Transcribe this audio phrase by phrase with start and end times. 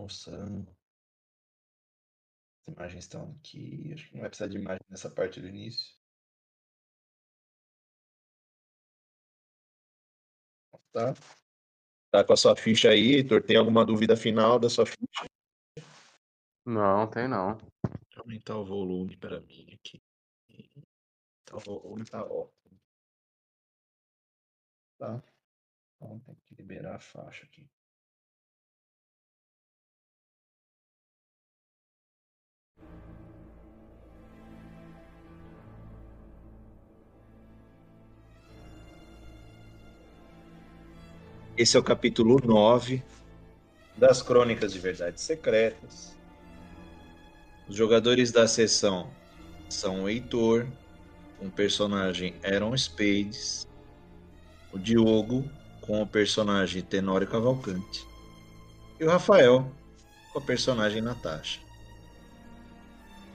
[0.00, 0.66] Moçando.
[2.62, 3.92] As imagens estão aqui.
[3.92, 5.94] Acho que não vai precisar de imagem nessa parte do início.
[10.90, 11.12] Tá?
[12.10, 13.42] Tá com a sua ficha aí, Heitor?
[13.42, 15.26] Tem alguma dúvida final da sua ficha?
[16.64, 17.56] Não, tem não.
[17.56, 20.02] Deixa eu aumentar o volume para mim aqui.
[21.44, 22.80] Tá, o volume tá ótimo.
[24.98, 25.22] Tá.
[25.96, 27.68] Então tem que liberar a faixa aqui.
[41.60, 43.02] Esse é o capítulo 9
[43.94, 46.16] das Crônicas de Verdades Secretas.
[47.68, 49.10] Os jogadores da sessão
[49.68, 50.66] são o Heitor,
[51.38, 53.68] o personagem Aaron Spades,
[54.72, 55.44] o Diogo,
[55.82, 58.06] com o personagem Tenório Cavalcante,
[58.98, 59.70] e o Rafael,
[60.32, 61.60] com a personagem Natasha.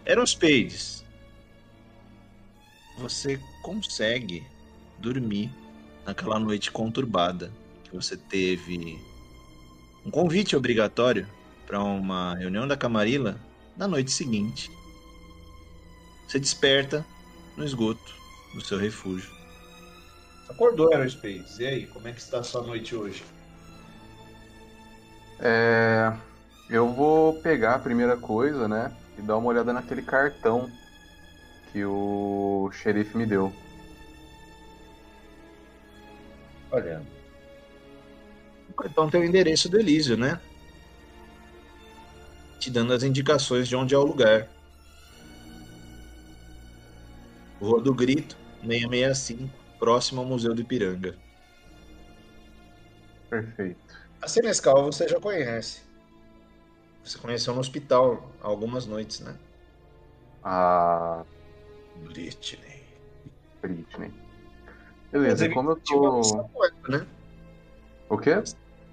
[0.09, 1.05] Aaron Spades,
[2.97, 4.44] você consegue
[4.97, 5.52] dormir
[6.07, 7.52] naquela noite conturbada
[7.86, 9.00] que você teve
[10.05, 11.28] um convite obrigatório
[11.66, 13.39] para uma reunião da Camarilla
[13.78, 14.69] na noite seguinte.
[16.28, 17.06] Você desperta
[17.56, 18.13] no esgoto
[18.53, 19.33] do seu refúgio.
[20.50, 21.61] Acordou, Aerospace.
[21.61, 23.23] E aí, como é que está a sua noite hoje?
[25.39, 26.13] É,
[26.69, 28.95] eu vou pegar a primeira coisa, né?
[29.17, 30.69] E dar uma olhada naquele cartão
[31.72, 33.52] que o xerife me deu.
[36.72, 37.02] Olha,
[38.76, 40.40] cartão tem o endereço do Elísio, né?
[42.59, 44.50] Te dando as indicações de onde é o lugar.
[47.59, 51.16] Rua do Grito, 665, próximo ao Museu do Ipiranga.
[53.30, 53.80] Perfeito.
[54.22, 55.81] A Senescal você já conhece.
[57.03, 59.38] Você conheceu no hospital algumas noites, né?
[60.44, 61.24] A
[62.03, 62.84] Britney.
[63.62, 64.12] Britney.
[65.12, 66.22] Beleza, como eu tô.
[66.90, 67.06] né?
[68.09, 68.31] O quê?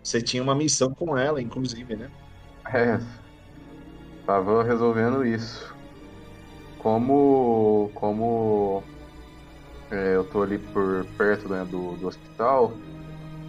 [0.02, 2.10] Você tinha uma missão com ela, inclusive, né?
[2.66, 2.98] É.
[4.26, 5.74] Tava resolvendo isso.
[6.78, 7.90] Como.
[7.94, 8.82] Como.
[9.90, 12.72] É, eu tô ali por perto né, do, do hospital,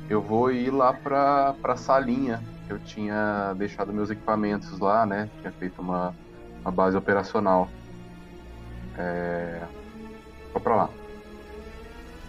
[0.09, 2.43] eu vou ir lá pra, pra salinha.
[2.69, 5.29] Eu tinha deixado meus equipamentos lá, né?
[5.39, 6.13] Tinha feito uma,
[6.61, 7.69] uma base operacional.
[8.97, 9.65] É...
[10.51, 10.89] Vou pra lá.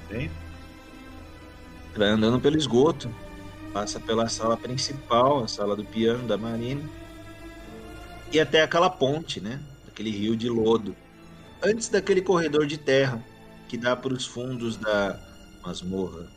[0.08, 0.30] Bem.
[1.96, 3.10] Vai andando pelo esgoto
[3.74, 6.88] passa pela sala principal, a sala do piano da Marina,
[8.32, 9.60] e até aquela ponte, né?
[9.88, 10.96] Aquele rio de lodo.
[11.60, 13.22] Antes daquele corredor de terra
[13.68, 15.18] que dá para os fundos da
[15.64, 16.28] masmorra.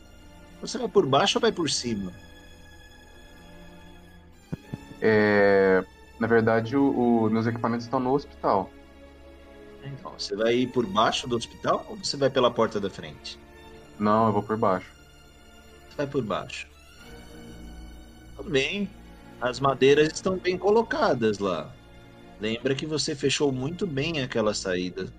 [0.60, 2.12] Você vai por baixo ou vai por cima?
[5.00, 5.84] É,
[6.18, 8.68] na verdade, o, o, meus equipamentos estão no hospital.
[9.84, 13.38] Então, você vai ir por baixo do hospital ou você vai pela porta da frente?
[13.98, 14.90] Não, eu vou por baixo.
[15.88, 16.67] Você vai por baixo.
[18.48, 18.88] Também.
[19.42, 21.70] As madeiras estão bem colocadas lá.
[22.40, 25.12] Lembra que você fechou muito bem aquela saída.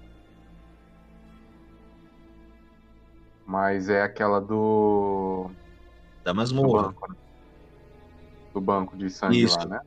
[3.45, 5.51] Mas é aquela do.
[6.23, 6.87] Da masmorra.
[6.87, 7.15] Do banco, né?
[8.51, 9.59] do banco de sangue Isso.
[9.59, 9.81] lá, né?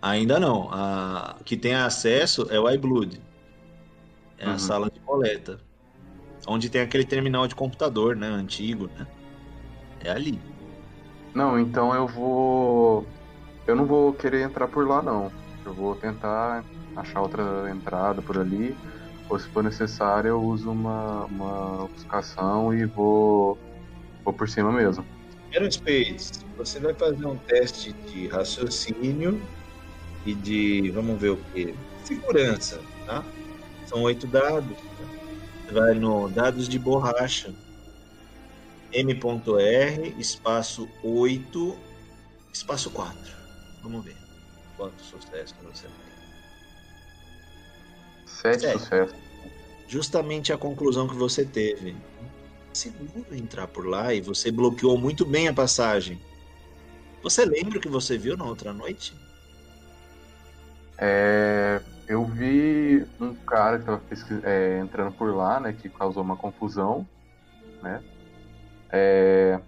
[0.00, 0.70] Ainda não.
[0.72, 3.20] A que tem acesso é o iBlood.
[4.38, 4.54] É uhum.
[4.54, 5.60] a sala de coleta.
[6.46, 8.28] Onde tem aquele terminal de computador, né?
[8.28, 9.06] Antigo, né?
[10.02, 10.40] É ali.
[11.38, 13.06] Não, então eu vou.
[13.64, 15.30] Eu não vou querer entrar por lá, não.
[15.64, 16.64] Eu vou tentar
[16.96, 18.76] achar outra entrada por ali.
[19.30, 23.56] Ou se for necessário, eu uso uma, uma ofuscação e vou,
[24.24, 25.06] vou por cima mesmo.
[25.52, 29.40] Aerospace, você vai fazer um teste de raciocínio
[30.26, 31.72] e de, vamos ver o que?
[32.02, 33.22] Segurança, tá?
[33.86, 34.76] São oito dados.
[35.64, 37.54] Você vai no dados de borracha
[38.92, 41.78] M.R, espaço 8,
[42.52, 43.16] espaço 4.
[43.82, 44.16] Vamos ver
[44.76, 46.08] quantos sucessos você tem.
[48.26, 49.16] Sete sucessos.
[49.86, 51.96] Justamente a conclusão que você teve.
[52.72, 56.20] Seguro entrar por lá e você bloqueou muito bem a passagem.
[57.22, 59.14] Você lembra o que você viu na outra noite?
[60.96, 64.02] É, eu vi um cara que estava
[64.44, 67.06] é, entrando por lá, né, que causou uma confusão,
[67.82, 68.02] né?
[68.90, 69.60] É...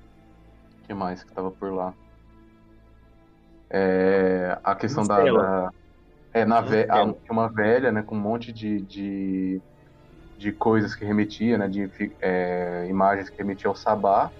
[0.82, 1.94] O que mais que tava por lá?
[3.70, 4.58] É...
[4.64, 5.70] A questão da, da,
[6.32, 6.86] É, na ve...
[7.28, 9.60] uma velha, né, com um monte de, de,
[10.38, 11.90] de coisas que remetia, né, de
[12.20, 14.30] é, imagens que remetiam ao sabá,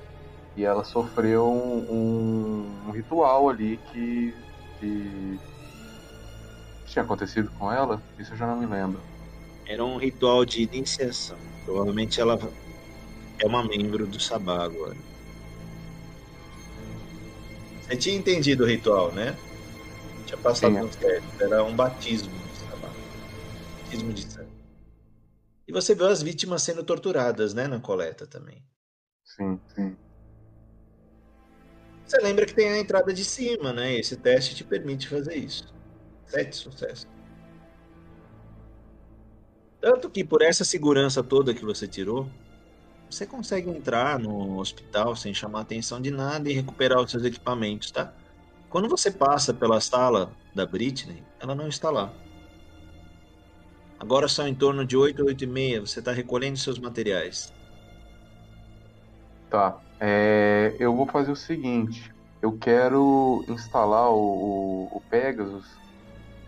[0.57, 4.35] e ela sofreu um, um, um ritual ali que,
[4.79, 5.39] que
[6.87, 8.01] tinha acontecido com ela?
[8.19, 9.01] Isso eu já não me lembro.
[9.67, 11.39] Era um ritual de iniciação.
[11.65, 12.39] Provavelmente ela
[13.41, 14.97] é uma membro do Sabá agora.
[17.83, 19.37] Você tinha entendido o ritual, né?
[20.27, 21.29] Tinha passado no teste.
[21.41, 22.89] Era um batismo do Sabá.
[23.83, 24.51] Batismo de sangue.
[25.67, 28.63] E você viu as vítimas sendo torturadas, né, na coleta também.
[29.25, 29.97] Sim, sim.
[32.05, 33.95] Você lembra que tem a entrada de cima, né?
[33.95, 35.73] Esse teste te permite fazer isso.
[36.27, 37.09] Sete sucessos.
[39.81, 42.29] Tanto que por essa segurança toda que você tirou,
[43.11, 47.91] você consegue entrar no hospital sem chamar atenção de nada e recuperar os seus equipamentos,
[47.91, 48.13] tá?
[48.69, 52.13] Quando você passa pela sala da Britney, ela não está lá.
[53.99, 55.81] Agora são em torno de 8, 8 e meia.
[55.81, 57.53] Você está recolhendo seus materiais.
[59.51, 59.79] Tá.
[60.01, 62.11] É, eu vou fazer o seguinte.
[62.41, 65.67] Eu quero instalar o, o, Pegasus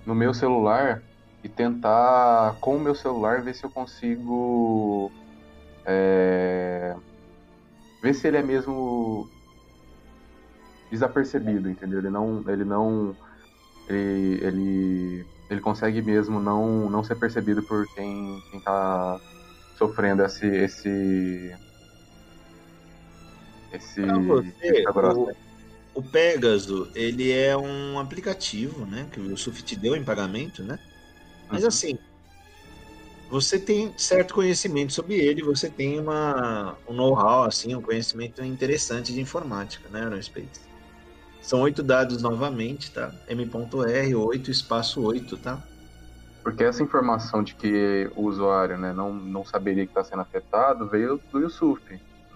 [0.07, 1.03] no meu celular
[1.45, 5.13] e tentar, com o meu celular, ver se eu consigo.
[5.85, 6.95] É,
[8.03, 9.29] ver se ele é mesmo
[10.91, 11.99] desapercebido, entendeu?
[11.99, 12.45] Ele não.
[12.49, 13.17] Ele não.
[13.89, 19.21] Ele, ele ele consegue mesmo não, não ser percebido por quem, quem tá
[19.77, 20.47] sofrendo esse.
[20.47, 21.55] esse.
[23.71, 24.01] esse.
[24.01, 25.37] Você, o,
[25.95, 29.07] o Pegasus, ele é um aplicativo, né?
[29.13, 30.79] Que o Yusuf te deu em pagamento, né?
[31.51, 31.69] Mas uhum.
[31.69, 31.99] assim,
[33.33, 39.11] você tem certo conhecimento sobre ele, você tem uma, um know-how, assim, um conhecimento interessante
[39.11, 40.61] de informática, né, Aerospace?
[41.41, 43.11] São oito dados novamente, tá?
[43.27, 45.67] M.R, 8, espaço 8, tá?
[46.43, 50.87] Porque essa informação de que o usuário né, não, não saberia que está sendo afetado
[50.87, 51.81] veio do Yusuf.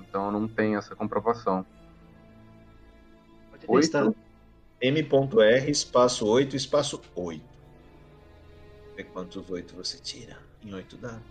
[0.00, 1.66] Então não tem essa comprovação.
[3.50, 4.10] Pode testar.
[4.80, 7.44] M.R, espaço 8, espaço 8.
[8.96, 11.22] Vê quantos 8 você tira em 8 dados.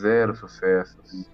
[0.00, 1.28] Zero sucessos.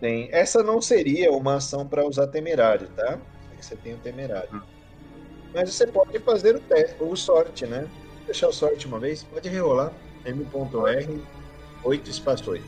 [0.00, 0.28] Tem.
[0.32, 3.18] Essa não seria uma ação para usar temerário, tá?
[3.60, 4.62] que você tem o temerário.
[5.54, 7.88] Mas você pode fazer o teste, o sorte, né?
[8.24, 9.92] Deixar o sorte uma vez, pode rerolar.
[10.24, 11.22] M.R
[11.82, 12.64] 8 espaço 8.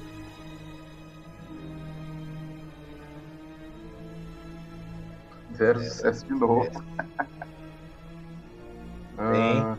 [5.56, 6.68] Zero sucesso de novo.
[9.18, 9.76] ah.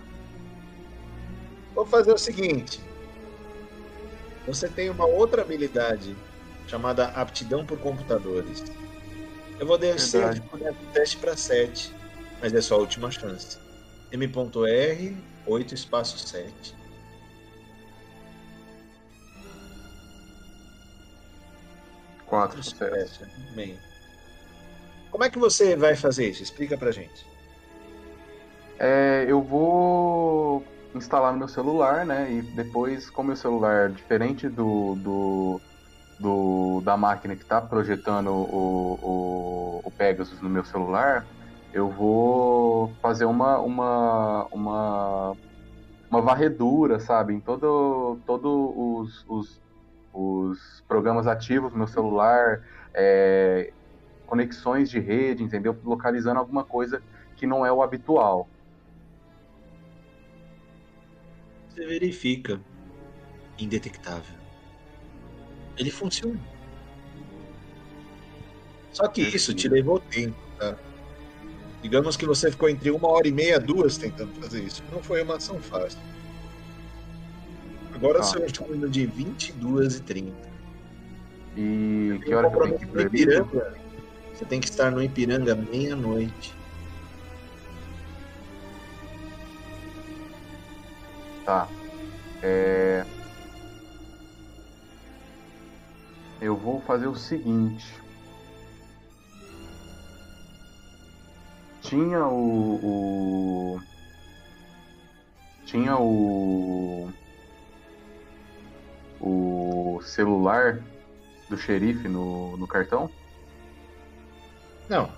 [1.74, 2.80] Vou fazer o seguinte.
[4.46, 6.16] Você tem uma outra habilidade
[6.68, 8.64] chamada aptidão por computadores.
[9.60, 11.94] Eu vou descer tipo, né, teste para 7,
[12.42, 13.58] mas é só a última chance.
[14.12, 16.76] M.R, 8 espaço 7.
[22.26, 23.28] Quatro sucessos.
[23.56, 23.78] Bem.
[25.12, 26.42] Como é que você vai fazer isso?
[26.42, 27.26] Explica pra gente.
[28.80, 32.32] É, eu vou instalar no meu celular, né?
[32.32, 35.62] E depois, como meu celular, diferente do, do
[36.20, 41.26] do, da máquina que está projetando o, o, o, Pegasus no meu celular,
[41.74, 45.38] eu vou fazer uma, uma, uma,
[46.10, 49.62] uma varredura, sabe, em todo, todo os, os,
[50.14, 52.62] os programas ativos no meu celular,
[52.94, 53.74] é,
[54.26, 55.76] conexões de rede, entendeu?
[55.84, 57.02] Localizando alguma coisa
[57.36, 58.48] que não é o habitual.
[61.74, 62.60] Você verifica
[63.58, 64.44] indetectável
[65.78, 66.40] ele funciona.
[68.92, 70.76] Só que isso te levou tempo, tá?
[71.82, 74.84] Digamos que você ficou entre uma hora e meia, duas tentando fazer isso.
[74.92, 76.00] Não foi uma ação fácil.
[77.94, 78.24] Agora ah.
[78.24, 80.54] são torno de 22 e 30.
[81.58, 83.78] E que hora que eu tenho que ir Ipiranga?
[84.34, 86.56] Você tem que estar no Ipiranga meia-noite.
[91.46, 91.68] Tá.
[92.42, 93.06] É...
[96.42, 98.02] eu vou fazer o seguinte.
[101.82, 103.82] Tinha o, o
[105.66, 107.12] tinha o
[109.20, 110.80] o celular
[111.50, 113.10] do xerife no, no cartão?
[114.90, 115.10] Não.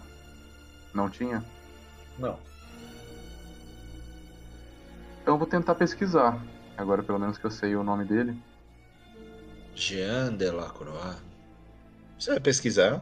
[0.94, 1.44] Não tinha?
[2.20, 2.38] Não.
[5.26, 6.46] Então eu vou tentar pesquisar.
[6.78, 8.40] Agora pelo menos que eu sei o nome dele.
[9.76, 11.18] Jean Delacroix.
[12.20, 13.02] Você vai pesquisar?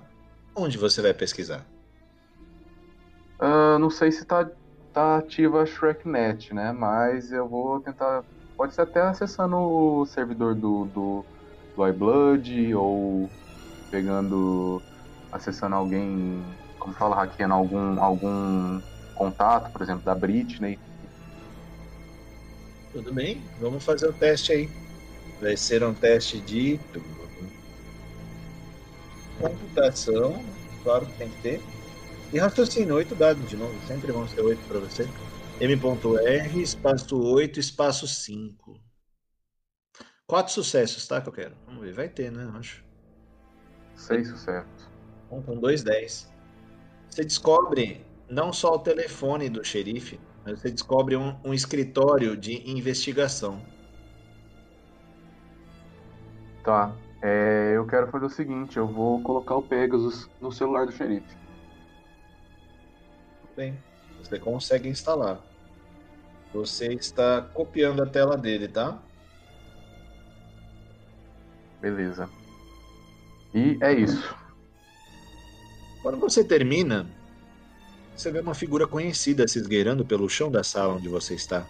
[0.55, 1.65] Onde você vai pesquisar?
[3.41, 4.49] Uh, não sei se tá,
[4.93, 6.71] tá ativa a ShrekNet, né?
[6.71, 8.23] Mas eu vou tentar.
[8.55, 11.25] Pode ser até acessando o servidor do, do,
[11.75, 13.29] do iBlood ou
[13.91, 14.81] pegando.
[15.31, 16.57] acessando alguém.
[16.79, 18.81] Como fala, hackeando algum, algum
[19.13, 20.79] contato, por exemplo, da Britney.
[22.93, 24.69] Tudo bem, vamos fazer o teste aí.
[25.41, 26.79] Vai ser um teste de
[29.39, 30.43] computação,
[30.83, 31.61] claro que tem que ter.
[32.31, 35.09] E raciocínio, 8 dados de novo, sempre vão ser 8 para você.
[35.59, 38.79] M.R, espaço 8, espaço 5.
[40.25, 41.21] Quatro sucessos, tá?
[41.21, 41.55] Que eu quero.
[41.65, 42.51] Vamos ver, vai ter, né?
[42.55, 42.83] Acho.
[43.95, 44.89] Seis sucessos.
[45.29, 46.31] Um com dois, dez.
[47.09, 52.69] Você descobre não só o telefone do xerife, mas você descobre um, um escritório de
[52.69, 53.61] investigação.
[56.63, 56.93] Tá.
[57.21, 61.37] É, eu quero fazer o seguinte, eu vou colocar o Pegasus no celular do xerife.
[63.55, 63.77] Bem,
[64.17, 65.39] você consegue instalar.
[66.53, 69.01] Você está copiando a tela dele, tá?
[71.79, 72.29] Beleza.
[73.53, 74.35] E é isso.
[76.01, 77.07] Quando você termina,
[78.15, 81.67] você vê uma figura conhecida se esgueirando pelo chão da sala onde você está.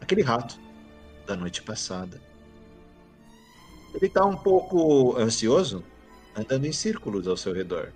[0.00, 0.58] Aquele rato
[1.26, 2.20] da noite passada.
[3.94, 5.82] Ele está um pouco ansioso,
[6.36, 7.92] andando em círculos ao seu redor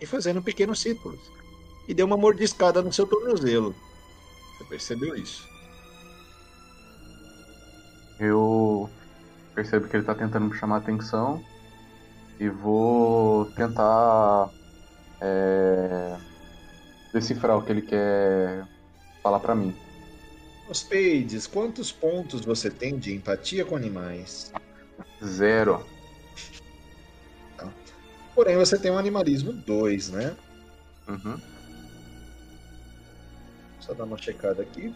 [0.00, 1.20] e fazendo pequenos círculos.
[1.88, 3.74] E deu uma mordiscada no seu tornozelo.
[4.56, 5.48] Você percebeu isso?
[8.18, 8.88] Eu
[9.54, 11.44] percebo que ele está tentando me chamar a atenção
[12.38, 14.50] e vou tentar
[15.20, 16.16] é,
[17.12, 18.66] decifrar o que ele quer
[19.22, 19.74] falar para mim.
[20.68, 24.52] Ospeides, quantos pontos você tem de empatia com animais?
[25.24, 25.84] Zero.
[27.56, 27.72] Tá.
[28.34, 30.36] Porém, você tem um animalismo 2, né?
[31.08, 31.40] Uhum.
[33.80, 34.94] Só dar uma checada aqui.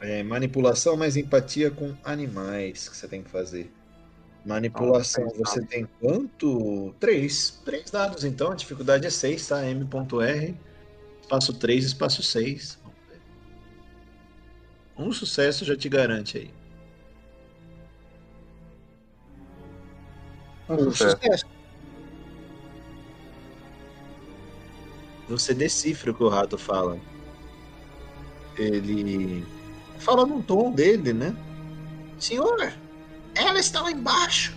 [0.00, 3.72] É, manipulação mais empatia com animais que você tem que fazer.
[4.44, 6.94] Manipulação, ah, você tem quanto?
[6.98, 7.60] Três.
[7.64, 8.52] Três dados, então.
[8.52, 9.64] A dificuldade é 6, tá?
[9.66, 10.56] M.R.
[11.20, 12.78] Espaço 3, espaço 6.
[14.96, 16.50] Um sucesso já te garante aí.
[20.68, 21.16] Um, um sucesso.
[21.16, 21.46] sucesso.
[25.28, 26.98] Você decifra o que o rato fala.
[28.58, 29.46] Ele
[29.98, 31.36] fala num tom dele, né?
[32.18, 32.72] Senhor,
[33.34, 34.56] ela está lá embaixo.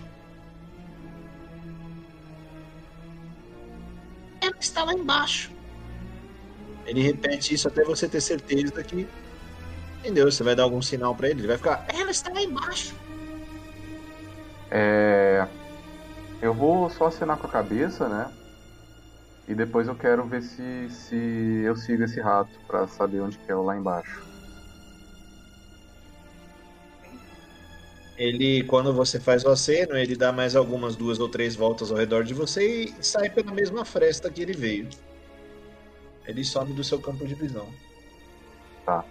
[4.41, 5.51] Ela está lá embaixo.
[6.85, 9.07] Ele repete isso até você ter certeza que.
[9.99, 10.29] Entendeu?
[10.29, 11.41] Você vai dar algum sinal para ele.
[11.41, 11.85] Ele vai ficar.
[11.87, 12.93] Ela está lá embaixo.
[14.69, 15.47] É.
[16.41, 18.29] Eu vou só assinar com a cabeça, né?
[19.47, 23.51] E depois eu quero ver se, se eu sigo esse rato para saber onde que
[23.51, 24.32] é o lá embaixo.
[28.17, 31.97] Ele, quando você faz o aceno, ele dá mais algumas duas ou três voltas ao
[31.97, 34.87] redor de você e sai pela mesma fresta que ele veio.
[36.25, 37.67] Ele some do seu campo de visão.
[38.85, 39.03] Tá.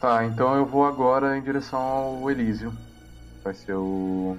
[0.00, 2.72] Tá, então eu vou agora em direção ao Elísio.
[3.42, 4.36] Vai ser o...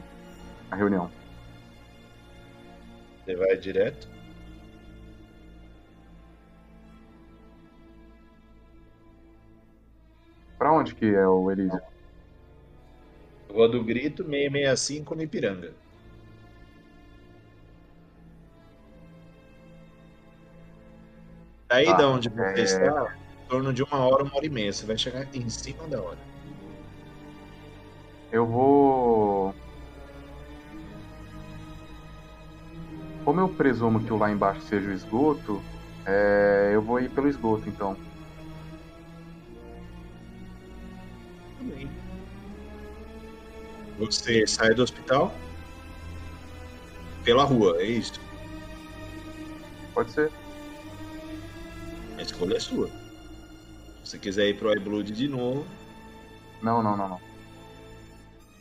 [0.72, 1.12] a reunião.
[3.26, 4.08] Você vai direto?
[10.58, 11.91] Pra onde que é o Elísio?
[13.52, 15.74] Rua do Grito, 665 no Ipiranga.
[21.68, 22.64] Daí ah, de onde você é...
[22.64, 24.74] está, em torno de uma hora, uma hora e meia.
[24.74, 26.18] Você vai chegar em cima da hora.
[28.32, 29.56] Eu vou.
[33.24, 35.62] Como eu presumo que o lá embaixo seja o esgoto,
[36.06, 36.72] é...
[36.74, 37.96] eu vou ir pelo esgoto então.
[44.02, 45.32] Você sai do hospital
[47.24, 48.20] pela rua, é isso?
[49.94, 50.32] Pode ser.
[52.18, 52.88] A escolha é sua.
[52.88, 55.68] Se você quiser ir pro iBlood de novo.
[56.64, 57.22] Não, não, não, não.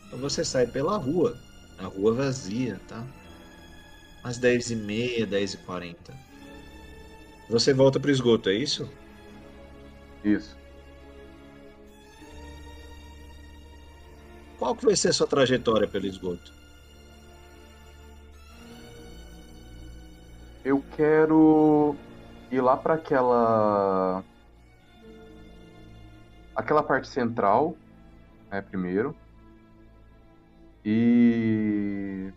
[0.05, 1.35] Então você sai pela rua.
[1.79, 3.03] A rua vazia, tá?
[4.23, 5.95] Às 10h30, 10h40.
[7.49, 8.87] Você volta pro esgoto, é isso?
[10.23, 10.55] Isso.
[14.61, 16.53] Qual que vai ser a sua trajetória pelo esgoto?
[20.63, 21.95] Eu quero
[22.51, 24.23] ir lá para aquela
[26.55, 27.75] aquela parte central,
[28.51, 29.15] né, primeiro.
[30.85, 32.31] E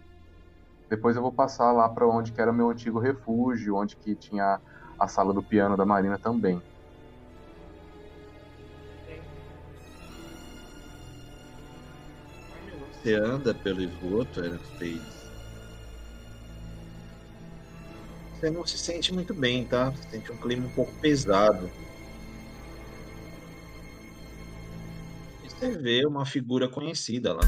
[0.88, 4.62] depois eu vou passar lá para onde que era meu antigo refúgio, onde que tinha
[4.98, 6.58] a sala do piano da Marina também.
[13.04, 15.02] Você anda pelo esgoto, era feio.
[18.32, 19.90] Você não se sente muito bem, tá?
[19.90, 21.70] Você sente um clima um pouco pesado.
[25.42, 27.42] você vê uma figura conhecida lá.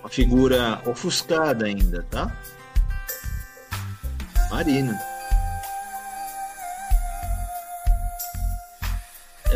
[0.00, 2.34] Uma figura ofuscada ainda, tá?
[4.50, 5.15] Marina.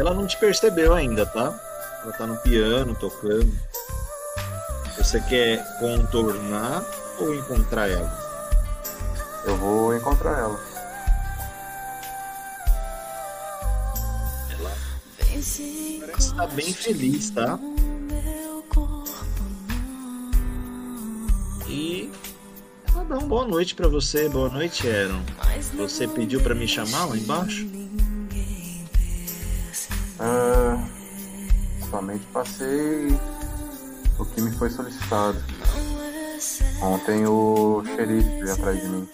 [0.00, 1.54] Ela não te percebeu ainda, tá?
[2.02, 3.52] Ela tá no piano, tocando.
[4.97, 6.83] Você quer contornar
[7.19, 8.11] ou encontrar ela?
[9.45, 10.59] Eu vou encontrar ela.
[14.59, 14.73] Ela
[15.19, 17.59] parece estar bem feliz, tá?
[21.69, 22.11] E
[22.88, 24.30] ela dá uma boa noite para você.
[24.30, 25.23] Boa noite, Aaron.
[25.76, 27.79] Você pediu para me chamar lá embaixo?
[30.22, 30.76] Ah,
[31.88, 33.18] somente passei
[34.18, 35.42] o que me foi solicitado.
[36.82, 39.08] Ontem o xerife veio atrás de mim.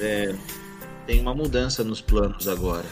[0.00, 0.34] É,
[1.06, 2.84] tem uma mudança nos planos agora.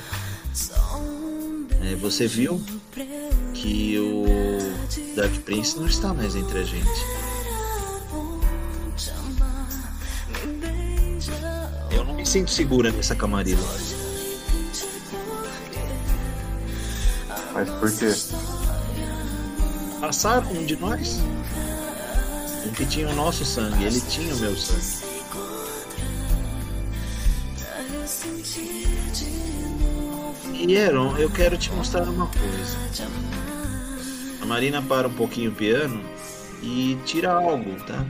[1.82, 2.62] É, você viu
[3.52, 7.04] que o Dark Prince não está mais entre a gente.
[11.90, 13.60] Eu não me sinto segura nessa camarila.
[17.60, 18.14] Mas por quê?
[20.00, 21.20] Passaram um de nós?
[22.66, 25.10] Um que tinha o nosso sangue, ele tinha o meu sangue.
[30.54, 32.78] E Aaron, eu quero te mostrar uma coisa.
[34.40, 36.02] A Marina para um pouquinho o piano
[36.62, 38.06] e tira algo, tá?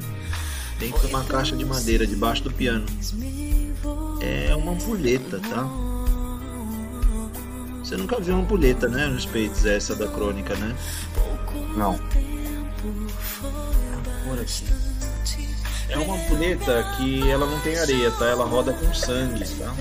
[0.78, 2.86] Dentro de uma caixa de madeira debaixo do piano.
[4.20, 5.89] É uma ampulheta, tá?
[7.90, 10.76] Você nunca viu uma ampulheta, né, nos peitos, essa da crônica, né?
[11.76, 11.98] Não.
[14.24, 14.64] Por aqui.
[15.88, 18.26] É uma ampulheta que ela não tem areia, tá?
[18.26, 19.74] Ela roda com sangue, tá?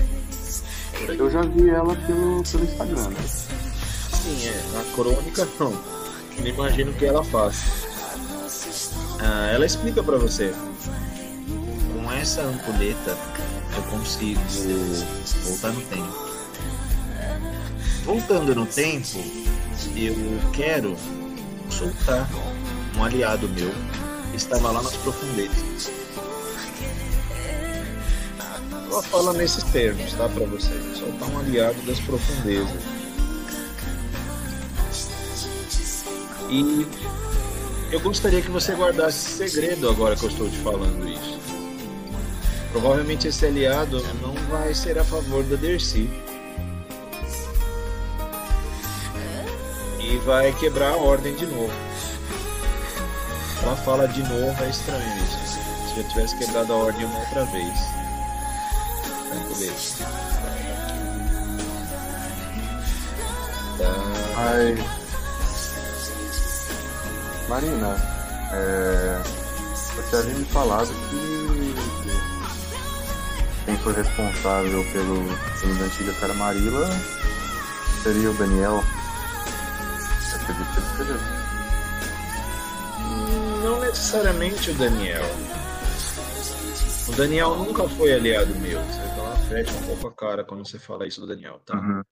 [1.06, 3.10] Eu já vi ela pelo, pelo Instagram.
[3.10, 3.16] né?
[3.28, 4.76] Sim, é.
[4.76, 5.70] Na crônica, não.
[5.70, 7.62] Não imagino o que ela faz.
[9.20, 10.52] Ah, ela explica pra você.
[11.94, 13.16] Com essa ampulheta,
[13.76, 14.40] eu consigo
[15.44, 16.29] voltar no tempo.
[18.04, 19.18] Voltando no tempo,
[19.94, 20.14] eu
[20.52, 20.96] quero
[21.70, 22.28] soltar
[22.96, 23.70] um aliado meu
[24.30, 25.90] que estava lá nas profundezas.
[28.90, 30.28] Ela fala nesses termos, tá?
[30.28, 30.70] Pra você.
[30.98, 32.82] Soltar um aliado das profundezas.
[36.48, 36.86] E
[37.92, 41.38] eu gostaria que você guardasse segredo agora que eu estou te falando isso.
[42.72, 46.10] Provavelmente esse aliado não vai ser a favor da Dercy.
[50.10, 51.72] E vai quebrar a ordem de novo.
[53.62, 55.38] Ela fala de novo, é estranho isso.
[55.88, 57.78] Se já tivesse quebrado a ordem uma outra vez.
[59.28, 60.04] Tranquileza.
[63.78, 63.94] Tá.
[64.34, 64.80] Mas.
[67.48, 67.96] Marina,
[68.52, 69.22] é...
[69.94, 71.74] você havia me falado que
[73.64, 75.24] quem foi responsável pelo
[75.60, 76.90] crime da antiga Caramarila
[78.02, 78.82] seria o Daniel.
[80.50, 81.14] Eu acredito que ele seja.
[83.62, 85.22] Não necessariamente o Daniel.
[87.08, 88.80] O Daniel nunca foi aliado meu.
[88.82, 91.76] Você ela fecha um pouco a cara quando você fala isso do Daniel, tá?
[91.78, 92.02] Uhum.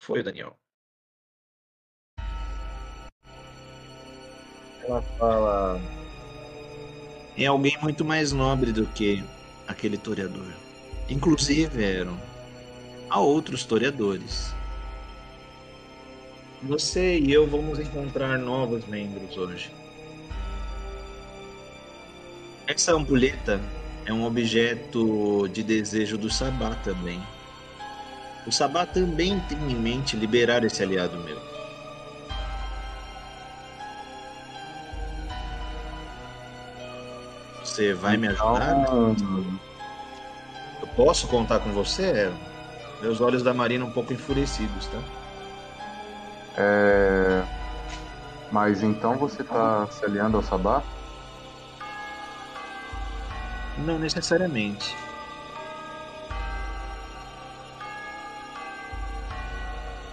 [0.00, 0.58] Foi o Daniel.
[4.82, 5.78] Ela fala.
[7.38, 9.22] É alguém muito mais nobre do que
[9.68, 10.52] aquele toreador.
[11.08, 12.35] Inclusive, eram.
[13.08, 14.54] Há outros toreadores.
[16.62, 19.70] Você e eu vamos encontrar novos membros hoje.
[22.66, 23.60] Essa ampulheta
[24.04, 27.22] é um objeto de desejo do Sabá também.
[28.46, 31.38] O Sabá também tem em mente liberar esse aliado meu.
[37.62, 38.80] Você vai me ajudar?
[38.80, 39.14] Então,
[40.80, 42.55] Eu posso contar com você, Aaron?
[43.00, 44.98] Meus olhos da Marina um pouco enfurecidos, tá?
[46.56, 47.42] é...
[48.50, 50.82] Mas então você tá se aliando ao Sabá?
[53.78, 54.96] Não necessariamente.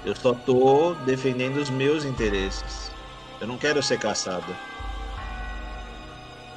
[0.03, 2.91] Eu só tô defendendo os meus interesses.
[3.39, 4.53] Eu não quero ser caçado.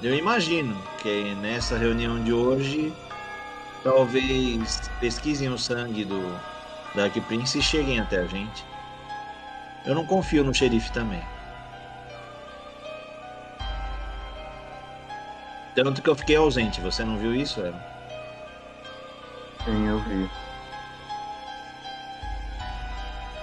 [0.03, 2.93] Eu imagino que nessa reunião de hoje
[3.87, 6.37] talvez pesquisem o sangue do
[6.93, 8.67] Dark Prince e cheguem até a gente.
[9.85, 11.23] Eu não confio no xerife também.
[15.77, 16.81] Tanto que eu fiquei ausente.
[16.81, 17.79] Você não viu isso, Aaron?
[19.65, 20.29] Sim, eu vi.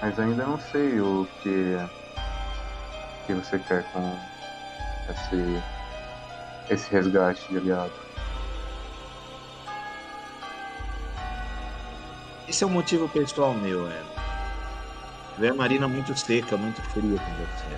[0.02, 1.78] Mas ainda não sei o que,
[3.26, 4.20] que você quer com
[5.10, 5.64] esse,
[6.70, 7.94] esse resgate de aliado.
[12.48, 14.02] Esse é um motivo pessoal meu, é.
[15.38, 17.78] Ver a Marina muito seca, muito fria com você.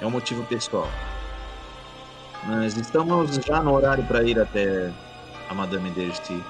[0.00, 0.88] É um motivo pessoal.
[2.44, 4.90] Mas estamos já no horário para ir até
[5.48, 6.42] a Madame Dersti.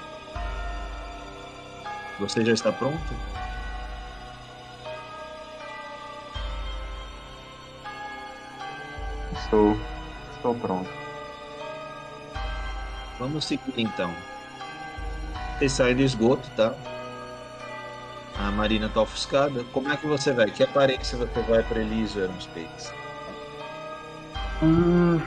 [2.19, 2.97] Você já está pronto?
[9.33, 9.75] Estou.
[10.35, 10.89] Estou pronto.
[13.19, 14.13] Vamos seguir então.
[15.61, 16.73] Você sai do esgoto, tá?
[18.35, 19.63] A Marina tá ofuscada.
[19.71, 20.49] Como é que você vai?
[20.49, 22.91] Que aparência você vai para Elísio Aerospace?
[24.63, 25.21] Hum.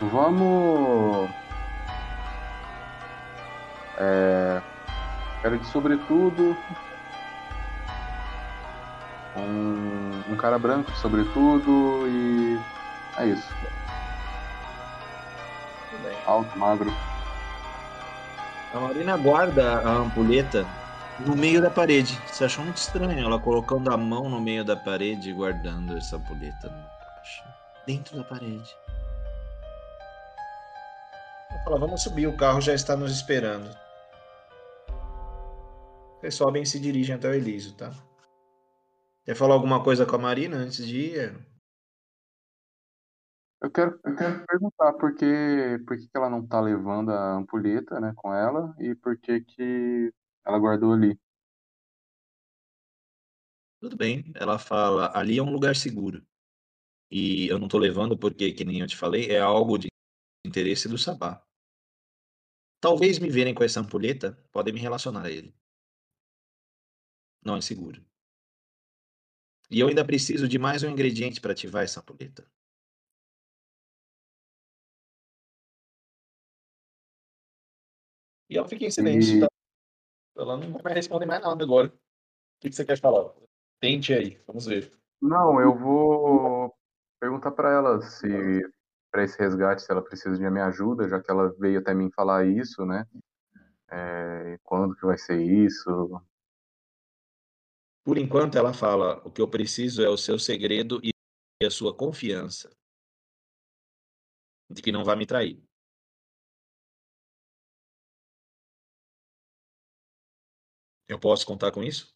[0.00, 1.28] Vamos.
[3.98, 4.62] É...
[5.42, 6.56] Quero de sobretudo.
[9.36, 12.60] Um, um cara branco, sobretudo, e.
[13.18, 13.52] É isso.
[16.26, 16.90] Alto, magro.
[18.72, 20.66] A Marina guarda a ampulheta
[21.20, 22.20] no meio da parede.
[22.26, 26.16] Você achou muito estranho ela colocando a mão no meio da parede e guardando essa
[26.16, 26.72] ampulheta
[27.86, 28.76] dentro da parede.
[31.50, 33.70] Ela fala, vamos subir, o carro já está nos esperando.
[36.18, 37.92] Vocês sobem e se dirigem até o Elísio, tá?
[39.24, 41.53] Quer falar alguma coisa com a Marina antes de ir?
[43.64, 47.98] Eu quero, eu quero perguntar por que, por que ela não tá levando a ampulheta,
[47.98, 50.12] né, com ela e por que que
[50.44, 51.18] ela guardou ali.
[53.80, 56.22] Tudo bem, ela fala, ali é um lugar seguro.
[57.10, 59.88] E eu não tô levando porque, que nem eu te falei, é algo de
[60.44, 61.42] interesse do Sabá.
[62.82, 65.56] Talvez me verem com essa ampulheta, podem me relacionar a ele.
[67.42, 68.04] Não é seguro.
[69.70, 72.46] E eu ainda preciso de mais um ingrediente para ativar essa ampulheta.
[78.48, 79.48] E ela fica em silêncio, E tá?
[80.36, 81.88] Ela não vai responder mais nada agora.
[81.88, 81.92] O
[82.60, 83.32] que, que você quer falar?
[83.80, 84.92] Tente aí, vamos ver.
[85.20, 86.74] não, eu vou
[87.20, 88.28] perguntar pra ela se
[89.10, 92.10] para esse resgate se ela precisa de minha ajuda, já que ela veio até mim
[92.10, 93.06] falar isso, né?
[93.88, 96.20] É, quando que vai ser isso?
[98.04, 101.12] Por enquanto, ela fala: o que eu preciso é o seu segredo e
[101.64, 102.70] a sua confiança
[104.68, 105.62] de que não vai me trair.
[111.08, 112.14] Eu posso contar com isso?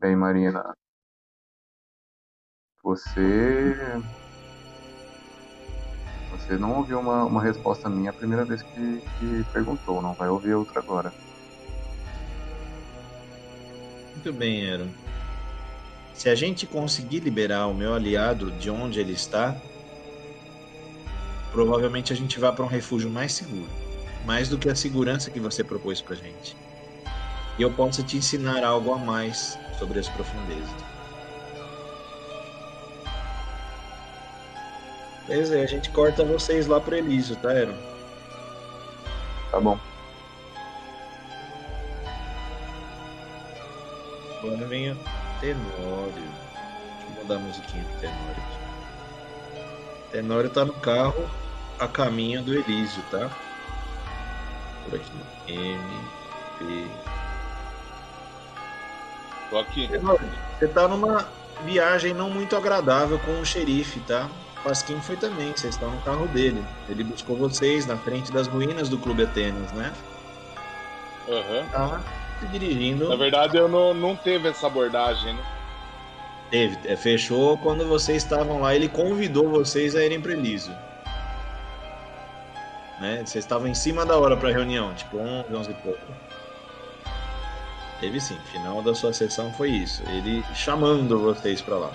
[0.00, 0.74] Bem, Marina,
[2.82, 3.74] você
[6.30, 10.28] você não ouviu uma, uma resposta minha a primeira vez que, que perguntou, não vai
[10.28, 11.12] ouvir outra agora.
[14.14, 14.90] Muito bem, Aaron.
[16.14, 19.56] Se a gente conseguir liberar o meu aliado de onde ele está,
[21.50, 23.89] provavelmente a gente vai para um refúgio mais seguro.
[24.24, 26.56] Mais do que a segurança que você propôs pra gente.
[27.58, 30.70] E eu posso te ensinar algo a mais sobre as profundezas.
[35.26, 37.76] Beleza, a gente corta vocês lá pro Elísio, tá, Aaron?
[39.50, 39.78] Tá bom.
[44.38, 44.98] Agora vem o
[45.40, 46.12] Tenório.
[46.14, 48.58] Deixa eu mudar a musiquinha do Tenório aqui.
[50.10, 51.30] Tenório tá no carro
[51.78, 53.30] a caminho do Elísio, tá?
[54.84, 55.10] Por aqui.
[55.48, 55.80] M,
[56.58, 56.86] P.
[59.50, 59.88] Tô aqui.
[59.88, 61.28] Tenório, você tá numa
[61.64, 64.28] viagem não muito agradável com o xerife, tá?
[64.62, 66.62] Pasquim foi também, vocês estão no carro dele.
[66.88, 69.92] Ele buscou vocês na frente das ruínas do Clube Atenas, né?
[71.28, 71.66] Aham.
[71.72, 72.00] Tá
[72.40, 73.08] se dirigindo.
[73.08, 75.42] Na verdade, eu não, não teve essa abordagem, né?
[76.50, 78.74] Teve, é, fechou quando vocês estavam lá.
[78.74, 80.74] Ele convidou vocês a irem para Elísio.
[83.00, 83.24] Né?
[83.24, 86.00] Vocês estavam em cima da hora para reunião, tipo 11, 11 e pouco.
[87.98, 90.02] Teve sim, final da sua sessão foi isso.
[90.08, 91.90] Ele chamando vocês para lá.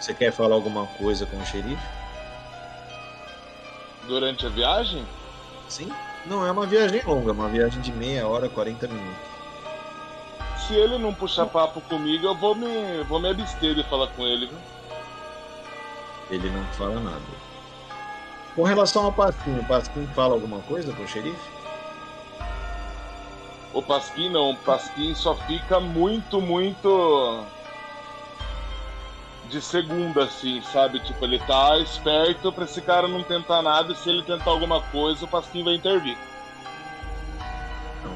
[0.00, 1.82] Você quer falar alguma coisa com o xerife?
[4.06, 5.06] Durante a viagem?
[5.68, 5.90] Sim.
[6.26, 9.34] Não é uma viagem longa, é uma viagem de meia hora, 40 minutos.
[10.66, 14.26] Se ele não puxar papo comigo, eu vou me, vou me abster de falar com
[14.26, 14.58] ele, viu?
[16.30, 17.53] Ele não fala nada.
[18.54, 21.50] Com relação ao Pasquim, o Pasquim fala alguma coisa pro xerife?
[23.72, 27.44] O Pasquim não, o Pasquim só fica muito, muito
[29.50, 31.00] de segunda, assim, sabe?
[31.00, 34.80] Tipo, ele tá esperto pra esse cara não tentar nada e se ele tentar alguma
[34.80, 36.16] coisa, o Pasquim vai intervir.
[37.98, 38.12] Então,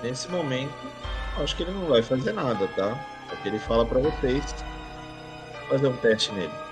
[0.00, 0.72] nesse momento,
[1.42, 2.96] acho que ele não vai fazer nada, tá?
[3.28, 4.54] Porque ele fala pra vocês
[5.68, 6.67] fazer um teste nele.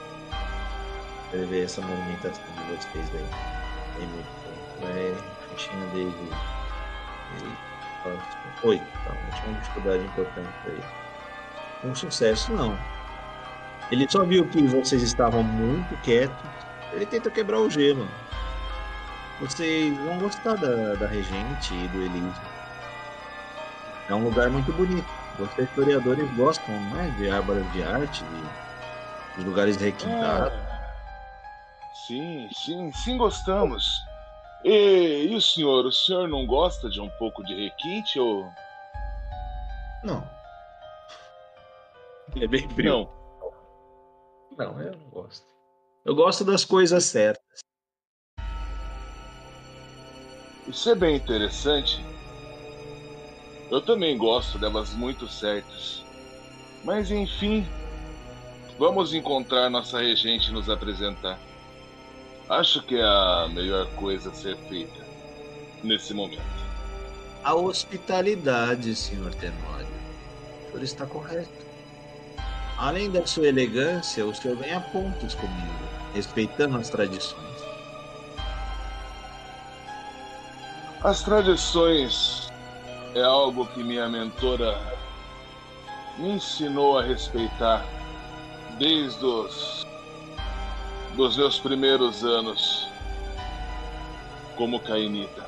[1.31, 3.27] Pra ver essa movimentação de vocês aí.
[3.97, 4.37] Tem muito.
[4.83, 5.15] É,
[5.55, 6.33] fichinha dele.
[7.41, 7.53] Ele,
[8.63, 9.15] oito, tá?
[9.15, 10.85] Não tinha uma dificuldade importante pra ele.
[11.85, 12.79] Um sucesso, não.
[13.91, 16.37] Ele só viu que vocês estavam muito quietos.
[16.93, 18.07] Ele tenta quebrar o gelo.
[19.41, 22.41] Vocês vão gostar da, da Regente e do Elise.
[24.09, 25.07] É um lugar muito bonito.
[25.39, 30.59] Vocês historiadores gostam né, de árvores de arte, de, de lugares requintados.
[30.59, 30.66] É.
[32.07, 33.85] Sim, sim, sim, gostamos.
[34.65, 35.85] E, e o senhor?
[35.87, 38.49] O senhor não gosta de um pouco de requinte ou.
[40.05, 40.25] Não.
[42.37, 42.91] É bem frio.
[42.91, 43.17] Não.
[44.57, 45.45] Não, eu não gosto.
[46.05, 47.61] Eu gosto das coisas certas.
[50.69, 52.05] Isso é bem interessante.
[53.71, 56.05] Eu também gosto delas muito certas.
[56.85, 57.67] Mas enfim,
[58.79, 61.41] vamos encontrar nossa regente e nos apresentar.
[62.49, 65.05] Acho que é a melhor coisa a ser feita
[65.83, 66.43] nesse momento.
[67.43, 69.35] A hospitalidade, Sr.
[69.35, 69.87] Tenório.
[70.69, 71.67] O senhor está correto.
[72.79, 77.47] Além da sua elegância, o senhor ganha pontos comigo, respeitando as tradições.
[81.03, 82.49] As tradições
[83.15, 84.79] é algo que minha mentora
[86.19, 87.85] me ensinou a respeitar
[88.79, 89.76] desde os
[91.17, 92.87] dos meus primeiros anos
[94.55, 95.45] como cainita.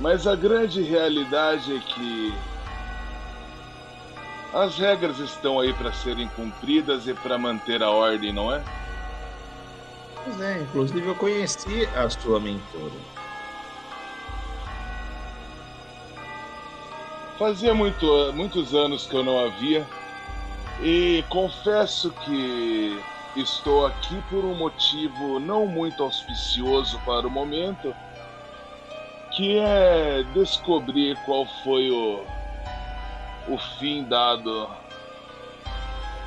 [0.00, 2.34] Mas a grande realidade é que
[4.52, 8.62] as regras estão aí para serem cumpridas e para manter a ordem, não é?
[10.22, 13.14] Pois é, inclusive eu conheci a sua mentora.
[17.38, 19.86] Fazia muito, muitos anos que eu não havia
[20.80, 22.98] e confesso que
[23.36, 27.94] estou aqui por um motivo não muito auspicioso para o momento,
[29.32, 32.24] que é descobrir qual foi o,
[33.48, 34.68] o fim dado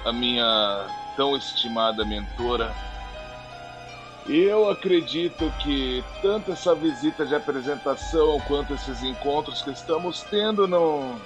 [0.06, 2.74] à minha tão estimada mentora.
[4.28, 11.18] Eu acredito que tanto essa visita de apresentação quanto esses encontros que estamos tendo não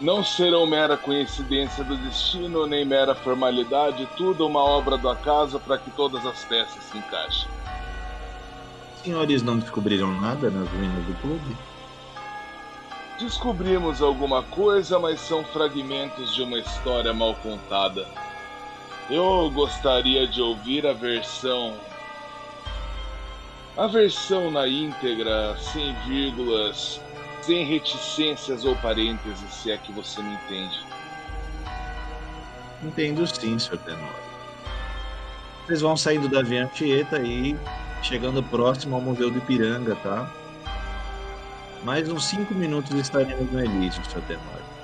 [0.00, 5.78] não serão mera coincidência do destino nem mera formalidade, tudo uma obra do acaso para
[5.78, 7.48] que todas as peças se encaixem.
[8.94, 11.56] Os senhores não descobriram nada nas ruínas do clube?
[13.18, 18.06] Descobrimos alguma coisa, mas são fragmentos de uma história mal contada.
[19.08, 21.74] Eu gostaria de ouvir a versão.
[23.76, 27.00] A versão na íntegra, sem vírgulas,
[27.46, 30.84] sem reticências ou parênteses, se é que você me entende.
[32.82, 33.78] Entendo sim, Sr.
[33.78, 34.24] Tenório.
[35.64, 37.56] Vocês vão saindo da Via Anchieta e
[38.02, 40.30] chegando próximo ao Museu do Ipiranga, tá?
[41.82, 44.22] Mais uns 5 minutos estaremos no Elísio, Sr.
[44.22, 44.74] Tenório.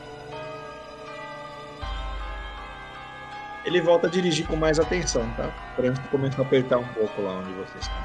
[3.65, 5.49] ele volta a dirigir com mais atenção, tá?
[5.73, 7.99] O trânsito começa a apertar um pouco lá onde vocês estão.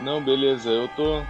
[0.00, 1.22] Não, beleza, eu tô.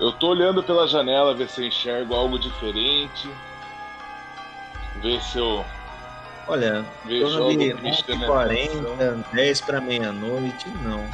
[0.00, 3.28] Eu tô olhando pela janela, ver se eu enxergo algo diferente.
[5.02, 5.62] Ver se eu.
[6.48, 11.04] Olha, vejo de 40, 10 para meia-noite, não.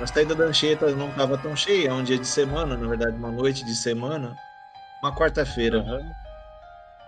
[0.00, 3.16] A saída da Anchieta não estava tão cheia, é um dia de semana, na verdade,
[3.16, 4.36] uma noite de semana,
[5.02, 5.80] uma quarta-feira.
[5.80, 6.12] Uhum.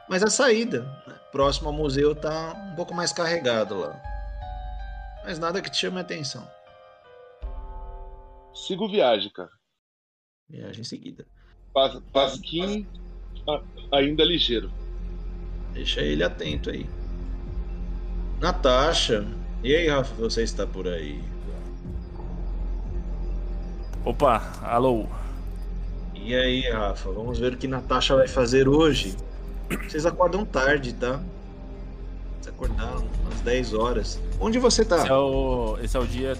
[0.08, 3.96] Mas a saída, né, próximo ao museu, tá um pouco mais carregado lá.
[5.24, 6.46] Mas nada que te chame a atenção.
[8.52, 9.59] Sigo viagem, cara.
[10.50, 11.24] Viagem seguida.
[11.72, 12.86] Pas, Pasquim
[13.92, 14.70] ainda ligeiro.
[15.72, 16.86] Deixa ele atento aí.
[18.40, 19.26] Natasha.
[19.62, 21.22] E aí, Rafa, você está por aí?
[24.04, 25.06] Opa, alô.
[26.14, 29.14] E aí, Rafa, vamos ver o que Natasha vai fazer hoje.
[29.86, 31.20] Vocês acordam tarde, tá?
[32.40, 34.20] Vocês acordaram às 10 horas.
[34.40, 34.98] Onde você tá?
[34.98, 36.36] Esse é o, esse é o dia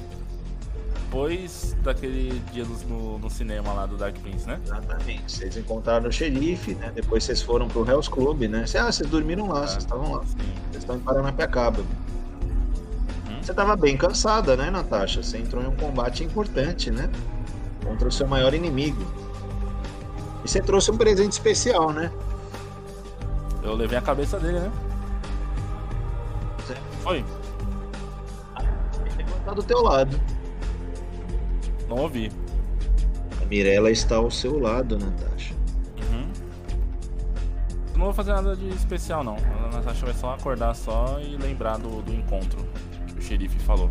[1.11, 4.61] depois daquele dia no, no, cinema lá do Dark Prince, né?
[4.65, 5.33] Exatamente.
[5.33, 6.93] Vocês encontraram o xerife, né?
[6.95, 8.65] Depois vocês foram pro Hell's Club, né?
[8.79, 10.23] Ah, vocês dormiram lá, ah, vocês estavam lá.
[10.25, 10.37] Sim.
[10.71, 11.81] Vocês estão em Paranapiacaba.
[11.81, 13.43] Hum?
[13.43, 15.21] Você tava bem cansada, né, Natasha?
[15.21, 17.11] Você entrou em um combate importante, né?
[17.85, 19.05] Contra o seu maior inimigo.
[20.43, 22.13] você trouxe um presente especial, né?
[23.65, 24.73] Eu levei a cabeça dele, né?
[27.03, 27.25] Foi.
[29.19, 30.17] Ele tá do teu lado.
[31.91, 32.31] Não ouvi.
[33.43, 35.53] A Mirella está ao seu lado, Natasha.
[35.99, 36.31] Uhum.
[37.97, 39.37] Não vou fazer nada de especial, não.
[39.37, 42.65] A Natasha vai só acordar só e lembrar do, do encontro
[43.09, 43.91] que o xerife falou.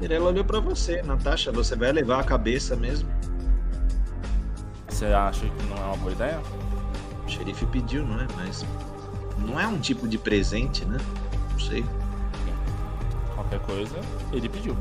[0.00, 1.02] Mirella olhou pra você.
[1.02, 3.10] Natasha, você vai levar a cabeça mesmo?
[4.88, 6.40] Você acha que não é uma boa ideia?
[7.26, 8.26] O xerife pediu, não é?
[8.36, 8.64] Mas
[9.38, 10.96] não é um tipo de presente, né?
[11.52, 11.84] Não sei.
[13.34, 13.96] Qualquer coisa,
[14.32, 14.74] ele pediu.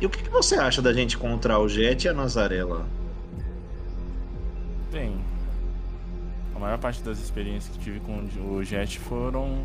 [0.00, 2.86] E o que, que você acha da gente encontrar o Jet e a Nazarela?
[4.92, 5.18] Bem,
[6.54, 9.64] a maior parte das experiências que tive com o Jet foram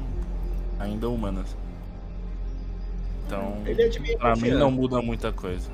[0.79, 1.55] ainda humanas.
[3.25, 5.69] Então, Ele é de minha pra mim não muda muita coisa.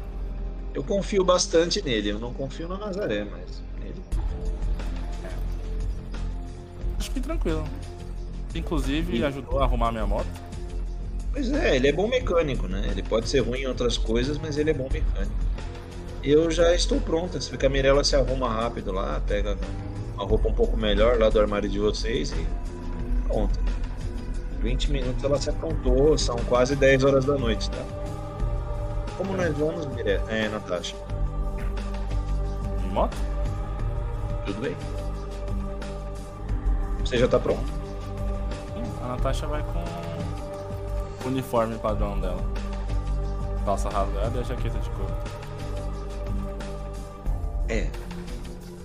[0.73, 2.09] Eu confio bastante nele.
[2.09, 4.01] Eu não confio na Nazaré, mas nele.
[6.97, 7.63] Acho que tranquilo.
[8.53, 10.27] Inclusive, ajudou a arrumar minha moto.
[11.31, 12.87] Pois é, ele é bom mecânico, né?
[12.89, 15.33] Ele pode ser ruim em outras coisas, mas ele é bom mecânico.
[16.23, 17.39] Eu já estou pronta.
[17.39, 19.57] Se a Mirella se arruma rápido lá, pega
[20.15, 22.47] uma roupa um pouco melhor lá do armário de vocês e
[23.27, 23.59] pronta.
[24.61, 27.83] 20 minutos ela se aprontou, são quase 10 horas da noite, tá?
[29.17, 30.29] Como nós vamos, Mirella?
[30.29, 30.95] É, Natasha.
[32.81, 33.15] De moto?
[34.45, 34.75] Tudo bem?
[36.99, 37.65] Você já tá pronto?
[38.73, 39.88] Sim, a Natasha vai com
[41.29, 42.43] uniforme padrão dela.
[43.65, 45.13] Calça rasgada e a jaqueta de couro.
[47.67, 47.89] É.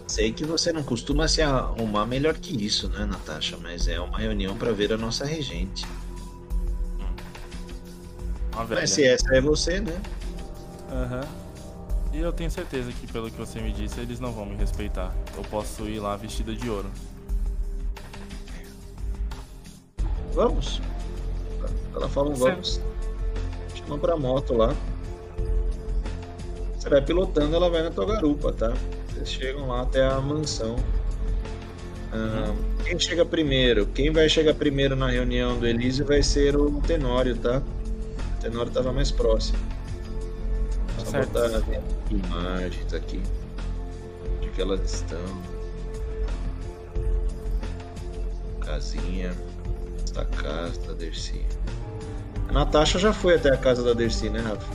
[0.06, 3.56] Sei que você não costuma se arrumar melhor que isso, né, Natasha?
[3.60, 5.86] Mas é uma reunião para ver a nossa regente.
[8.68, 10.00] Mas se essa é você, né?
[10.92, 11.26] Aham.
[12.12, 15.12] E eu tenho certeza que, pelo que você me disse, eles não vão me respeitar.
[15.36, 16.88] Eu posso ir lá vestida de ouro.
[20.32, 20.80] Vamos.
[21.94, 22.80] Ela fala vamos.
[23.74, 24.74] Chama pra moto lá.
[26.76, 28.72] Você vai pilotando, ela vai na tua garupa, tá?
[29.08, 30.76] Vocês chegam lá até a mansão.
[32.12, 32.54] Ah,
[32.84, 33.86] quem chega primeiro?
[33.86, 37.62] Quem vai chegar primeiro na reunião do Elísio vai ser o Tenório, tá?
[38.38, 39.58] O Tenório tava mais próximo.
[40.98, 41.32] Tá Só certo.
[41.32, 41.62] botar
[42.10, 43.20] imagens aqui
[44.40, 45.18] de que elas estão.
[48.60, 49.32] Casinha.
[50.04, 51.44] Esta casa da Dercy.
[52.48, 54.72] A Natasha já foi até a casa da Dercy, né, Rafa?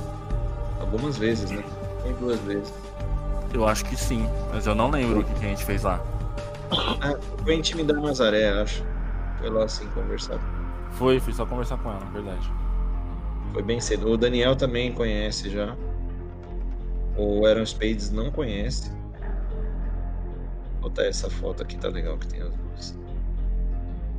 [0.80, 1.64] Algumas vezes, né?
[2.04, 2.74] Tem duas vezes.
[3.54, 6.00] Eu acho que sim, mas eu não lembro o que que a gente fez lá.
[6.72, 8.84] Ah, foi intimidar a Nazaré, acho.
[9.40, 10.40] Foi lá assim conversar.
[10.92, 12.52] Foi, fui só conversar com ela, na verdade.
[13.54, 14.12] Foi bem cedo.
[14.12, 15.76] O Daniel também conhece já.
[17.18, 18.92] O Aaron Spades não conhece.
[20.74, 22.96] Vou botar essa foto aqui, tá legal que tem as duas.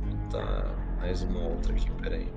[0.03, 0.65] Vou botar
[0.99, 2.27] mais uma outra aqui, peraí.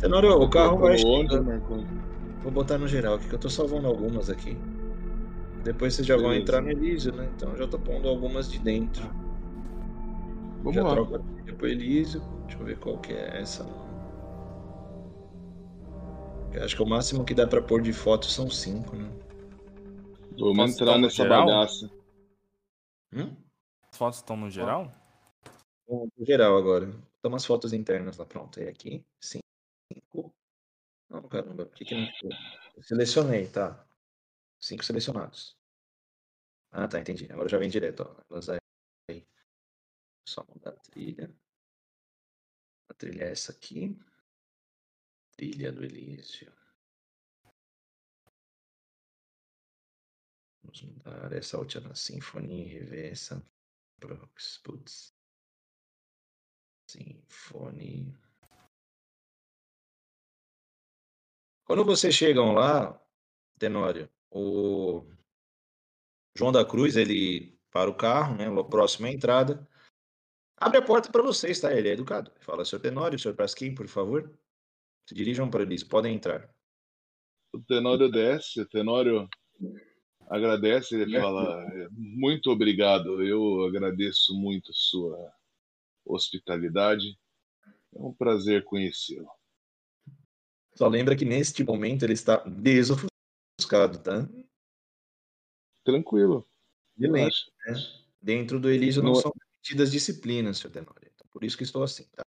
[0.00, 1.92] Tenório, o carro vai chegando.
[2.42, 4.56] Vou botar no geral aqui, que eu tô salvando algumas aqui.
[5.62, 6.42] Depois vocês já vão Beleza.
[6.42, 7.30] entrar no Elísio, né?
[7.34, 9.08] Então eu já tô pondo algumas de dentro.
[10.58, 10.90] Vamos já lá.
[10.90, 12.20] troco aqui pro Elísio.
[12.46, 13.64] Deixa eu ver qual que é essa.
[16.52, 19.10] Eu acho que o máximo que dá pra pôr de foto são cinco, né?
[20.38, 21.46] Vamos Posso entrar nessa geral?
[21.46, 21.90] bagaça.
[23.12, 23.34] Hum?
[23.90, 24.92] As fotos estão no geral?
[25.86, 26.86] Pro geral agora.
[26.86, 28.60] Botar umas fotos internas lá, pronto.
[28.60, 29.43] E aqui, cinco.
[31.14, 33.86] Não, caramba, por que que não Selecionei, tá.
[34.60, 35.56] Cinco selecionados.
[36.72, 37.30] Ah, tá, entendi.
[37.30, 38.36] Agora já vem direto, ó.
[39.08, 39.24] Aí.
[40.28, 41.32] Só mudar a trilha.
[42.88, 43.96] A trilha é essa aqui.
[45.36, 46.52] Trilha do Elísio.
[50.64, 53.40] Vamos mudar essa última Symphony e rever essa.
[54.00, 55.14] Prox, putz.
[56.90, 58.23] Symphony.
[61.64, 63.00] Quando vocês chegam lá,
[63.58, 65.06] Tenório, o
[66.36, 68.46] João da Cruz, ele para o carro, né?
[68.70, 69.66] Próximo à entrada.
[70.56, 71.72] Abre a porta para vocês, tá?
[71.74, 72.30] Ele é educado.
[72.34, 74.32] Ele Fala, senhor Tenório, senhor Pasquim, por favor.
[75.08, 76.48] Se dirijam para eles, podem entrar.
[77.52, 79.28] O Tenório desce, o Tenório
[80.28, 85.32] agradece, ele fala: Muito obrigado, eu agradeço muito sua
[86.04, 87.18] hospitalidade.
[87.94, 89.28] É um prazer conhecê-lo.
[90.76, 94.28] Só lembra que neste momento ele está desofuscado, tá?
[95.84, 96.48] Tranquilo.
[96.98, 97.34] E lembra,
[97.66, 97.74] né?
[98.20, 101.10] Dentro do Elísio não Não é- são permitidas disciplinas, senhor Tenório.
[101.14, 102.24] Então, por isso que estou assim, tá?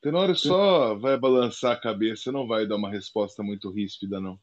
[0.00, 4.40] Tenório só vai balançar a cabeça, não vai dar uma resposta muito ríspida, não.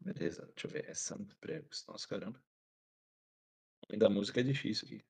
[0.00, 0.88] Beleza, deixa eu ver.
[0.88, 1.84] Essa pregos.
[1.86, 2.42] Nossa, caramba.
[3.86, 5.04] Além da música é difícil aqui.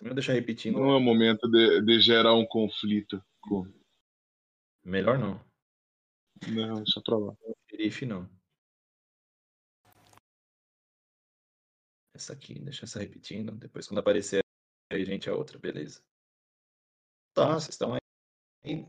[0.00, 0.78] Também vou deixar repetindo.
[0.78, 3.22] Não é o momento de, de gerar um conflito.
[3.42, 3.70] Com...
[4.82, 5.38] Melhor não.
[6.48, 7.36] Não, deixa pra lá.
[7.68, 8.26] Xerife não.
[12.14, 13.52] Essa aqui, deixa essa repetindo.
[13.52, 14.40] Depois, quando aparecer
[14.90, 16.02] aí, gente, a outra, beleza.
[17.34, 18.86] Tá, vocês estão aí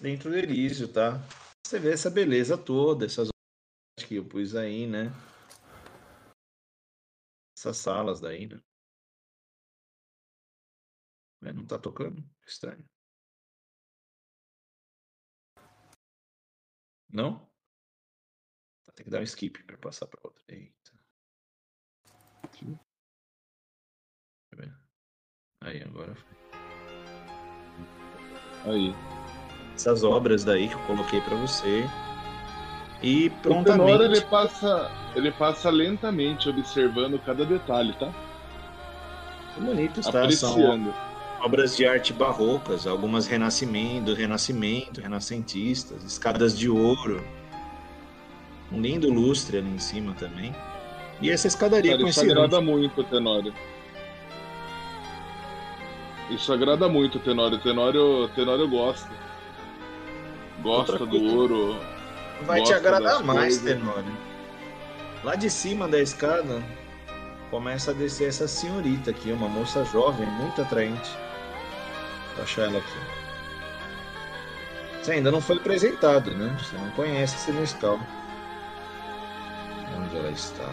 [0.00, 1.18] dentro do Elísio, tá?
[1.66, 3.28] Você vê essa beleza toda, essas
[4.06, 5.12] que eu pus aí, né?
[7.58, 8.58] Essas salas daí, né?
[11.40, 12.22] Mas não tá tocando?
[12.46, 12.84] Estranho.
[17.10, 17.48] Não?
[18.94, 20.42] Tem que dar um skip para passar para outra.
[20.48, 20.92] Eita.
[25.60, 26.36] Aí, agora foi.
[28.72, 28.94] Aí.
[29.74, 31.84] Essas obras daí que eu coloquei para você.
[33.02, 33.92] E prontamente.
[33.92, 38.12] O Tenor, ele passa, ele passa lentamente observando cada detalhe, tá?
[39.54, 40.24] São bonitos, tá?
[40.24, 40.92] Apreciando.
[40.92, 41.07] São
[41.40, 47.24] obras de arte barrocas, algumas renascimento, renascimento, renascentistas, escadas de ouro.
[48.70, 50.54] Um lindo lustre ali em cima também.
[51.20, 53.54] E essa escadaria Cara, com isso esse agrada muito Tenório.
[56.30, 57.58] Isso agrada muito Tenório.
[57.58, 59.10] Tenório, Tenório gosta.
[60.62, 61.78] Gosta do ouro.
[62.42, 63.78] Vai te agradar mais, coisas.
[63.78, 64.12] Tenório.
[65.24, 66.62] Lá de cima da escada
[67.50, 71.10] começa a descer essa senhorita aqui, uma moça jovem, muito atraente.
[72.38, 72.98] Vou achar ela aqui.
[75.02, 76.56] Você ainda não foi apresentado, né?
[76.60, 77.98] Você não conhece esse Nescau.
[79.96, 80.68] Onde ela está?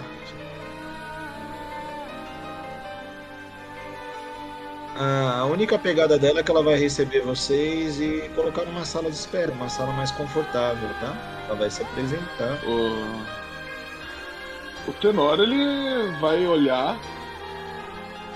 [4.97, 9.15] A única pegada dela é que ela vai receber vocês e colocar numa sala de
[9.15, 11.17] espera, uma sala mais confortável, tá?
[11.47, 12.59] Ela vai se apresentar.
[12.63, 13.21] O,
[14.87, 16.95] o Tenório, ele vai olhar.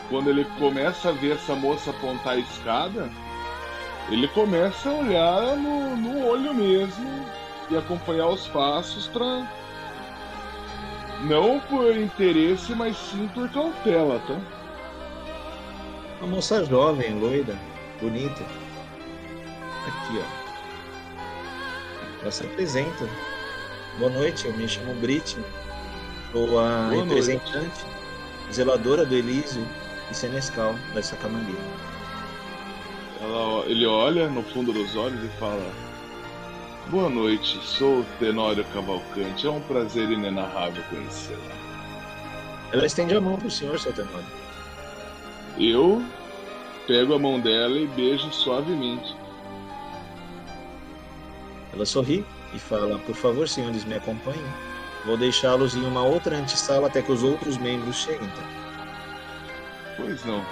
[0.10, 3.10] Quando ele começa a ver essa moça apontar a escada,
[4.10, 7.26] ele começa a olhar no, no olho mesmo
[7.70, 9.48] e acompanhar os passos pra.
[11.22, 14.40] Não por interesse, mas sim por cautela, tá?
[16.22, 17.56] Uma moça jovem, loira,
[18.02, 18.42] bonita.
[19.88, 20.50] Aqui, ó.
[22.22, 23.08] Ela se apresenta.
[24.00, 25.46] Boa noite, eu me chamo Britney.
[26.32, 27.04] Sou a Boa noite.
[27.10, 27.86] representante,
[28.52, 29.66] zeladora do Elísio
[30.10, 31.56] e Senescal da Sacamangui.
[33.22, 35.72] Ela- ele olha no fundo dos olhos e fala:
[36.88, 39.46] Boa noite, sou o Tenório Cavalcante.
[39.46, 41.60] É um prazer inenarrável conhecê-la.
[42.72, 44.26] Ela estende a mão pro senhor, seu Tenório.
[45.58, 46.02] Eu
[46.88, 49.16] pego a mão dela e beijo suavemente.
[51.74, 54.42] Ela sorri e fala: Por favor, senhores, me acompanhem.
[55.06, 58.28] Vou deixá-los em uma outra antessala até que os outros membros cheguem.
[58.28, 58.59] Tá?
[60.00, 60.46] Pois não.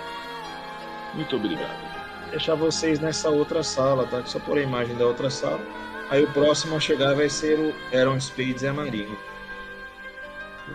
[1.14, 2.30] Muito obrigado.
[2.30, 4.26] Deixar vocês nessa outra sala, tá?
[4.26, 5.62] Só por a imagem da outra sala.
[6.10, 9.18] Aí o próximo a chegar vai ser o Aaron Spades e a Marinho.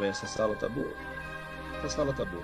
[0.01, 0.93] Essa sala tá boa.
[1.79, 2.43] Essa sala tá boa.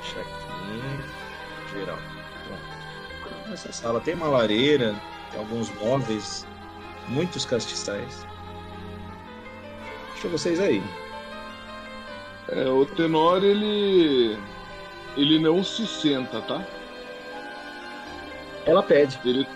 [0.00, 1.74] Deixa aqui.
[1.74, 1.98] Geral.
[2.46, 3.48] Pronto.
[3.50, 4.94] Nessa sala tem uma lareira,
[5.30, 6.46] tem alguns móveis,
[7.08, 8.26] muitos castiçais.
[10.12, 10.82] Deixa vocês aí.
[12.48, 14.38] É, o Tenório, ele.
[15.16, 16.64] Ele não se senta, tá?
[18.66, 19.18] Ela pede.
[19.24, 19.46] Ele.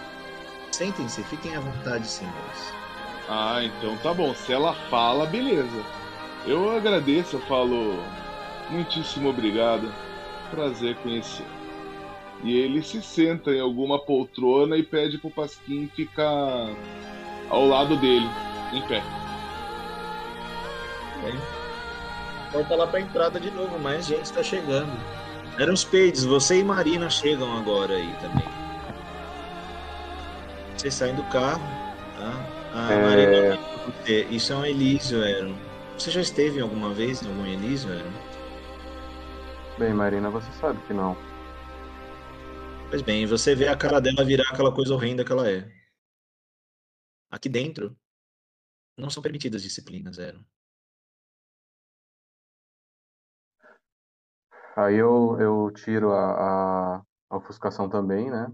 [0.71, 2.73] Sentem-se, fiquem à vontade, senhores.
[3.29, 4.35] Ah, então tá bom.
[4.35, 5.83] Se ela fala, beleza.
[6.47, 7.99] Eu agradeço, eu falo.
[8.71, 9.93] Muitíssimo obrigado.
[10.51, 11.47] Prazer conhecer.
[12.45, 16.69] E ele se senta em alguma poltrona e pede pro Pasquim ficar
[17.49, 18.29] ao lado dele,
[18.73, 19.03] em pé.
[21.23, 21.35] Bem,
[22.57, 24.91] Volta lá pra entrada de novo, mais gente tá chegando.
[25.59, 28.47] Eram os Peides, você e Marina chegam agora aí também.
[30.75, 31.61] Vocês saem do carro,
[32.17, 32.33] tá?
[32.73, 33.03] A É.
[33.03, 33.59] Marina,
[34.31, 35.55] isso é um Elísio, Aaron.
[35.99, 38.13] Você já esteve alguma vez em algum Elísio, Aaron?
[39.79, 41.15] Bem, Marina, você sabe que não.
[42.89, 45.71] Pois bem, você vê a cara dela virar aquela coisa horrenda que ela é.
[47.31, 47.95] Aqui dentro,
[48.97, 50.43] não são permitidas disciplinas, Aaron.
[54.77, 58.47] Aí eu, eu tiro a, a, a ofuscação também, né?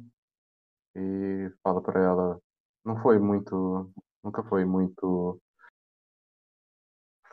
[0.97, 2.41] E falo pra ela,
[2.85, 3.91] não foi muito,
[4.23, 5.39] nunca foi muito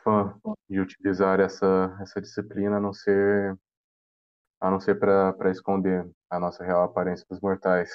[0.02, 0.34] fã
[0.68, 3.56] de utilizar essa, essa disciplina, a não ser
[4.58, 7.90] A não ser para esconder a nossa real aparência dos mortais.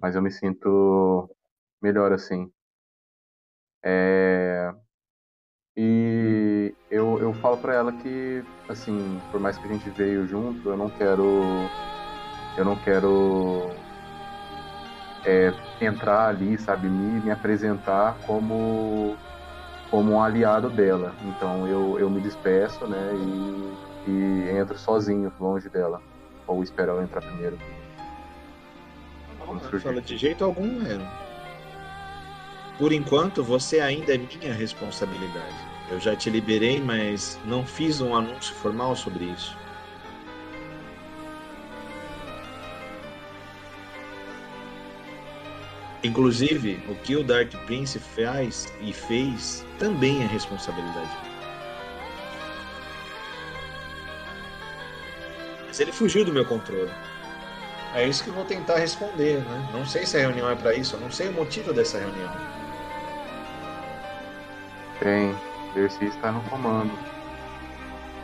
[0.00, 1.28] Mas eu me sinto
[1.82, 2.48] melhor assim.
[3.82, 4.74] É...
[5.76, 10.68] E eu, eu falo para ela que, assim, por mais que a gente veio junto,
[10.68, 11.68] eu não quero.
[12.56, 13.72] Eu não quero
[15.24, 19.16] é, entrar ali, sabe, me, me apresentar como,
[19.90, 21.12] como um aliado dela.
[21.24, 23.10] Então eu, eu me despeço, né,
[24.06, 26.00] e, e entro sozinho, longe dela.
[26.46, 27.58] Ou espero ela entrar primeiro.
[29.46, 31.23] Não fala de jeito algum, Aaron.
[32.78, 35.54] Por enquanto, você ainda é minha responsabilidade.
[35.90, 39.56] Eu já te liberei, mas não fiz um anúncio formal sobre isso.
[46.02, 51.16] Inclusive, o que o Dark Prince faz e fez também é responsabilidade.
[55.66, 56.90] Mas ele fugiu do meu controle.
[57.94, 59.68] É isso que eu vou tentar responder, né?
[59.72, 62.53] Não sei se a reunião é para isso, eu não sei o motivo dessa reunião.
[65.00, 65.34] Bem,
[65.74, 66.92] Dercy está no comando.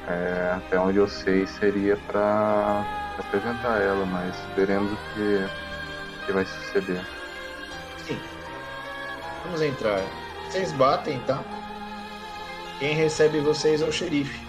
[0.08, 2.84] É, até onde eu sei seria para
[3.18, 7.04] apresentar ela, mas veremos o que, que vai suceder.
[9.44, 10.00] Vamos entrar.
[10.48, 11.42] Vocês batem, tá?
[12.78, 14.40] Quem recebe vocês é o xerife.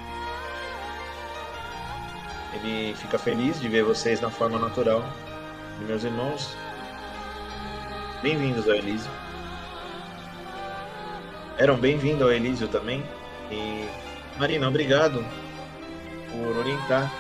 [2.54, 5.04] Ele fica feliz de ver vocês na forma natural.
[5.88, 6.56] Meus irmãos,
[8.22, 9.21] bem-vindos ao Elísio.
[11.58, 13.04] Eram bem-vindos ao Elísio também.
[13.52, 13.86] E
[14.40, 15.24] Marina, obrigado
[16.32, 17.12] por orientar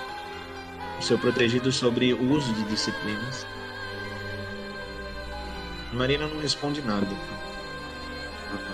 [0.97, 3.45] o seu protegido sobre o uso de disciplinas.
[5.91, 7.07] Marina não responde nada.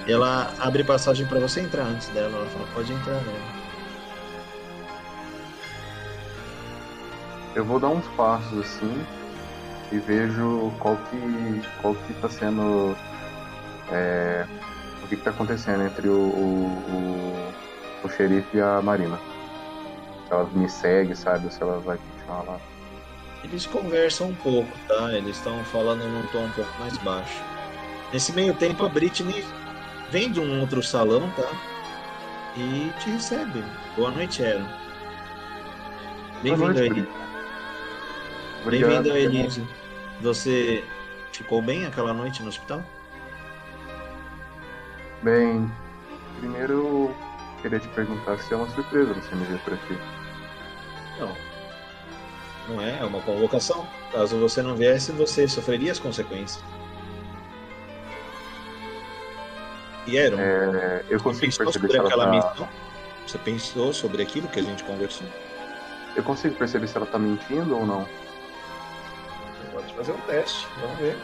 [0.07, 2.37] Ela abre passagem para você entrar antes dela.
[2.37, 3.63] Ela fala, pode entrar, né?
[7.55, 9.05] Eu vou dar uns passos assim
[9.91, 12.95] e vejo qual que qual que tá sendo
[13.91, 14.45] é,
[15.07, 17.53] o que, que tá acontecendo entre o, o,
[18.03, 19.17] o, o xerife e a Marina.
[20.27, 21.51] Se ela me segue, sabe?
[21.51, 22.59] Se ela vai continuar lá.
[23.41, 25.13] Eles conversam um pouco, tá?
[25.13, 27.41] Eles estão falando num tom um pouco mais baixo.
[28.11, 29.45] Nesse meio tempo, a Britney
[30.11, 31.49] vem de um outro salão, tá?
[32.57, 33.63] E te recebe.
[33.95, 34.67] Boa noite, Aaron.
[36.43, 37.07] Bem-vindo, Elise.
[38.65, 39.67] Bem-vindo, Elise.
[40.19, 40.83] Você
[41.31, 42.83] ficou bem aquela noite no hospital?
[45.23, 45.71] Bem,
[46.39, 47.15] primeiro eu
[47.61, 49.97] queria te perguntar se é uma surpresa você me ver por aqui.
[51.19, 51.35] Não.
[52.69, 53.87] Não é, é uma convocação.
[54.11, 56.63] Caso você não viesse, você sofreria as consequências.
[60.05, 62.31] E Aaron, É, eu consigo pensou perceber sobre aquela tá...
[62.31, 62.69] missão?
[63.25, 65.27] Você pensou sobre aquilo que a gente conversou?
[66.15, 68.01] Eu consigo perceber se ela tá mentindo ou não.
[68.01, 71.17] Você pode fazer um teste, vamos ver.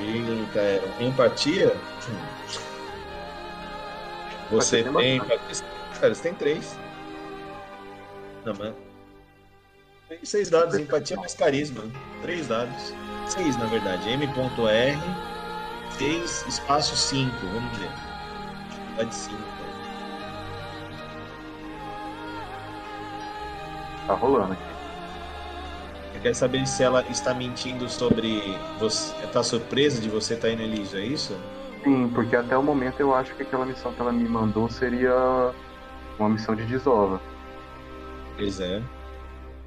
[0.00, 1.02] Eita.
[1.02, 1.74] Empatia?
[2.08, 2.71] Hum.
[4.52, 5.18] Você tem?
[5.98, 6.78] Cara, você tem três.
[8.44, 8.74] Não, mas.
[10.08, 11.84] Tem seis dados, empatia mais carisma.
[12.20, 12.94] Três dados.
[13.26, 14.08] Seis, na verdade.
[14.10, 14.98] M.R.
[15.98, 17.90] 6, espaço 5, vamos ver.
[18.68, 19.36] Dificuldade 5.
[24.06, 24.62] Tá rolando aqui.
[26.12, 28.42] Você quer saber se ela está mentindo sobre
[28.78, 29.14] você.
[29.28, 31.38] Tá surpresa de você estar indo Elísio, é isso?
[31.82, 35.52] Sim, porque até o momento eu acho que aquela missão que ela me mandou seria
[36.18, 37.20] uma missão de desova.
[38.36, 38.82] Pois é.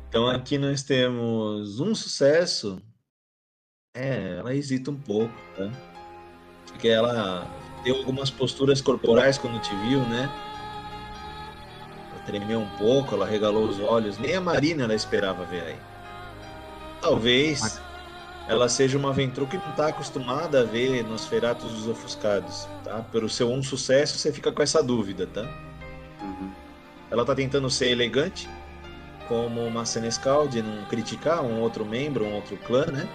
[0.07, 2.81] Então aqui nós temos um sucesso.
[3.95, 5.69] É, ela hesita um pouco, tá?
[6.67, 7.47] Porque ela
[7.83, 10.29] deu algumas posturas corporais quando te viu, né?
[12.11, 14.17] Ela tremeu um pouco, ela regalou os olhos.
[14.17, 15.79] Nem a Marina ela esperava ver aí.
[17.01, 17.81] Talvez
[18.47, 23.03] ela seja uma aventura que não está acostumada a ver nos feratos dos ofuscados, tá?
[23.11, 25.41] Pelo seu um sucesso, você fica com essa dúvida, tá?
[26.21, 26.51] Uhum.
[27.09, 28.47] Ela está tentando ser elegante,
[29.27, 33.07] como uma Senescal, de não criticar um outro membro, um outro clã, né?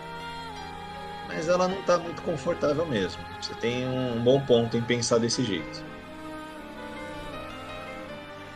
[1.29, 3.23] Mas ela não está muito confortável mesmo.
[3.41, 5.85] Você tem um bom ponto em pensar desse jeito.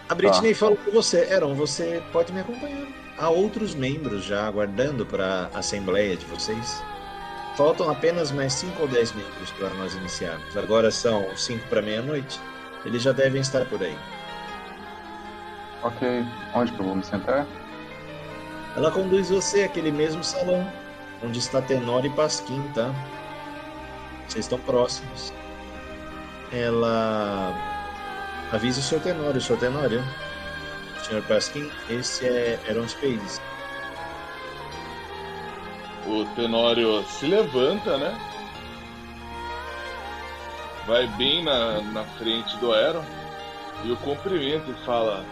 [0.08, 3.03] A Britney falou com você, Eron, você pode me acompanhar.
[3.16, 6.82] Há outros membros já aguardando para a assembleia de vocês.
[7.56, 10.56] Faltam apenas mais 5 ou 10 membros para nós iniciarmos.
[10.56, 12.40] Agora são 5 para meia-noite.
[12.84, 13.96] Eles já devem estar por aí.
[15.82, 17.46] Ok, onde que eu vou me sentar?
[18.76, 20.68] Ela conduz você àquele mesmo salão,
[21.22, 22.92] onde está Tenor e Pasquim, tá?
[24.26, 25.32] Vocês estão próximos.
[26.50, 27.54] Ela
[28.50, 30.02] avisa o seu Tenório, o seu Tenório.
[31.04, 31.22] Sr.
[31.28, 33.40] Pasquim, esse é, eram os Spades.
[36.06, 38.18] O Tenório se levanta, né?
[40.86, 43.02] Vai bem na, na frente do Aero
[43.84, 45.24] e o cumprimenta e fala: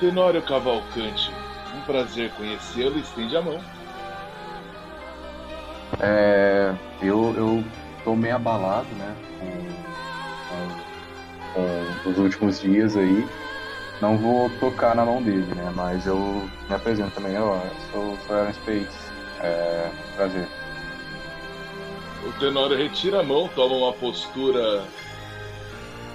[0.00, 1.30] Tenório Cavalcante,
[1.76, 3.60] um prazer conhecê-lo, estende a mão.
[6.00, 7.64] É, eu, eu
[8.02, 9.16] tô meio abalado, né?
[9.38, 10.68] Com,
[11.54, 13.24] com, com os últimos dias aí.
[14.02, 15.72] Não vou tocar na mão dele, né?
[15.76, 17.60] Mas eu me apresento também, ó.
[17.92, 19.12] Sou, sou Aaron Spades.
[19.38, 20.48] É, prazer.
[22.26, 24.82] O Tenório retira a mão, toma uma postura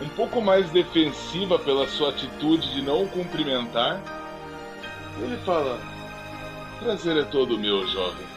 [0.01, 4.01] um pouco mais defensiva pela sua atitude de não cumprimentar.
[5.21, 5.79] Ele fala:
[6.79, 8.27] Prazer é todo meu, jovem.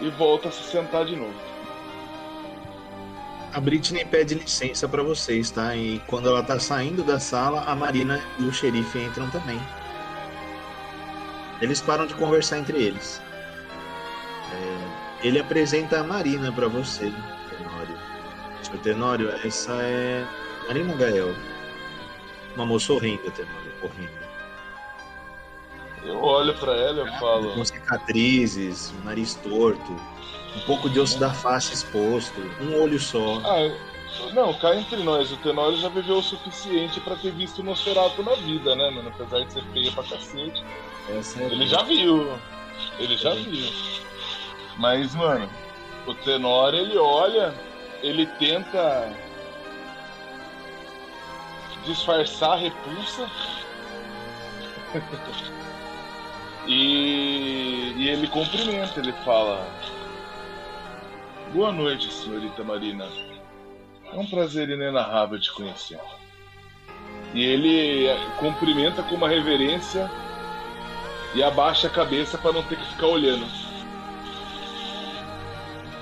[0.00, 1.45] E volta a se sentar de novo.
[3.56, 5.74] A Britney pede licença pra vocês, tá?
[5.74, 9.58] E quando ela tá saindo da sala, a Marina e o xerife entram também.
[11.62, 13.18] Eles param de conversar entre eles.
[14.52, 17.10] É, ele apresenta a Marina pra você,
[17.48, 17.98] Tenório.
[18.62, 20.22] Senhor Tenório, essa é
[20.68, 21.34] Marina Gael.
[22.54, 24.28] Uma moça horrenda, Tenório, horrenda.
[26.04, 29.98] Eu olho pra ela e falo: Com cicatrizes, nariz torto,
[30.56, 33.40] um pouco de osso da face exposto, um olho só.
[33.44, 33.70] Ah,
[34.32, 38.22] não, cá entre nós, o Tenório já viveu o suficiente pra ter visto o Nosferatu
[38.22, 39.10] na vida, né, mano?
[39.10, 40.64] Apesar de ser feia pra cacete.
[41.08, 42.38] É Ele já viu.
[42.98, 43.70] Ele já viu.
[44.78, 45.48] Mas, mano,
[46.06, 47.54] o Tenório, ele olha,
[48.02, 49.12] ele tenta
[51.84, 53.30] disfarçar a repulsa.
[56.66, 59.66] e, e ele cumprimenta, ele fala:
[61.52, 63.06] Boa noite, senhorita Marina.
[64.12, 65.98] É um prazer inenarrável te conhecer.
[67.34, 70.10] E ele cumprimenta com uma reverência
[71.34, 73.46] e abaixa a cabeça para não ter que ficar olhando.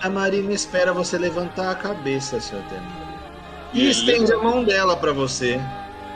[0.03, 2.63] A Marina espera você levantar a cabeça, Sr.
[2.69, 3.05] Tenório.
[3.73, 4.35] E, E estende levanta.
[4.35, 5.59] a mão dela pra você.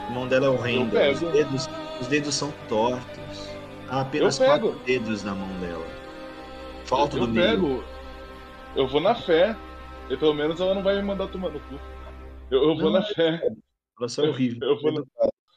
[0.07, 1.03] A mão dela é horrenda.
[1.05, 1.69] Eu Os dedos,
[1.99, 3.49] os dedos são tortos.
[3.89, 5.85] Há apenas Eu quatro dedos na mão dela.
[6.85, 7.49] Falta eu do meio.
[7.49, 7.83] pego,
[8.75, 9.55] eu vou na fé.
[10.09, 11.79] E pelo menos ela não vai me mandar tomar no cu.
[12.49, 12.99] Eu, eu vou Não.
[12.99, 13.39] na fé.
[13.99, 14.67] Ela só é horrível.
[14.67, 15.03] Eu vou, na,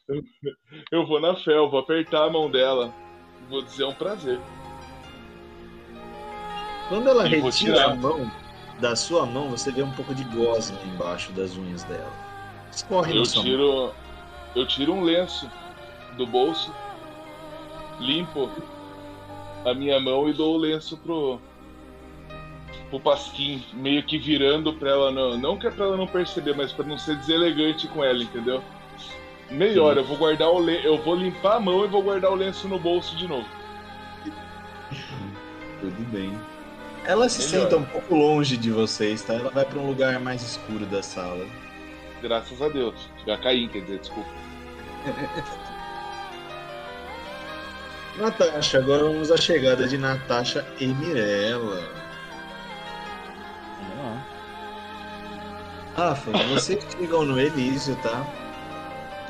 [0.92, 2.92] eu vou na fé, eu vou apertar a mão dela.
[3.48, 4.38] Vou dizer é um prazer.
[6.88, 8.30] Quando ela E retira a mão
[8.80, 12.12] da sua mão, você vê um pouco de gosma embaixo das unhas dela.
[12.70, 13.24] Escorre Eu mão.
[13.24, 13.92] tiro.
[14.54, 15.50] Eu tiro um lenço
[16.18, 16.70] do bolso,
[17.98, 18.50] limpo
[19.64, 21.40] a minha mão e dou o lenço pro.
[22.91, 25.37] Pro Pasquim, meio que virando pra ela não.
[25.39, 28.62] Não que é pra ela não perceber, mas pra não ser deselegante com ela, entendeu?
[29.51, 30.87] Melhor, eu vou guardar o lenço.
[30.87, 33.49] Eu vou limpar a mão e vou guardar o lenço no bolso de novo.
[35.81, 36.33] Tudo bem.
[37.05, 37.64] Ela se Melhor.
[37.64, 39.35] senta um pouco longe de vocês, tá?
[39.35, 41.45] Ela vai pra um lugar mais escuro da sala.
[42.23, 42.95] Graças a Deus.
[43.27, 44.31] Já caí, quer dizer, desculpa.
[48.16, 52.01] Natasha, agora vamos à chegada de Natasha e Mirella.
[55.97, 58.24] Rafa, vocês chegam no Elísio, tá?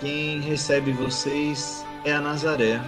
[0.00, 2.80] Quem recebe vocês é a Nazaré.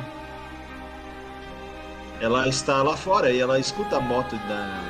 [2.20, 4.80] Ela está lá fora e ela escuta a moto da.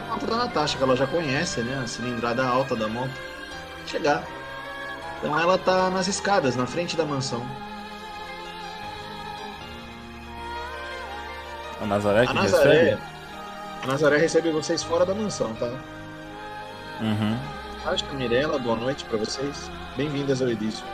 [0.00, 1.80] A moto da Natasha, que ela já conhece, né?
[1.82, 3.12] A cilindrada alta da moto.
[3.86, 4.24] Chegar.
[5.18, 7.44] Então ela tá nas escadas, na frente da mansão.
[11.82, 12.78] A Nazaré que A Nazaré.
[12.84, 13.02] recebe?
[13.82, 15.70] A Nazaré recebe vocês fora da mansão, tá?
[17.00, 17.38] Uhum.
[17.84, 19.70] Natasha, Mirella, boa noite pra vocês.
[19.96, 20.84] Bem-vindas ao Elísio.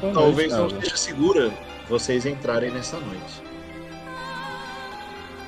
[0.00, 1.52] Boa Talvez noite, não seja segura
[1.88, 3.42] vocês entrarem nessa noite.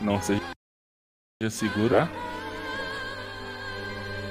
[0.01, 0.41] Não seja
[1.51, 2.09] segura.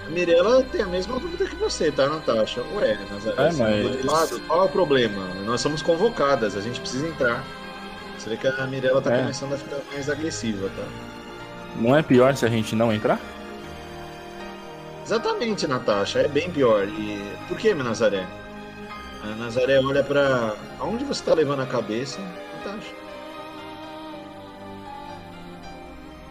[0.05, 2.61] A Mirella tem a mesma dúvida que você, tá, Natasha?
[2.75, 5.27] Ué, Nazaré, É, você mas- lado, qual é o problema?
[5.45, 7.43] Nós somos convocadas, a gente precisa entrar.
[8.17, 9.19] Você vê que a Mirella tá É.
[9.21, 10.83] começando a ficar mais agressiva, tá?
[11.75, 13.19] Não é pior se a gente não entrar?
[15.05, 16.87] Exatamente, Natasha, é bem pior.
[16.87, 18.25] E por que, Nazaré?
[19.23, 20.55] A Nazaré olha pra.
[20.79, 22.95] Aonde você tá levando a cabeça, Natasha?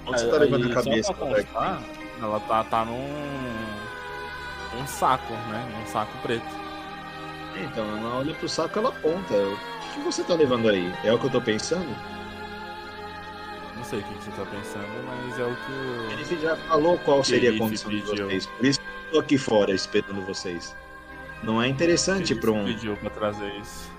[0.07, 1.83] Onde você tá levando a cabeça, constar,
[2.21, 3.09] ela tá, tá num.
[4.81, 5.81] um saco, né?
[5.81, 6.65] Um saco preto.
[7.57, 9.35] Então, ela olha pro saco e ela aponta.
[9.35, 9.57] O
[9.95, 10.93] que que você tá levando aí?
[11.05, 11.95] É o que eu tô pensando?
[13.95, 16.13] Não sei o que, você tá pensando, mas é o que o.
[16.35, 18.47] Ele já falou qual seria a condição de vocês.
[18.47, 20.75] Por isso que eu tô aqui fora esperando vocês.
[21.43, 22.65] Não é interessante pra um.
[22.65, 23.93] pediu pra trazer isso.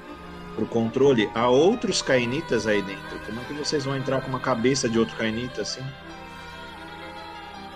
[0.55, 3.19] pro controle, há outros Kainitas aí dentro.
[3.25, 5.81] Como é que vocês vão entrar com uma cabeça de outro Kainita assim?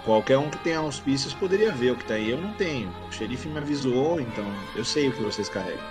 [0.06, 2.30] Qualquer um que tenha auspícios poderia ver o que tá aí.
[2.32, 2.90] Eu não tenho.
[3.08, 4.46] O xerife me avisou, então
[4.76, 5.84] eu sei o que vocês carregam.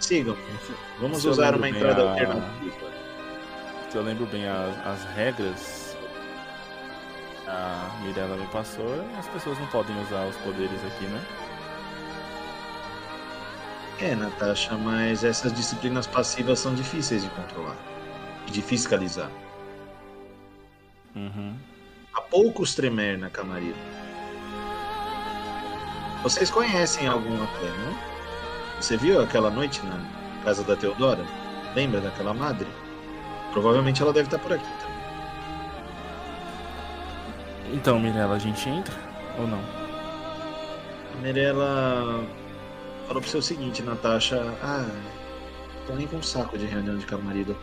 [0.00, 0.36] Sigam.
[1.00, 2.95] Vamos usar uma entrada a- alternativa.
[3.96, 5.96] Eu lembro bem as, as regras,
[7.46, 11.24] a Mirella me passou, as pessoas não podem usar os poderes aqui, né?
[13.98, 17.74] É, Natasha, mas essas disciplinas passivas são difíceis de controlar
[18.46, 19.30] e de fiscalizar.
[21.14, 21.56] Uhum.
[22.12, 23.78] Há poucos tremer na Camarilla.
[26.22, 27.96] Vocês conhecem algum até, não?
[28.78, 30.04] Você viu aquela noite na
[30.44, 31.24] casa da Teodora?
[31.74, 32.68] Lembra daquela madre?
[33.52, 34.96] Provavelmente ela deve estar por aqui também.
[37.72, 38.94] Então, Mirella, a gente entra
[39.38, 39.60] ou não?
[41.14, 42.24] A Mirella
[43.06, 44.40] falou pro seu seguinte, Natasha.
[44.62, 44.84] Ah,
[45.86, 47.56] tô nem com um saco de reunião de Camarilla.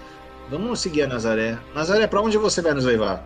[0.49, 1.57] Vamos seguir a Nazaré.
[1.73, 3.25] Nazaré, pra onde você vai nos levar?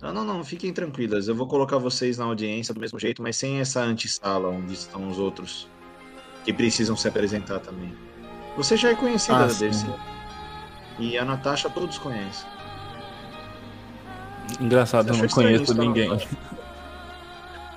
[0.00, 1.28] Não, não, não, fiquem tranquilas.
[1.28, 5.08] Eu vou colocar vocês na audiência do mesmo jeito, mas sem essa antessala onde estão
[5.08, 5.68] os outros
[6.44, 7.92] que precisam se apresentar também.
[8.56, 9.92] Você já é conhecida, Ah, da sim.
[10.98, 12.48] E a Natasha todos conhecem.
[14.60, 16.10] Engraçado, eu não conheço ninguém.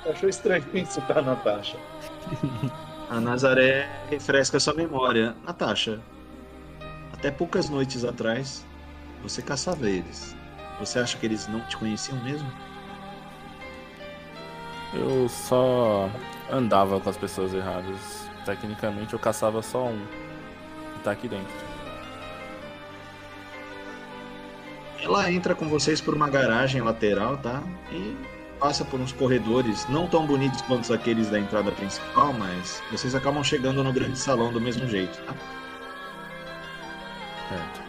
[0.09, 1.77] Achou estranho isso, tá, Natasha?
[3.11, 5.35] A Nazaré refresca sua memória.
[5.45, 5.99] Natasha,
[7.11, 8.65] até poucas noites atrás,
[9.21, 10.33] você caçava eles.
[10.79, 12.49] Você acha que eles não te conheciam mesmo?
[14.93, 16.09] Eu só
[16.49, 18.29] andava com as pessoas erradas.
[18.45, 20.05] Tecnicamente eu caçava só um.
[20.95, 21.70] Que tá aqui dentro.
[25.01, 27.63] Ela entra com vocês por uma garagem lateral, tá?
[27.91, 28.15] E
[28.59, 33.43] passa por uns corredores não tão bonitos quanto aqueles da entrada principal, mas vocês acabam
[33.43, 35.33] chegando no grande salão do mesmo jeito, tá?
[37.49, 37.81] Certo.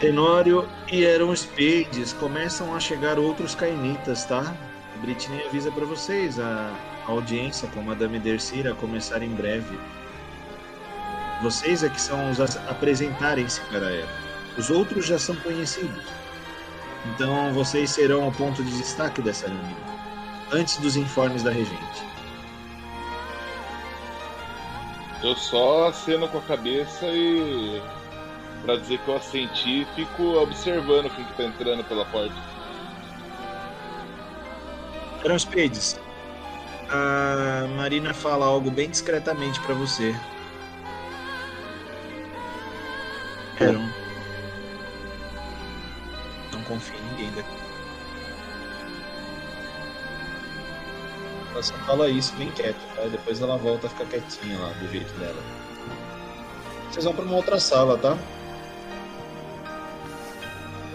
[0.00, 4.52] Tenório e Aaron Spades começam a chegar outros cainitas, tá?
[4.94, 6.74] A Britney avisa pra vocês, a
[7.06, 9.78] audiência com Madame Dercy irá começar em breve.
[11.40, 14.23] Vocês é que são os a apresentarem-se para ela.
[14.56, 16.04] Os outros já são conhecidos.
[17.06, 19.76] Então vocês serão o ponto de destaque dessa reunião,
[20.52, 22.02] antes dos informes da regente.
[25.22, 27.82] Eu só aceno com a cabeça e.
[28.62, 32.34] Pra dizer que eu assenti e fico observando quem que tá entrando pela porta.
[35.22, 36.00] Aaron Spades,
[36.90, 40.14] a Marina fala algo bem discretamente pra você.
[43.60, 43.72] Aaron.
[43.72, 44.03] Não
[46.64, 47.64] confia em ninguém daqui.
[51.52, 53.02] Ela só fala isso bem quieto, tá?
[53.02, 55.40] Depois ela volta a ficar quietinha lá, do jeito dela.
[56.90, 58.18] Vocês vão pra uma outra sala, tá?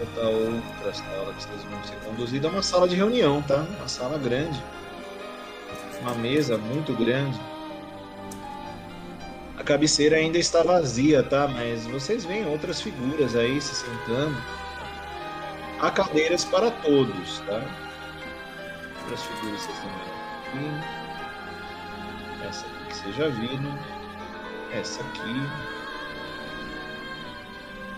[0.00, 2.50] Outra outra sala que vocês vão ser conduzidos.
[2.50, 3.66] É uma sala de reunião, tá?
[3.78, 4.62] Uma sala grande.
[6.02, 7.40] Uma mesa muito grande.
[9.58, 11.46] A cabeceira ainda está vazia, tá?
[11.48, 14.36] Mas vocês veem outras figuras aí se sentando.
[15.80, 17.62] Há cadeiras para todos, tá?
[19.00, 19.94] Outras figuras vocês vendo
[20.50, 22.46] aqui.
[22.46, 23.78] Essa aqui que vocês já viram.
[24.72, 25.40] Essa aqui.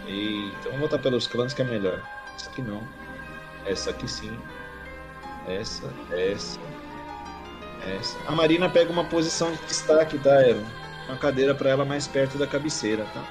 [0.07, 2.01] Eita, vamos voltar pelos clãs que é melhor.
[2.37, 2.87] Essa aqui não.
[3.67, 4.39] Essa aqui sim.
[5.49, 6.61] Essa, essa,
[7.99, 8.17] essa.
[8.29, 10.65] A Marina pega uma posição de destaque, tá, Aaron?
[11.09, 13.25] Uma cadeira para ela mais perto da cabeceira, tá?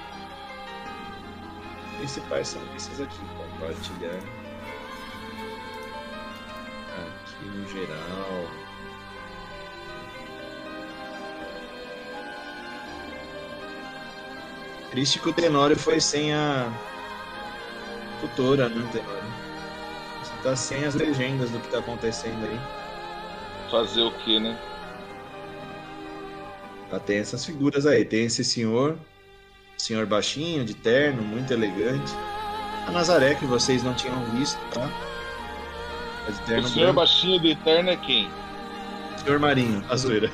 [1.97, 3.19] Principais são esses aqui.
[3.37, 4.40] Compartilhar.
[7.51, 8.47] No geral.
[14.91, 16.69] Triste que o Tenório foi sem a
[18.19, 19.23] tutora, né, Tenório?
[20.21, 22.59] Você tá sem as legendas do que tá acontecendo aí.
[23.69, 24.59] Fazer o que, né?
[26.89, 28.03] Tá, tem essas figuras aí.
[28.03, 28.97] Tem esse senhor,
[29.77, 32.11] senhor baixinho, de terno, muito elegante.
[32.85, 34.89] A Nazaré, que vocês não tinham visto, tá?
[36.28, 36.93] É de O senhor branco.
[36.93, 38.30] baixinho de eterno é quem?
[39.17, 40.30] Senhor Marinho, a zoeira.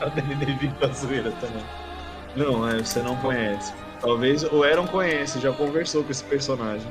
[0.00, 1.62] A Dani DeVito, a zoeira também.
[2.36, 3.72] Não, é, você não conhece.
[4.00, 6.90] Talvez o Aaron conhece, já conversou com esse personagem.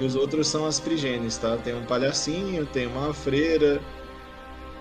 [0.00, 1.56] E os outros são as prigênies, tá?
[1.58, 3.80] Tem um palhacinho, tem uma freira,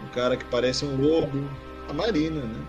[0.03, 1.47] um cara que parece um lobo,
[1.89, 2.65] a Marina, né?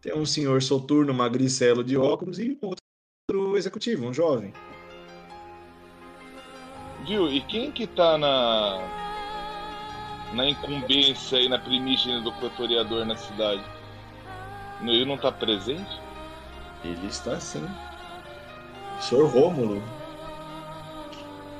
[0.00, 4.52] Tem um senhor soturno, magricelo de óculos e um outro executivo, um jovem.
[7.08, 7.26] Viu?
[7.32, 8.78] E quem que tá na.
[10.34, 13.62] na incumbência e na primígenia do protoriador na cidade?
[14.82, 15.98] Ele não tá presente?
[16.84, 17.66] Ele está sim.
[19.00, 19.82] Senhor Rômulo.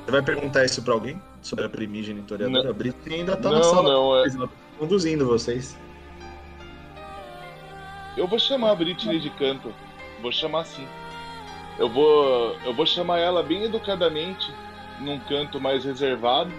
[0.05, 1.19] Você vai perguntar isso pra alguém?
[1.41, 2.63] Sobre a primígena historiadora?
[2.63, 2.69] Não.
[2.69, 3.83] A Britney ainda tá Não, na sala.
[3.91, 5.75] não, é- Conduzindo vocês.
[8.15, 9.73] Eu vou chamar a Britney de canto.
[10.21, 10.87] Vou chamar sim.
[11.77, 12.55] Eu vou.
[12.65, 14.51] Eu vou chamar ela bem educadamente,
[14.99, 16.51] num canto mais reservado.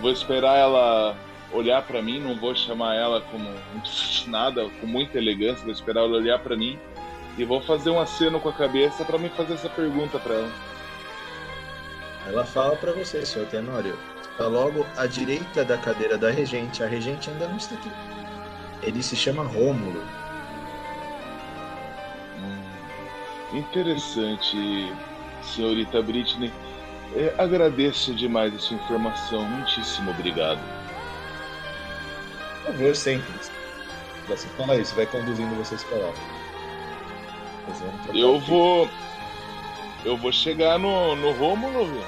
[0.00, 1.16] Vou esperar ela
[1.52, 3.48] olhar pra mim, não vou chamar ela como
[4.26, 6.78] nada, com muita elegância, vou esperar ela olhar pra mim
[7.38, 10.52] e vou fazer um aceno com a cabeça pra me fazer essa pergunta pra ela.
[12.26, 13.96] Ela fala pra você, senhor Tenório.
[14.32, 16.82] Está logo à direita da cadeira da regente.
[16.82, 17.90] A regente ainda não está aqui.
[18.82, 20.02] Ele se chama Rômulo.
[22.38, 24.92] Hum, interessante,
[25.42, 26.52] senhorita Britney.
[27.14, 29.42] É, agradeço demais a sua informação.
[29.44, 30.60] Muitíssimo obrigado.
[32.64, 33.50] Por favor, sentem-se.
[34.28, 36.12] Você fala isso, vai conduzindo vocês pra lá.
[38.12, 38.46] Eu aqui.
[38.50, 38.90] vou.
[40.04, 42.02] Eu vou chegar no, no Rômulo, viu?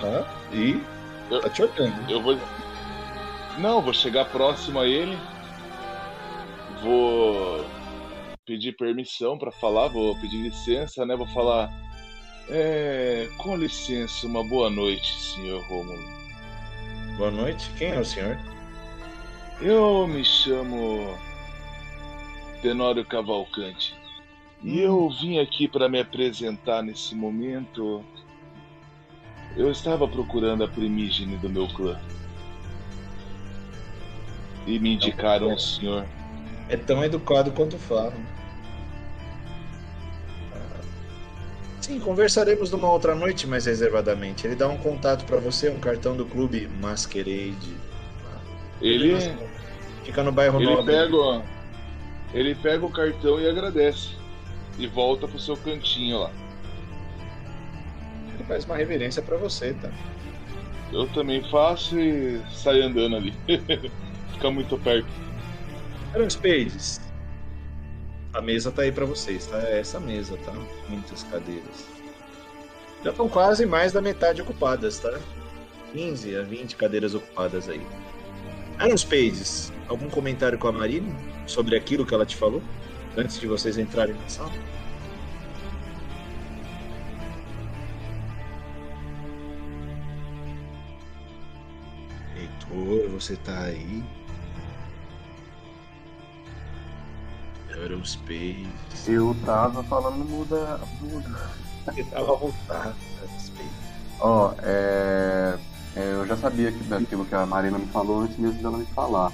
[0.00, 0.24] Tá?
[0.52, 0.82] E
[1.30, 2.10] Eu- tá te olhando.
[2.10, 2.38] Eu vou.
[3.58, 5.18] Não, vou chegar próximo a ele.
[6.82, 7.64] Vou
[8.44, 11.16] pedir permissão pra falar, vou pedir licença, né?
[11.16, 11.72] Vou falar.
[12.48, 16.02] É, com licença, uma boa noite, senhor Rômulo.
[17.16, 17.70] Boa noite.
[17.78, 18.38] Quem é o senhor?
[19.62, 21.16] Eu me chamo
[22.60, 23.94] Tenório Cavalcante.
[24.62, 28.04] E eu vim aqui para me apresentar nesse momento.
[29.56, 31.98] Eu estava procurando a primígene do meu clã.
[34.66, 36.06] E me indicaram o senhor.
[36.68, 38.12] É tão educado quanto fala.
[41.84, 44.46] Sim, conversaremos numa outra noite mais reservadamente.
[44.46, 47.76] Ele dá um contato pra você, um cartão do clube Masquerade.
[48.80, 49.14] Ele,
[50.02, 50.94] Fica no bairro ele Nobre.
[50.94, 51.42] pega, ó,
[52.32, 54.12] ele pega o cartão e agradece.
[54.78, 56.30] E volta pro seu cantinho lá.
[58.32, 59.90] Ele faz uma reverência pra você, tá?
[60.90, 63.34] Eu também faço e saio andando ali.
[64.32, 65.06] Fica muito perto.
[66.14, 67.03] Aaron Spades.
[68.34, 69.58] A mesa tá aí pra vocês, tá?
[69.60, 70.52] É essa mesa, tá?
[70.88, 71.86] Muitas cadeiras.
[73.04, 75.20] Já estão quase mais da metade ocupadas, tá?
[75.92, 77.86] 15 a 20 cadeiras ocupadas aí.
[78.76, 81.14] Aaron Spades, algum comentário com a Marina
[81.46, 82.60] sobre aquilo que ela te falou?
[83.16, 84.50] Antes de vocês entrarem na sala?
[92.36, 94.02] Heitor, você tá aí?
[99.06, 100.80] Eu tava falando muda.
[101.00, 101.50] muda.
[101.96, 102.36] Ele tava
[103.38, 103.70] Spades.
[104.20, 105.58] Ó, é,
[105.96, 108.86] é, Eu já sabia que, daquilo que a Marina me falou antes mesmo dela me
[108.86, 109.32] falar.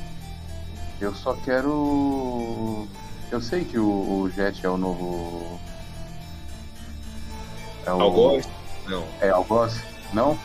[1.01, 2.87] Eu só quero.
[3.31, 5.61] Eu sei que o, o Jet é o novo.
[7.87, 8.01] É o.
[8.01, 8.49] Algoz?
[8.87, 9.05] Não.
[9.21, 9.81] É Algoz?
[10.13, 10.39] Não?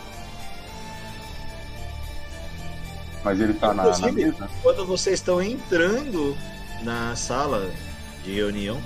[3.24, 4.48] Mas ele tá na, na mesa?
[4.62, 6.38] Quando vocês estão entrando
[6.84, 7.72] na sala
[8.24, 8.82] de reunião,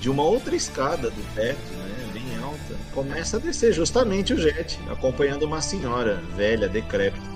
[0.00, 4.78] de uma outra escada do teto, né, bem alta, começa a descer justamente o Jet,
[4.90, 7.26] acompanhando uma senhora velha, decrépita.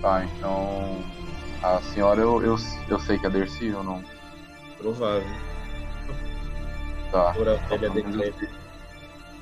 [0.00, 1.02] Tá, então.
[1.62, 2.56] A senhora eu, eu,
[2.88, 4.04] eu sei que é Dercy ou não?
[4.78, 5.26] Provável.
[7.10, 7.32] Tá.
[7.32, 8.38] Velha, Então, eu decrépita.
[8.38, 8.48] sei-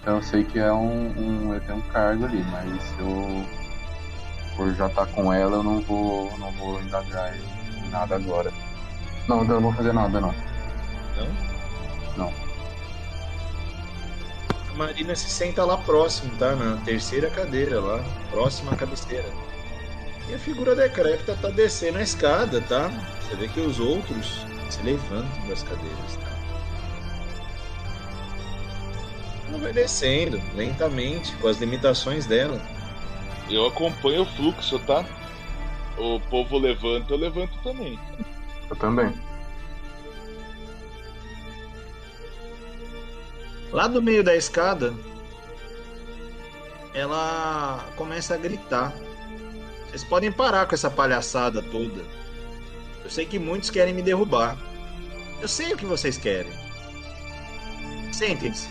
[0.01, 1.55] Então eu sei que é um, um.
[1.55, 3.45] Ele tem um cargo ali, mas eu.
[4.57, 6.31] Por já estar com ela, eu não vou.
[6.39, 7.64] não vou indagar em
[7.95, 8.53] nada agora.
[9.28, 10.34] Não, eu não vou fazer nada não.
[11.16, 11.28] Não?
[12.16, 12.32] Não.
[14.72, 16.57] A Marina se senta lá próximo, tá?
[16.57, 19.28] Na terceira cadeira lá, próxima à cabeceira.
[20.28, 22.90] E a figura decrépita tá descendo a escada, tá?
[23.22, 26.34] Você vê que os outros se levantam das cadeiras, tá?
[29.49, 32.61] Ela vai descendo, lentamente, com as limitações dela.
[33.49, 35.05] Eu acompanho o fluxo, tá?
[35.97, 37.99] O povo levanta, eu levanto também.
[38.68, 39.14] Eu também.
[43.72, 44.95] Lá do meio da escada,
[46.95, 48.92] ela começa a gritar.
[49.88, 52.03] Vocês podem parar com essa palhaçada toda.
[53.03, 54.57] Eu sei que muitos querem me derrubar.
[55.40, 56.53] Eu sei o que vocês querem.
[58.12, 58.68] Sentem-se.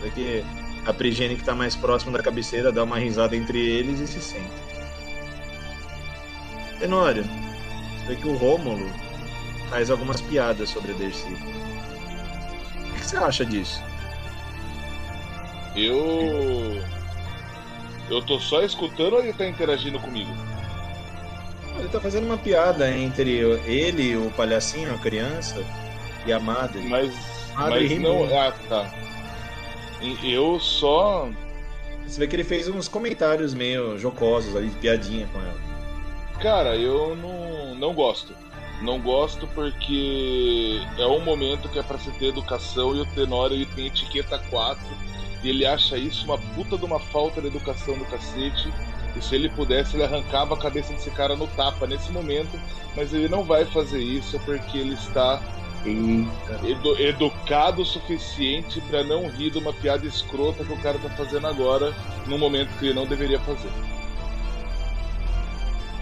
[0.00, 0.44] Vê que
[0.86, 4.20] a Prigene que está mais próximo da cabeceira dá uma risada entre eles e se
[4.20, 4.65] senta.
[6.78, 8.90] Tenório, você vê que o Rômulo
[9.70, 11.32] faz algumas piadas sobre a Dercy.
[11.32, 13.82] O que você acha disso?
[15.74, 16.82] Eu.
[18.08, 20.30] Eu tô só escutando ou ele tá interagindo comigo?
[21.78, 25.62] Ele tá fazendo uma piada entre ele, o palhacinho, a criança,
[26.24, 26.82] e a madre.
[26.88, 27.12] Mas,
[27.54, 28.38] Madre mas não.
[28.38, 28.90] Ah, tá.
[30.22, 31.28] Eu só.
[32.06, 35.65] Você vê que ele fez uns comentários meio jocosos ali, de piadinha com ela.
[36.40, 38.34] Cara, eu não, não gosto.
[38.82, 43.54] Não gosto porque é um momento que é pra se ter educação e o Tenório
[43.56, 44.84] ele tem etiqueta 4
[45.42, 48.70] e ele acha isso uma puta de uma falta de educação do cacete.
[49.16, 52.60] E se ele pudesse, ele arrancava a cabeça desse cara no tapa nesse momento,
[52.94, 55.40] mas ele não vai fazer isso porque ele está
[56.62, 61.08] edu- educado o suficiente pra não rir de uma piada escrota que o cara tá
[61.10, 61.94] fazendo agora,
[62.26, 63.70] num momento que ele não deveria fazer.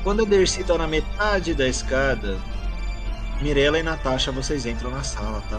[0.05, 2.39] Quando a Dercy tá na metade da escada,
[3.41, 5.59] Mirella e Natasha, vocês entram na sala, tá?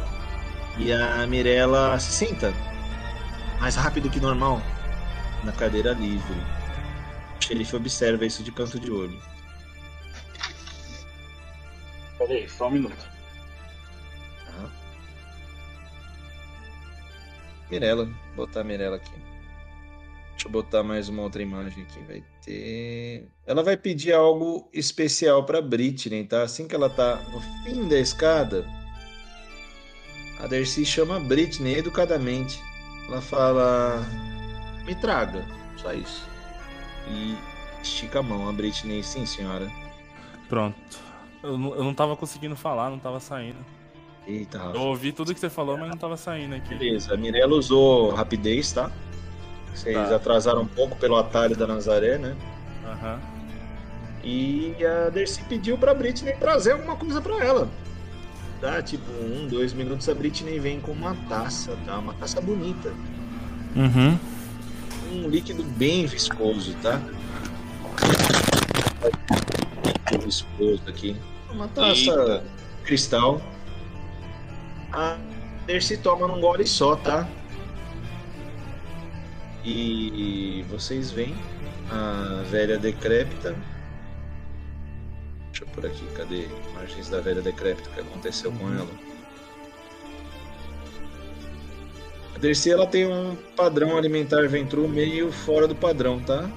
[0.78, 2.54] E a Mirella se senta
[3.60, 4.62] mais rápido que normal
[5.44, 6.36] na cadeira livre.
[7.40, 9.20] O xerife observa isso de canto de olho.
[12.20, 12.96] Peraí, só um minuto.
[14.46, 14.70] Tá?
[17.72, 19.35] Mirella, vou botar a Mirella aqui.
[20.36, 22.00] Deixa eu botar mais uma outra imagem aqui.
[22.08, 23.28] Vai ter.
[23.48, 26.44] Ela vai pedir algo especial pra Britney, tá?
[26.44, 28.66] Assim que ela tá no fim da escada,
[30.40, 32.62] a Dercy chama Britney educadamente.
[33.08, 34.06] Ela fala:
[34.86, 35.46] Me traga,
[35.78, 36.28] só isso.
[37.10, 37.36] E
[37.82, 38.50] estica a mão.
[38.50, 39.72] A Britney, sim, senhora.
[40.50, 41.00] Pronto.
[41.42, 43.60] Eu, não- eu não tava conseguindo falar, não tava saindo.
[44.28, 44.76] Eita, Rafa.
[44.78, 46.74] Eu ouvi tudo que você falou, mas não tava saindo aqui.
[46.76, 48.92] Beleza, a Mirella usou rapidez, tá?
[49.76, 50.16] Vocês Tá.
[50.16, 52.36] atrasaram um pouco pelo atalho da Nazaré, né?
[52.86, 53.20] Aham.
[54.24, 57.70] E a Dercy pediu pra Britney trazer alguma coisa pra ela.
[58.62, 58.82] Tá?
[58.82, 62.00] Tipo, um, dois minutos a Britney vem com uma taça, tá?
[62.00, 62.92] Uma taça bonita.
[63.76, 64.18] Uhum.
[65.14, 67.00] Um líquido bem viscoso, tá?
[70.24, 71.16] Viscoso aqui.
[71.52, 72.44] Uma taça Eita.
[72.84, 73.42] cristal.
[74.92, 75.18] A
[75.68, 77.28] Dercy toma num gole só, tá?
[79.66, 81.36] E vocês veem
[81.90, 83.56] a velha decrépita.
[85.48, 87.90] Deixa eu por aqui, cadê imagens da velha decrépita?
[87.90, 88.88] O que aconteceu com ela?
[92.36, 96.48] A Dercy ela tem um padrão alimentar ventru meio fora do padrão, tá?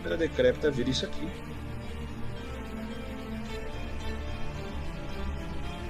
[0.00, 1.28] A velha decrépita vira isso aqui.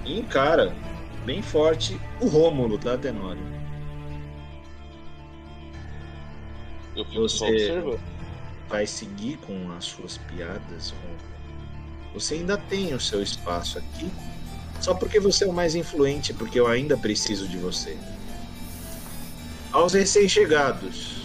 [0.05, 0.75] E encara
[1.25, 3.56] bem forte o Rômulo, tá, Tenório?
[6.97, 8.01] Eu fico só Você- observando.
[8.69, 10.93] vai seguir com as suas piadas.
[12.15, 14.11] Você ainda tem o seu espaço aqui,
[14.81, 17.97] só porque você é o mais influente, porque eu ainda preciso de você.
[19.71, 21.17] Aos recém-chegados,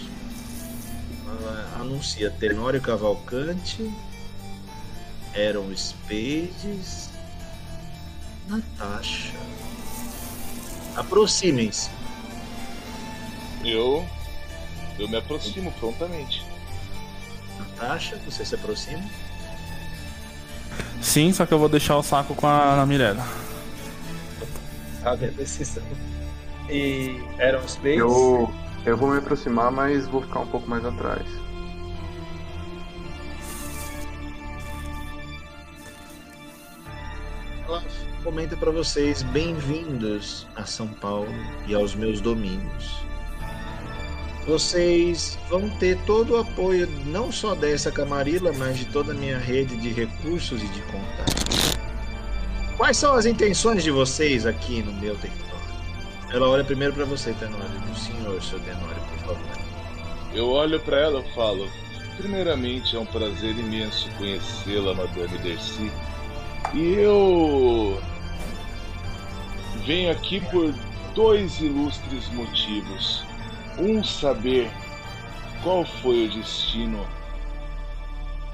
[1.80, 3.90] anuncia Tenório Cavalcante,
[5.36, 7.10] Aaron Spades,
[8.48, 9.32] Natasha.
[10.96, 11.90] Aproximem-se.
[13.64, 14.06] Eu.
[15.02, 16.46] Eu me aproximo prontamente.
[17.58, 19.04] Natasha, você se aproxima.
[21.02, 23.26] Sim, só que eu vou deixar o saco com a Mirella.
[25.02, 25.84] Sabe a decisão.
[26.70, 27.98] E Aaron Spades.
[27.98, 28.54] Eu,
[28.86, 31.28] eu vou me aproximar, mas vou ficar um pouco mais atrás.
[37.66, 37.84] Ela
[38.24, 41.34] comenta para vocês: bem-vindos a São Paulo
[41.66, 43.11] e aos meus domínios.
[44.46, 49.38] Vocês vão ter todo o apoio, não só dessa Camarilla, mas de toda a minha
[49.38, 51.72] rede de recursos e de contatos.
[52.76, 55.52] Quais são as intenções de vocês aqui no meu território?
[56.34, 57.66] Ela olha primeiro para você, Tenório.
[57.92, 59.62] O senhor, seu Tenório, por favor.
[60.34, 61.70] Eu olho pra ela e falo:
[62.18, 65.92] Primeiramente, é um prazer imenso conhecê-la, Madame Dercy.
[66.74, 68.02] E eu
[69.86, 70.74] venho aqui por
[71.14, 73.26] dois ilustres motivos.
[73.80, 74.70] Um, saber
[75.64, 77.08] qual foi o destino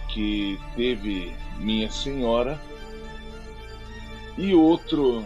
[0.09, 2.59] que teve minha senhora.
[4.37, 5.25] E outro,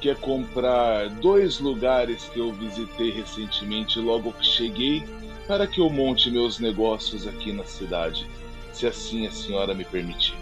[0.00, 5.04] que é comprar dois lugares que eu visitei recentemente logo que cheguei,
[5.46, 8.26] para que eu monte meus negócios aqui na cidade,
[8.72, 10.34] se assim a senhora me permitir.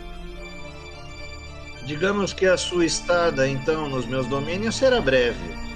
[1.85, 5.68] Digamos que a sua estada, então, nos meus domínios será breve.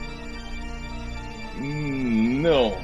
[1.57, 2.79] Não,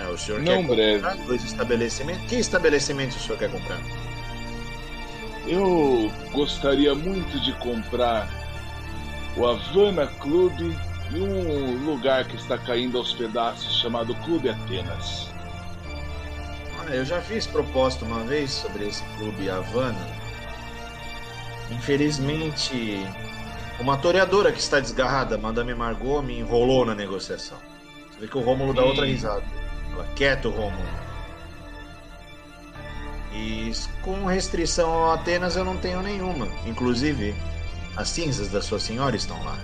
[0.00, 0.94] Ah, o senhor não quer breve.
[1.02, 2.26] comprar dois estabelecimentos?
[2.28, 3.78] Que estabelecimento o senhor quer comprar?
[5.46, 8.28] Eu gostaria muito de comprar
[9.36, 10.76] o Havana Clube
[11.10, 15.28] e um lugar que está caindo aos pedaços chamado Clube Atenas.
[16.80, 20.08] Ah, eu já fiz proposta uma vez sobre esse clube Havana.
[21.70, 23.06] Infelizmente,
[23.84, 27.58] uma toreadora que está desgarrada, Madame Margot, me enrolou na negociação.
[28.10, 29.44] Você vê que o Rômulo dá outra risada.
[29.90, 30.88] Fala, quieto, Rômulo.
[33.30, 33.70] E
[34.00, 36.48] com restrição ao Atenas eu não tenho nenhuma.
[36.64, 37.34] Inclusive,
[37.94, 39.58] as cinzas da sua senhora estão lá.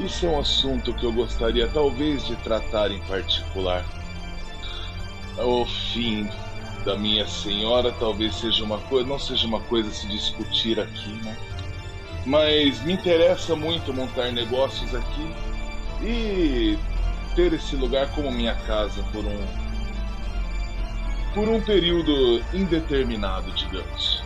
[0.00, 3.82] Isso é um assunto que eu gostaria talvez de tratar em particular.
[5.38, 6.28] O fim
[6.84, 11.12] da minha senhora talvez seja uma coisa, não seja uma coisa a se discutir aqui,
[11.24, 11.36] né?
[12.26, 15.34] Mas me interessa muito montar negócios aqui
[16.02, 16.78] e
[17.34, 19.62] ter esse lugar como minha casa por um
[21.34, 24.22] por um período indeterminado, digamos.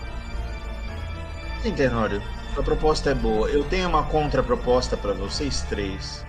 [1.62, 2.20] Sim, Tenório,
[2.52, 3.48] sua proposta é boa.
[3.48, 6.26] Eu tenho uma contraproposta para vocês três.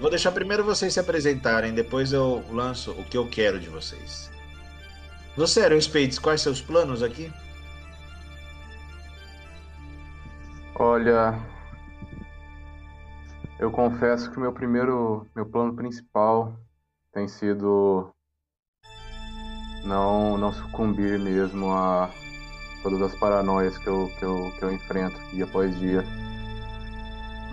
[0.00, 4.27] Vou deixar primeiro vocês se apresentarem, depois eu lanço o que eu quero de vocês.
[5.38, 7.32] Você, Aaron Spades, quais seus planos aqui?
[10.74, 11.38] Olha,
[13.60, 16.58] eu confesso que o meu primeiro, meu plano principal
[17.12, 18.10] tem sido
[19.84, 22.10] não, não sucumbir mesmo a
[22.82, 26.02] todas as paranoias que eu, que eu, que eu enfrento dia após dia.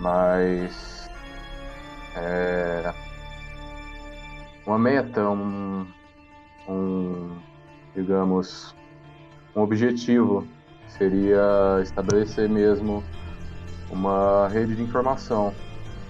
[0.00, 1.08] Mas
[2.16, 2.92] é,
[4.66, 5.86] uma meta, um,
[6.68, 7.55] um
[7.96, 8.74] digamos,
[9.56, 10.46] um objetivo
[10.86, 13.02] seria estabelecer mesmo
[13.90, 15.54] uma rede de informação,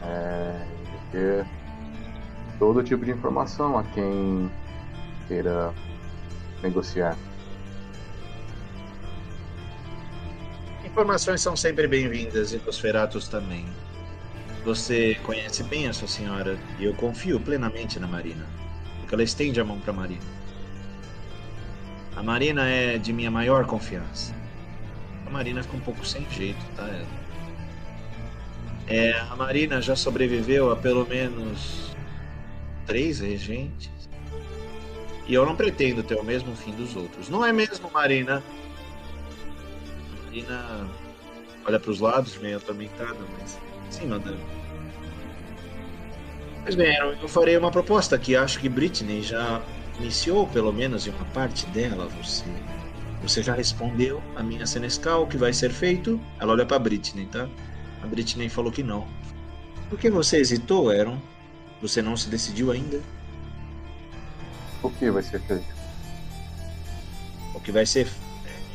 [0.02, 0.66] é,
[1.12, 1.46] ter
[2.58, 4.50] todo tipo de informação a quem
[5.28, 5.72] queira
[6.62, 7.16] negociar.
[10.84, 13.64] Informações são sempre bem-vindas e Nosferatus também.
[14.64, 18.44] Você conhece bem a sua senhora e eu confio plenamente na Marina,
[18.98, 20.35] porque ela estende a mão para Marina.
[22.16, 24.34] A Marina é de minha maior confiança.
[25.26, 26.88] A Marina fica um pouco sem jeito, tá?
[28.88, 31.94] É, a Marina já sobreviveu a pelo menos
[32.86, 33.90] três regentes.
[35.26, 37.28] E eu não pretendo ter o mesmo fim dos outros.
[37.28, 38.42] Não é mesmo, Marina?
[40.24, 40.88] Marina
[41.66, 43.58] olha para os lados, meio atormentada, mas.
[43.90, 44.40] Sim, madame.
[46.64, 49.60] Mas bem, eu farei uma proposta que acho que Britney já
[50.00, 52.08] iniciou, pelo menos em uma parte dela.
[52.22, 52.44] Você,
[53.22, 56.20] você já respondeu a minha senescal o que vai ser feito?
[56.38, 57.48] Ela olha para Britney, tá?
[58.02, 59.06] A Britney falou que não.
[59.88, 61.18] Por que você hesitou, Aaron?
[61.80, 63.00] Você não se decidiu ainda?
[64.82, 65.74] O que vai ser feito?
[67.54, 68.08] O que vai ser.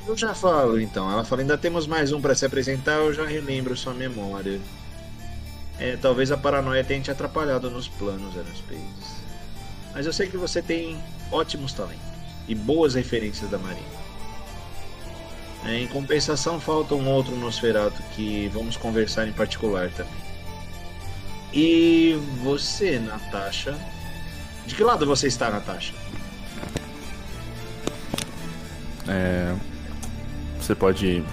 [0.07, 1.11] Eu já falo então.
[1.11, 2.95] Ela fala: ainda temos mais um para se apresentar.
[2.95, 4.59] Eu já relembro sua memória.
[5.79, 9.00] É, talvez a paranoia tenha te atrapalhado nos planos, Aerospace.
[9.93, 10.97] Mas eu sei que você tem
[11.31, 12.01] ótimos talentos
[12.47, 14.01] e boas referências da Marinha.
[15.65, 20.13] É, em compensação, falta um outro Nosferato que vamos conversar em particular também.
[21.53, 23.77] E você, Natasha?
[24.65, 25.93] De que lado você está, Natasha?
[29.07, 29.53] É,
[30.59, 31.23] você pode.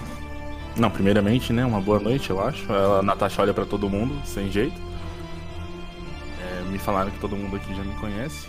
[0.75, 1.65] Não, primeiramente, né?
[1.65, 2.71] Uma boa noite, eu acho.
[2.71, 4.88] A Natasha olha pra todo mundo, sem jeito.
[6.69, 8.47] É, me falaram que todo mundo aqui já me conhece.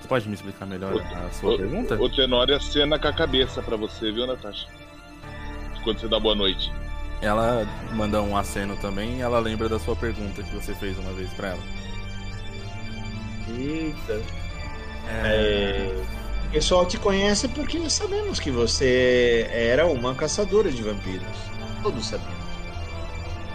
[0.00, 1.94] Você pode me explicar melhor a sua o, pergunta?
[2.00, 4.66] O Tenório acena com a cabeça pra você, viu, Natasha?
[5.84, 6.72] Quando você dá boa noite.
[7.20, 11.12] Ela manda um aceno também e ela lembra da sua pergunta que você fez uma
[11.12, 11.62] vez pra ela.
[13.48, 14.22] Eita.
[15.10, 15.90] É,
[16.46, 21.26] O pessoal te conhece porque sabemos que você era uma caçadora de vampiros.
[21.82, 22.37] Todos sabemos.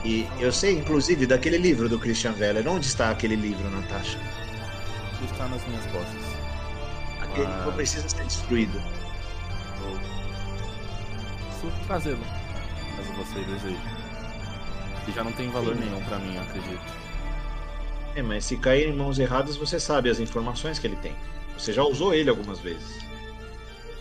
[0.04, 2.68] E eu sei, inclusive, daquele livro do Christian Weller.
[2.68, 4.20] Onde está aquele livro, Natasha?
[5.32, 6.22] está nas minhas costas.
[7.22, 7.56] Aquele Ah.
[7.60, 8.78] livro precisa ser destruído.
[9.80, 9.98] Vou
[11.72, 12.20] preciso trazê-lo,
[12.98, 13.80] caso você deseje.
[15.08, 16.82] E já não tem valor nenhum pra mim, acredito.
[18.16, 21.16] É, mas se cair em mãos erradas, você sabe as informações que ele tem.
[21.58, 23.00] Você já usou ele algumas vezes.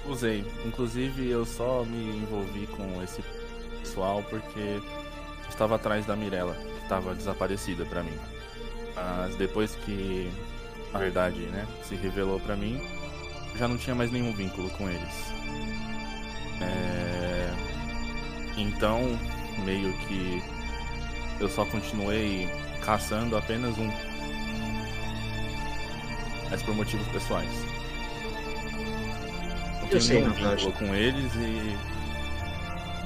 [0.04, 0.44] Usei.
[0.66, 3.22] Inclusive, eu só me envolvi com esse
[3.80, 4.80] pessoal porque
[5.52, 8.18] estava atrás da Mirella, que estava desaparecida pra mim.
[8.94, 10.30] Mas depois que
[10.92, 12.80] a verdade, né, se revelou pra mim,
[13.56, 15.32] já não tinha mais nenhum vínculo com eles.
[16.60, 17.50] É...
[18.56, 19.18] Então,
[19.64, 20.42] meio que
[21.40, 22.48] eu só continuei
[22.84, 23.90] caçando apenas um.
[26.50, 27.48] Mas por motivos pessoais.
[29.80, 31.76] Não tenho sei, nenhum vínculo com eles e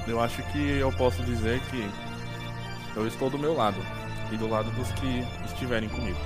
[0.09, 2.06] eu acho que eu posso dizer que
[2.97, 3.77] eu estou do meu lado
[4.31, 6.17] e do lado dos que estiverem comigo.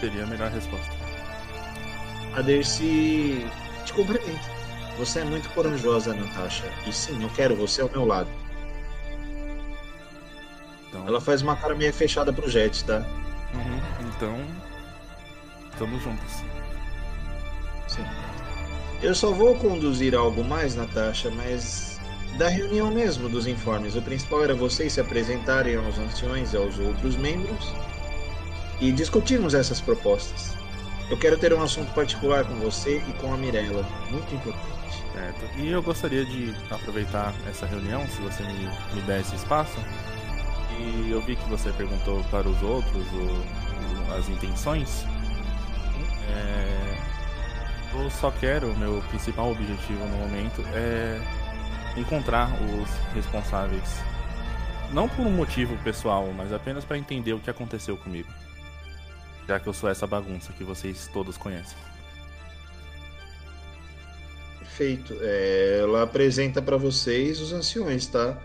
[0.00, 0.90] Seria a melhor resposta.
[2.36, 3.46] a Dercy
[3.84, 4.48] te cumprimenta.
[4.98, 6.64] Você é muito corajosa, Natasha.
[6.86, 8.28] E sim, eu quero você ao meu lado.
[10.88, 13.04] Então, Ela faz uma cara meio fechada pro Jet, tá?
[13.54, 13.80] uhum,
[14.16, 14.44] então,
[15.72, 16.44] estamos juntos.
[17.88, 18.04] Sim.
[19.02, 21.99] Eu só vou conduzir algo mais, Natasha, mas
[22.38, 23.96] da reunião mesmo dos informes.
[23.96, 27.74] O principal era vocês se apresentarem aos anciões e aos outros membros
[28.80, 30.54] e discutirmos essas propostas.
[31.10, 34.70] Eu quero ter um assunto particular com você e com a Mirella, muito importante.
[35.12, 35.58] Certo.
[35.58, 39.76] E eu gostaria de aproveitar essa reunião, se você me, me der esse espaço.
[40.78, 45.04] E eu vi que você perguntou para os outros o- o- as intenções.
[46.28, 46.96] É,
[47.92, 51.20] eu só quero, meu principal objetivo no momento é
[51.96, 53.98] encontrar os responsáveis.
[54.92, 58.28] Não por um motivo pessoal, mas apenas para entender o que aconteceu comigo.
[59.46, 61.76] Já que eu sou essa bagunça que vocês todos conhecem.
[64.58, 65.16] Perfeito.
[65.20, 68.40] É, ela apresenta para vocês os anciões, tá?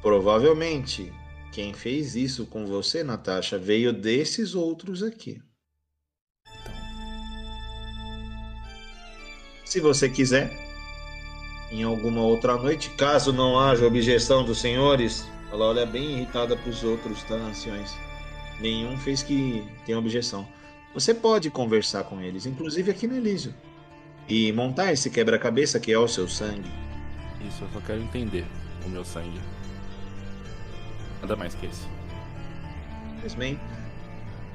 [0.00, 1.12] Provavelmente
[1.52, 5.42] quem fez isso com você, Natasha, veio desses outros aqui.
[9.64, 10.67] Se você quiser,
[11.70, 16.70] em alguma outra noite, caso não haja objeção dos senhores, ela olha bem irritada para
[16.70, 17.94] os outros, tá, anciões?
[18.60, 20.46] Nenhum fez que tenha objeção.
[20.94, 23.54] Você pode conversar com eles, inclusive aqui no Elísio
[24.28, 26.70] e montar esse quebra-cabeça que é o seu sangue.
[27.46, 28.44] Isso, eu só quero entender
[28.84, 29.40] o meu sangue.
[31.20, 31.88] Nada mais que isso.
[33.20, 33.58] Pois bem,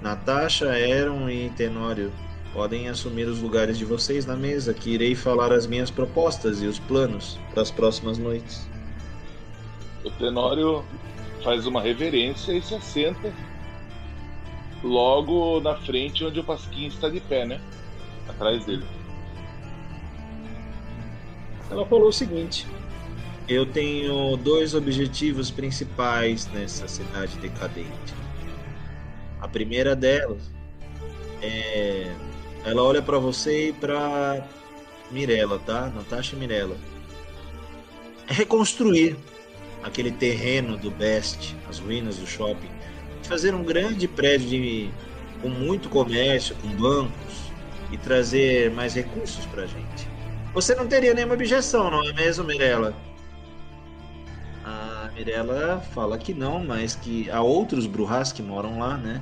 [0.02, 2.12] Natasha, Aaron e Tenório
[2.54, 6.68] podem assumir os lugares de vocês na mesa, que irei falar as minhas propostas e
[6.68, 8.68] os planos para as próximas noites.
[10.06, 10.84] O Tenório
[11.44, 13.34] faz uma reverência e se assenta
[14.84, 17.60] logo na frente onde o Pasquim está de pé, né?
[18.30, 18.86] Atrás dele.
[21.72, 22.68] Ela falou o seguinte:
[23.48, 28.14] Eu tenho dois objetivos principais nessa cidade decadente.
[29.42, 30.52] A primeira delas
[31.42, 32.14] é.
[32.66, 34.46] Ela olha para você e para
[35.12, 35.92] Mirella, tá?
[35.94, 36.78] Natasha Mirella.
[38.28, 39.18] É reconstruir
[39.84, 42.70] aquele terreno do Best, as ruínas do shopping.
[43.24, 44.90] Fazer um grande prédio de-
[45.42, 47.52] com muito comércio, com bancos
[47.92, 50.08] e trazer mais recursos pra gente.
[50.54, 52.96] Você não teria nenhuma objeção, não é mesmo, Mirella?
[54.64, 59.22] A Mirella fala que não, mas que há outros Bruhas que moram lá, né?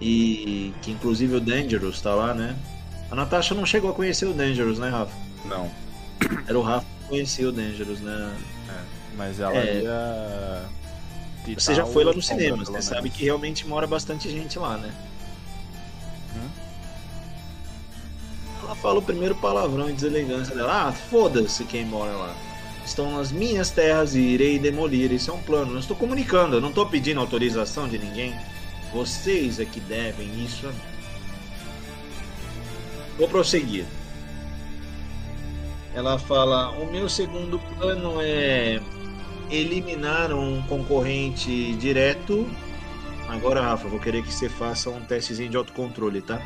[0.00, 2.54] E que inclusive o Dangerous tá lá, né?
[3.10, 5.12] A Natasha não chegou a conhecer o Dangerous, né, Rafa?
[5.44, 5.70] Não.
[6.46, 8.36] Era o Rafa que conhecia o Dangerous, né?
[9.16, 9.82] Mas ela É.
[9.82, 10.64] ia.
[11.58, 14.92] Você já foi lá no cinema, você sabe que realmente mora bastante gente lá, né?
[16.36, 16.48] Hum?
[18.62, 20.88] Ela fala o primeiro palavrão e deselegância dela.
[20.88, 22.34] Ah, foda-se quem mora lá.
[22.84, 25.10] Estão nas minhas terras e irei demolir.
[25.12, 25.72] Isso é um plano.
[25.72, 28.34] Eu estou comunicando, eu não estou pedindo autorização de ninguém.
[28.92, 30.80] Vocês é que devem isso a mim.
[33.18, 33.84] Vou prosseguir.
[35.94, 38.80] Ela fala: O meu segundo plano é
[39.50, 42.48] eliminar um concorrente direto.
[43.28, 46.40] Agora, Rafa, vou querer que você faça um testezinho de autocontrole, tá?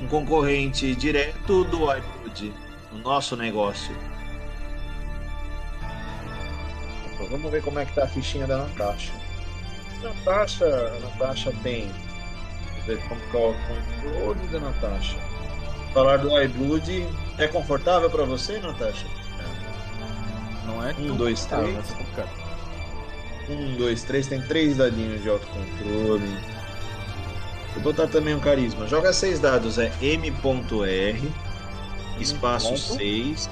[0.00, 2.52] Um concorrente direto do iFood,
[2.92, 3.94] o nosso negócio.
[7.30, 9.12] Vamos ver como é que tá a fichinha da Natasha.
[10.02, 11.90] Natasha, a Natasha tem.
[12.70, 15.16] Vamos ver como que é o controle da Natasha.
[15.92, 17.08] Falar do iBlood
[17.38, 19.06] é confortável pra você, Natasha?
[20.66, 21.94] Não é Um, dois, três.
[22.18, 22.46] é.
[23.52, 26.38] Um, dois, três, tem três dadinhos de autocontrole.
[27.74, 28.86] Vou botar também um carisma.
[28.86, 31.32] Joga seis dados, é M.R,
[32.18, 32.78] espaço ponto.
[32.80, 33.50] 6,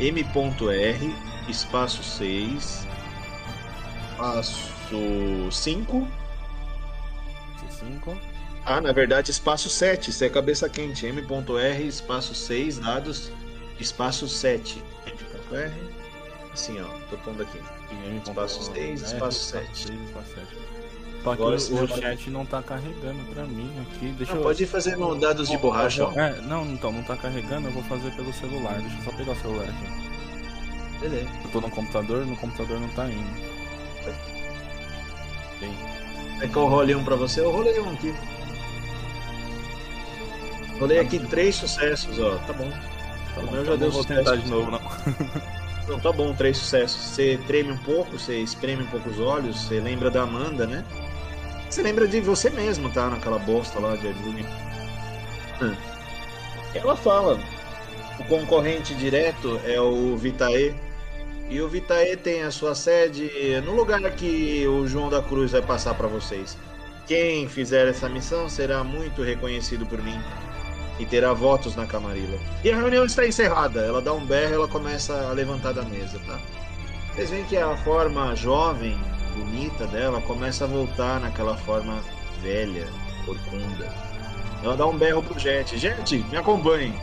[0.00, 1.14] M.R,
[1.48, 2.86] espaço 6,
[4.10, 4.75] espaço
[5.50, 6.08] 5.
[7.70, 8.16] Cinco.
[8.64, 11.06] Ah, na verdade, espaço 7, isso é cabeça quente.
[11.06, 13.30] M.R, espaço 6, dados,
[13.78, 14.82] espaço 7.
[15.06, 15.72] M.R,
[16.52, 17.58] assim ó, tô pondo aqui.
[18.06, 18.18] M.
[18.18, 19.86] Espaço ponto seis, R, espaço sete.
[19.86, 20.56] seis, espaço sete.
[21.22, 24.08] Só que Agora o, o chat não tá carregando pra mim aqui.
[24.16, 24.44] Deixa Não, eu.
[24.44, 26.12] pode ir fazendo dados de borracha, ó.
[26.12, 28.80] É, não, então, não tá carregando, eu vou fazer pelo celular.
[28.80, 31.00] Deixa eu só pegar o celular aqui.
[31.00, 31.28] Beleza.
[31.44, 33.55] Eu tô no computador, no computador não tá indo.
[35.60, 35.74] Bem,
[36.42, 38.14] É que eu rolei um pra você, eu rolei um aqui.
[40.78, 42.36] Rolei aqui três sucessos, ó.
[42.46, 42.70] Tá bom.
[43.34, 44.24] tá O bom, meu já não deu vou sucesso.
[44.24, 44.80] tentar de novo, não.
[45.86, 47.00] Não, tá bom, três sucessos.
[47.00, 50.84] Você treme um pouco, você espreme um pouco os olhos, você lembra da Amanda, né?
[51.70, 53.08] Você lembra de você mesmo, tá?
[53.08, 54.44] Naquela bosta lá de Adlune.
[56.74, 57.38] Ela fala.
[58.18, 60.74] O concorrente direto é o Vitae.
[61.48, 63.30] E o Vitae tem a sua sede
[63.64, 66.58] no lugar que o João da Cruz vai passar para vocês.
[67.06, 70.20] Quem fizer essa missão será muito reconhecido por mim
[70.98, 72.38] e terá votos na Camarilla.
[72.64, 73.80] E a reunião está encerrada.
[73.80, 76.40] Ela dá um berro e ela começa a levantar da mesa, tá?
[77.14, 78.98] Vocês veem que a forma jovem,
[79.36, 82.02] bonita dela começa a voltar naquela forma
[82.42, 82.88] velha,
[83.24, 83.88] corcunda.
[84.64, 85.78] Ela dá um berro pro Jet.
[85.78, 86.94] Jet, me acompanhe.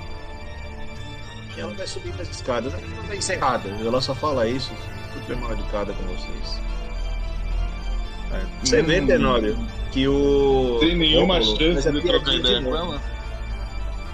[1.57, 2.73] Ela vai subindo as escadas.
[2.73, 3.69] Ela não tá encerrada.
[3.69, 4.71] Ela só fala isso,
[5.13, 6.61] super mal educada com vocês.
[8.63, 9.07] Você vê, Hum.
[9.07, 9.57] Tenório,
[9.91, 10.77] que o.
[10.79, 13.01] Tem nenhuma Rômulo chance a de trocar ideia com ela?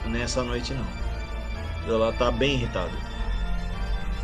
[0.06, 0.86] Nessa noite não.
[1.88, 2.92] Ela tá bem irritada.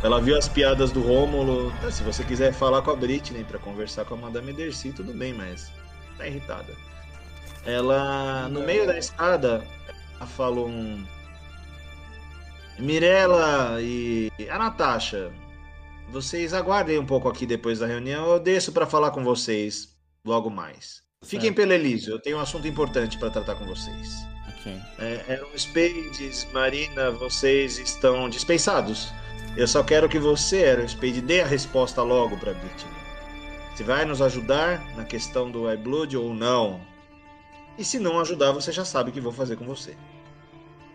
[0.02, 1.72] Ela viu as piadas do Rômulo.
[1.80, 5.14] Tá, se você quiser falar com a Britney pra conversar com a Madame Dercy, tudo
[5.14, 5.72] bem, mas
[6.18, 6.74] tá irritada.
[7.64, 9.64] Ela, no meio da escada,
[10.16, 11.04] ela falou um.
[12.78, 15.32] Mirella e a Natasha,
[16.10, 18.30] vocês aguardem um pouco aqui depois da reunião.
[18.30, 21.02] Eu desço pra falar com vocês logo mais.
[21.24, 24.26] Fiquem pelo Elísio, eu tenho um assunto importante pra tratar com vocês.
[24.48, 24.76] Ok.
[24.98, 29.12] É, eram Spades, Marina, vocês estão dispensados.
[29.56, 32.92] Eu só quero que você, Aaron Spade, dê a resposta logo para Britney.
[33.74, 36.80] Se vai nos ajudar na questão do High Blood ou não.
[37.78, 39.96] E se não ajudar, você já sabe o que vou fazer com você.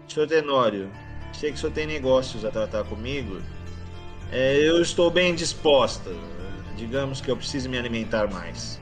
[0.08, 0.92] Senhor Tenório,
[1.38, 3.42] sei que o senhor tem negócios a tratar comigo.
[4.32, 6.12] É, eu estou bem disposta.
[6.78, 8.80] Digamos que eu preciso me alimentar mais.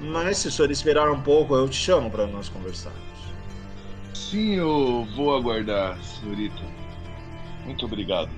[0.00, 3.00] Mas se o senhor esperar um pouco, eu te chamo para nós conversarmos.
[4.14, 6.62] Sim, eu vou aguardar, senhorita.
[7.64, 8.30] Muito obrigado.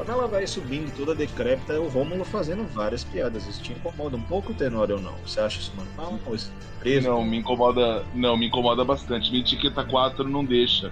[0.00, 3.46] Quando ela vai subindo toda decrépita, é o Rômulo fazendo várias piadas.
[3.46, 5.12] Isso te incomoda um pouco, Tenório, ou não?
[5.26, 7.06] Você acha isso normal ou isso é preso?
[7.06, 8.02] Não, me incomoda.
[8.14, 9.30] Não, me incomoda bastante.
[9.30, 10.90] Minha etiqueta 4 não deixa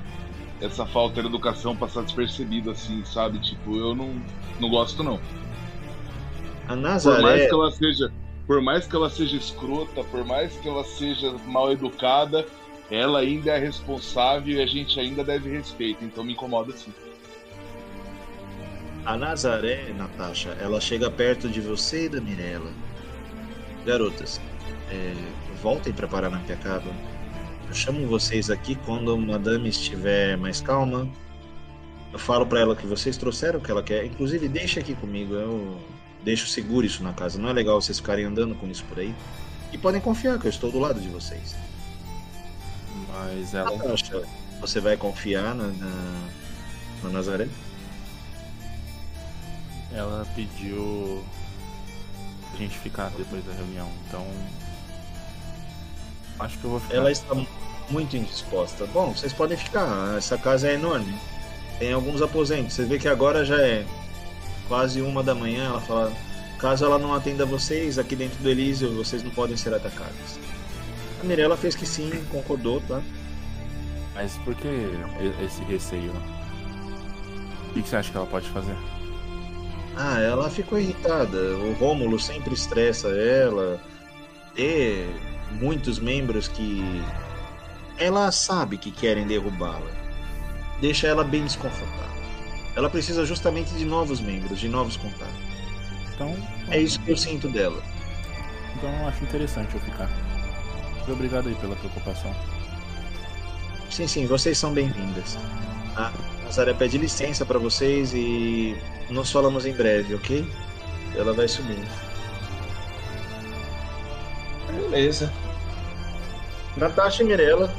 [0.61, 3.39] essa falta de educação passar despercebida, assim, sabe?
[3.39, 4.15] Tipo, eu não,
[4.61, 5.19] não gosto, não.
[6.67, 8.13] A Por mais Nazaré, que ela seja.
[8.47, 12.45] Por mais que ela seja escrota, por mais que ela seja mal educada,
[12.91, 16.93] ela ainda é responsável e a gente ainda deve respeito, então me incomoda sim.
[19.09, 22.71] A Nazaré, Natasha, ela chega perto de você e da Mirella.
[23.87, 24.39] Garotas,
[24.91, 25.15] é,
[25.63, 26.93] voltem para Paranapiacaba.
[27.67, 31.09] Eu chamo vocês aqui quando a Madame estiver mais calma.
[32.13, 34.05] Eu falo para ela que vocês trouxeram o que ela quer.
[34.05, 35.33] Inclusive, deixa aqui comigo.
[35.33, 35.81] Eu
[36.23, 37.39] deixo seguro isso na casa.
[37.39, 39.15] Não é legal vocês ficarem andando com isso por aí.
[39.73, 41.57] E podem confiar que eu estou do lado de vocês.
[43.09, 43.75] Mas ela.
[43.75, 44.23] Natasha,
[44.61, 46.29] você vai confiar na, na,
[47.05, 47.49] na Nazaré?
[49.93, 51.25] Ela pediu
[52.53, 54.27] a gente ficar depois da reunião, então.
[56.39, 56.97] Acho que eu vou ficar.
[56.97, 57.35] Ela está
[57.91, 58.87] muito indisposta.
[58.87, 60.17] Bom, vocês podem ficar.
[60.17, 61.19] Essa casa é enorme.
[61.79, 62.75] Tem alguns aposentos.
[62.75, 63.87] Você vê que agora já é
[64.69, 65.67] quase uma da manhã.
[65.67, 66.13] Ela fala:
[66.59, 70.39] caso ela não atenda vocês aqui dentro do Elísio, vocês não podem ser atacados.
[71.21, 73.03] A Mirella fez que sim, concordou, tá?
[74.15, 74.69] Mas por que
[75.45, 76.13] esse receio?
[77.71, 78.77] O que você acha que ela pode fazer?
[80.01, 81.57] Ah, ela ficou irritada.
[81.57, 83.81] O Rômulo sempre estressa ela.
[84.55, 85.09] Ter
[85.51, 87.03] muitos membros que
[87.99, 89.91] ela sabe que querem derrubá-la.
[90.81, 92.23] Deixa ela bem desconfortável.
[92.77, 95.35] Ela precisa justamente de novos membros, de novos contatos.
[96.15, 96.37] Então.
[96.71, 97.83] É isso que eu sinto dela.
[98.77, 100.09] Então eu acho interessante eu ficar.
[100.95, 102.33] Muito obrigado aí pela preocupação.
[103.91, 105.37] Sim, sim, vocês são bem-vindas.
[105.97, 106.13] A
[106.45, 108.77] Nazaré pede licença pra vocês e
[109.11, 110.47] nos falamos em breve, ok?
[111.17, 111.79] Ela vai subir.
[114.73, 115.33] Beleza.
[116.77, 117.73] Natasha e Mirella,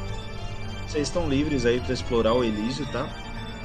[0.87, 3.07] vocês estão livres aí pra explorar o Elísio, tá?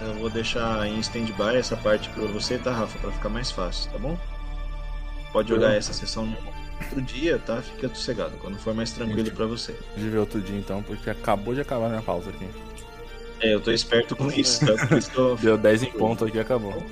[0.01, 2.99] Eu vou deixar em stand-by essa parte pra você, tá, Rafa?
[2.99, 4.19] Pra ficar mais fácil, tá bom?
[5.33, 6.37] Pode jogar essa sessão no
[6.81, 7.63] outro dia, tá?
[7.63, 9.75] Fica sossegado, quando for mais tranquilo pra você.
[9.97, 12.47] De ver outro dia então, porque acabou de acabar minha pausa aqui.
[13.41, 14.75] É, eu tô esperto com isso, tá?
[15.41, 16.85] Deu 10 em ponto aqui e acabou.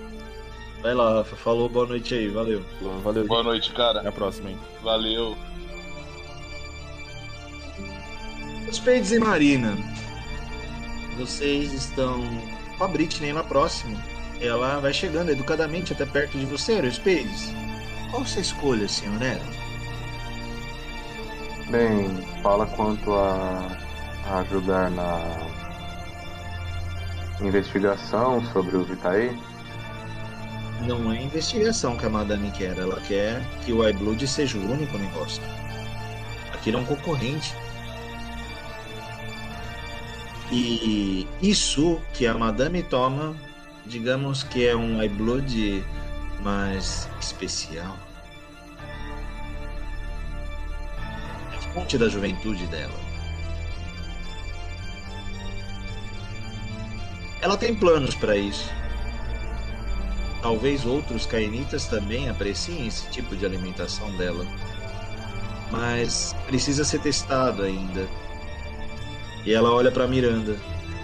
[0.82, 1.36] Vai lá, Rafa.
[1.36, 2.62] Falou, boa noite aí, valeu.
[3.02, 4.00] Valeu, Boa noite, cara.
[4.00, 4.58] Até a próxima, hein?
[4.82, 5.36] Valeu.
[8.72, 9.76] Spades e Marina,
[11.18, 12.22] vocês estão
[12.78, 13.96] com a Britney lá próximo.
[14.40, 17.52] Ela vai chegando educadamente até perto de você, Spades.
[18.10, 19.62] Qual sua escolha, senhor Aaron?
[21.70, 23.68] Bem, fala quanto a,
[24.26, 25.20] a ajudar na
[27.40, 29.38] investigação sobre o Vitae.
[30.86, 34.98] Não é investigação que a Madame quer, ela quer que o iBlood seja o único
[34.98, 35.40] negócio.
[36.52, 37.54] Aquilo é um concorrente.
[40.50, 43.34] E isso que a Madame toma,
[43.86, 45.84] digamos que é um high blood
[46.42, 47.96] mais especial.
[51.56, 53.00] É fonte da juventude dela.
[57.40, 58.81] Ela tem planos para isso.
[60.42, 64.44] Talvez outros cainitas também apreciem esse tipo de alimentação dela.
[65.70, 68.08] Mas precisa ser testado ainda.
[69.46, 70.56] E ela olha para Miranda.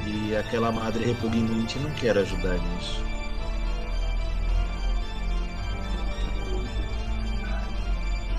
[0.05, 3.09] E aquela madre repugnante não quer ajudar nisso.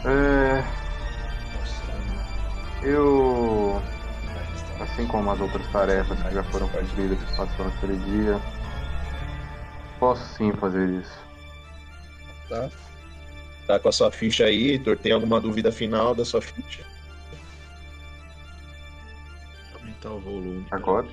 [0.06, 0.64] É,
[2.84, 3.82] eu,
[4.80, 8.42] assim como as outras tarefas que já foram cumpridas que passaram aquele dia,
[10.00, 11.20] posso sim fazer isso.
[12.48, 12.70] Tá?
[13.68, 14.98] Tá com a sua ficha aí, Heitor.
[14.98, 16.84] Tem alguma dúvida final da sua ficha?
[19.72, 20.66] Vou aumentar o volume.
[20.72, 21.08] Agora?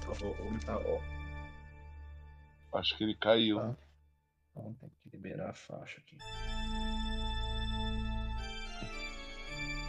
[0.00, 1.00] Tá, o volume tá ó.
[2.78, 3.58] Acho que ele caiu.
[3.58, 3.76] Tá.
[4.50, 6.18] Então tem que liberar a faixa aqui.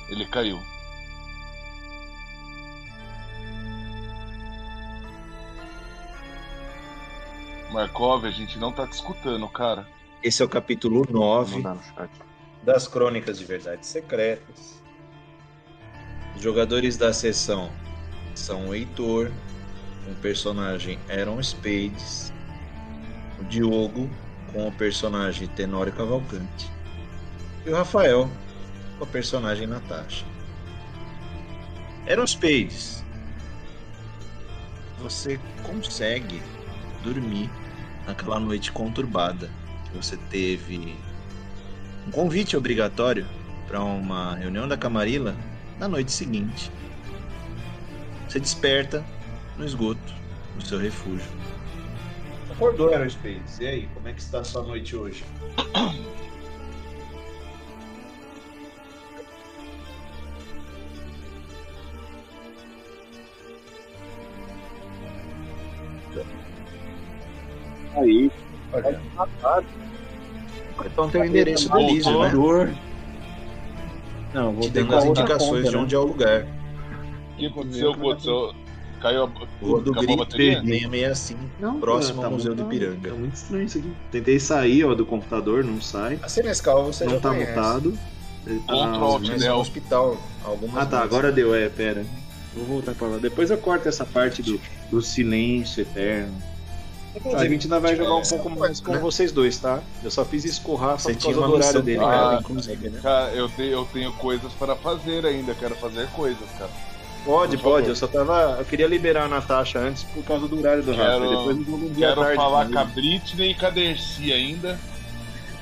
[0.09, 0.57] Ele caiu.
[7.71, 9.87] Markov, a gente não tá te escutando, cara.
[10.23, 12.09] Esse é o capítulo Vou 9 mandar no chat.
[12.63, 14.81] das Crônicas de Verdades Secretas.
[16.35, 17.69] Os jogadores da sessão
[18.35, 19.31] são o Heitor,
[20.05, 22.33] com o personagem Aaron Spades,
[23.39, 24.09] o Diogo,
[24.51, 26.71] com o personagem Tenório Cavalcante,
[27.65, 28.29] e o Rafael,
[28.97, 30.25] com a personagem Natasha.
[32.07, 33.03] Aaron Spades,
[34.99, 36.41] você consegue
[37.03, 37.49] dormir
[38.05, 39.49] naquela noite conturbada
[39.85, 40.95] que você teve
[42.07, 43.25] um convite obrigatório
[43.67, 45.35] para uma reunião da Camarilla
[45.79, 46.71] na noite seguinte.
[48.27, 49.03] Você desperta
[49.57, 50.13] no esgoto,
[50.55, 51.27] no seu refúgio.
[52.51, 53.61] Acordou, Aerospace.
[53.63, 55.23] E aí, como é que está a sua noite hoje?
[70.99, 71.79] então tem o endereço do.
[71.79, 72.75] Elísio, né?
[74.33, 75.81] Não, vou Te ter dando as indicações conta, de né?
[75.83, 76.45] onde é o lugar.
[77.33, 77.95] O que aconteceu?
[79.01, 79.29] Caiu a.
[79.61, 80.61] Rua do Grito, bateria?
[80.61, 83.09] 665, Não, próximo tá ao Museu do Ipiranga.
[83.09, 83.91] Tá muito estranho isso aqui.
[84.11, 86.19] Tentei sair, ó, do computador, não sai.
[86.21, 87.51] A Senescal você não já tá conhece.
[87.51, 87.97] mutado.
[88.45, 89.53] Ele tá- Control, Del.
[89.55, 91.13] no hospital, algumas Ah tá, vezes.
[91.13, 92.05] agora deu, é, pera.
[92.53, 93.17] Vou voltar pra lá.
[93.17, 94.59] Depois eu corto essa parte do,
[94.91, 96.33] do silêncio eterno.
[97.35, 98.99] A gente ainda vai jogar um pouco mais com né?
[98.99, 99.79] vocês dois, tá?
[100.03, 101.99] Eu só fiz escorrar só Você por tinha causa do horário dele.
[101.99, 102.39] cara.
[102.39, 102.99] inclusive, né?
[103.01, 106.69] Cara, eu, te- eu tenho coisas para fazer ainda, quero fazer coisas, cara.
[107.25, 107.75] Pode, Por pode.
[107.81, 107.89] favor.
[107.89, 108.55] Eu só tava.
[108.59, 111.03] Eu queria liberar a Natasha antes por causa do horário do Rafa.
[111.19, 112.83] Quero- Depois eu vou um dia Quero tarde falar com com a.
[112.85, 114.79] Britney e com a Dercy ainda.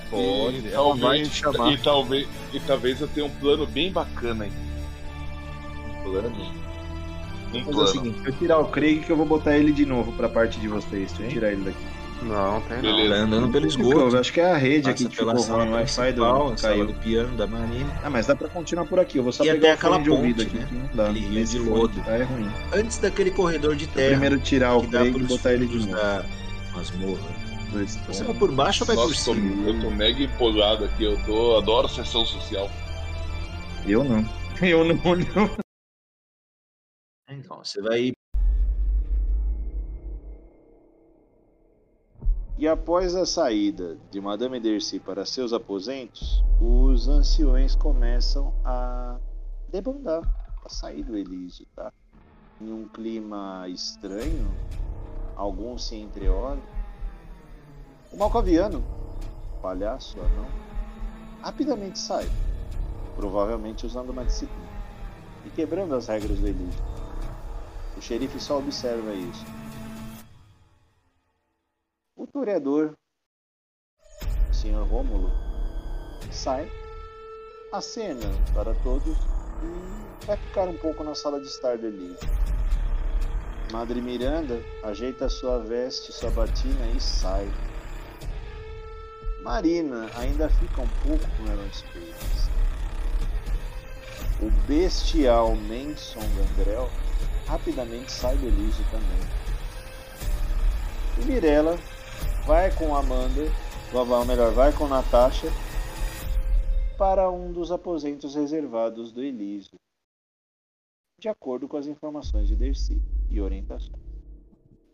[0.09, 0.21] Pode,
[0.59, 1.71] e ela vai talvez, te chamar.
[1.73, 4.51] e talvez e talvez eu tenha um plano bem bacana aí.
[6.03, 6.66] Plano.
[7.53, 7.87] Um Vou fazer o plano.
[7.87, 10.67] seguinte, eu tirar o Craig que eu vou botar ele de novo pra parte de
[10.67, 11.11] vocês.
[11.11, 11.77] Deixa eu tirar ele daqui.
[12.23, 12.81] Não, tem não.
[12.81, 13.13] Beleza.
[13.13, 14.15] Tá andando pelo Esgoto.
[14.15, 16.87] Eu acho que é a rede Passa aqui que ficou ruim, o Wi-Fi do caiu.
[16.87, 17.93] do piano da Marina.
[18.03, 19.19] Ah, mas dá pra continuar por aqui.
[19.19, 20.57] Eu vou só E pegar até o aquela fone de ouvido ponte, aqui.
[20.57, 20.67] né?
[20.67, 21.09] que Não dá.
[21.11, 21.99] Aquele rio de lodo.
[22.01, 22.49] Tá, é ruim.
[22.73, 25.91] Antes daquele corredor de Eu terra primeiro tirar o Craig e botar ele de novo.
[25.91, 26.25] da
[26.75, 27.47] masmorra.
[27.71, 29.69] Dois Você vai por baixo ou vai por Nossa, tô, cima?
[29.69, 32.67] eu tô mega empolgado aqui, eu tô, adoro sessão social.
[33.85, 34.25] Eu não.
[34.59, 35.66] Eu não, não.
[37.29, 38.13] Então, você vai
[42.59, 49.19] E após a saída de Madame Dercy para seus aposentos, os anciões começam a
[49.69, 50.23] debandar,
[50.65, 51.93] a sair do Elísio, tá?
[52.59, 54.47] Em um clima estranho,
[55.35, 56.63] alguns se entreolham.
[58.11, 58.83] O Malcaviano,
[59.61, 60.47] palhaço anão,
[61.43, 62.25] rapidamente sai,
[63.15, 64.65] provavelmente usando uma disciplina
[65.45, 66.96] e quebrando as regras do Elísio.
[67.97, 69.43] O xerife só observa isso.
[72.15, 72.93] O toreador,
[74.51, 74.83] Sr.
[74.87, 75.31] Rômulo,
[76.31, 76.71] sai,
[77.73, 79.17] acena para todos
[79.63, 82.29] e vai ficar um pouco na sala de estar Elísio.
[83.71, 87.51] Madre Miranda ajeita sua veste, sua batina e sai.
[89.41, 92.49] Marina ainda fica um pouco com Aaron Spades.
[94.39, 96.89] O bestial Manson Gangrel
[97.47, 99.47] rapidamente sai do Elísio também.
[101.19, 101.77] E Mirella
[102.45, 103.43] vai com Amanda,
[103.93, 105.47] ou melhor, vai com Natasha
[106.97, 109.79] para um dos aposentos reservados do Elísio.
[111.19, 114.03] de acordo com as informações de Dercy e orientações.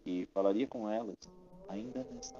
[0.05, 1.17] E falaria com elas
[1.67, 2.35] ainda nessa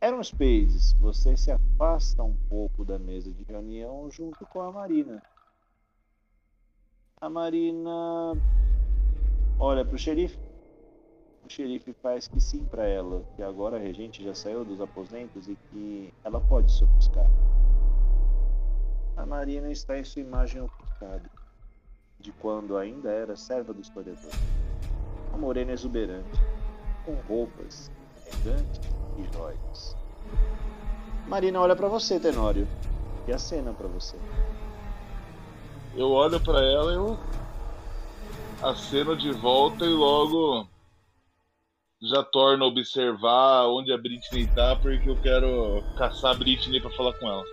[0.00, 5.20] Eram Spades, você se afasta um pouco da mesa de reunião junto com a Marina.
[7.18, 8.36] A Marina
[9.58, 10.38] olha para o xerife.
[11.46, 15.48] O xerife faz que sim para ela, que agora a regente já saiu dos aposentos
[15.48, 17.26] e que ela pode se ofuscar.
[19.16, 21.30] A Marina está em sua imagem ofuscada,
[22.20, 24.32] de quando ainda era serva do historiador.
[25.32, 26.38] A morena exuberante,
[27.06, 27.90] com roupas
[28.26, 29.96] elegantes e joias.
[31.26, 32.68] Marina olha para você, Tenório,
[33.26, 34.18] e acena para você.
[35.96, 37.18] Eu olho para ela e eu
[38.62, 40.68] aceno de volta e logo
[42.02, 46.90] já torno a observar onde a Britney tá, porque eu quero caçar a Britney para
[46.90, 47.44] falar com ela.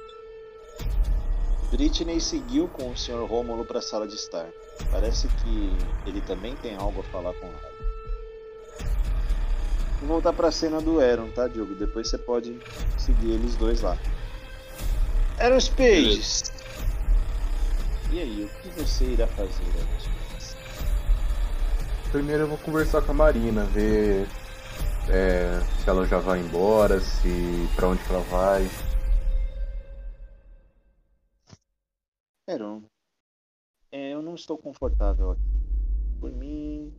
[1.72, 3.26] Britney seguiu com o Sr.
[3.26, 4.48] Rômulo para a sala de estar.
[4.92, 7.74] Parece que ele também tem algo a falar com ela.
[10.02, 11.74] Vou voltar para a cena do Aaron, tá, Diogo?
[11.76, 12.60] Depois você pode
[12.98, 13.98] seguir eles dois lá.
[15.40, 16.53] Aaron Spades!
[18.12, 19.64] E aí, o que você irá fazer?
[22.12, 24.28] Primeiro eu vou conversar com a Marina, ver
[25.10, 27.28] é, se ela já vai embora, se
[27.76, 28.68] para onde ela vai.
[32.48, 32.84] Aaron,
[33.92, 35.42] é, eu não estou confortável aqui.
[36.20, 36.94] Por mim,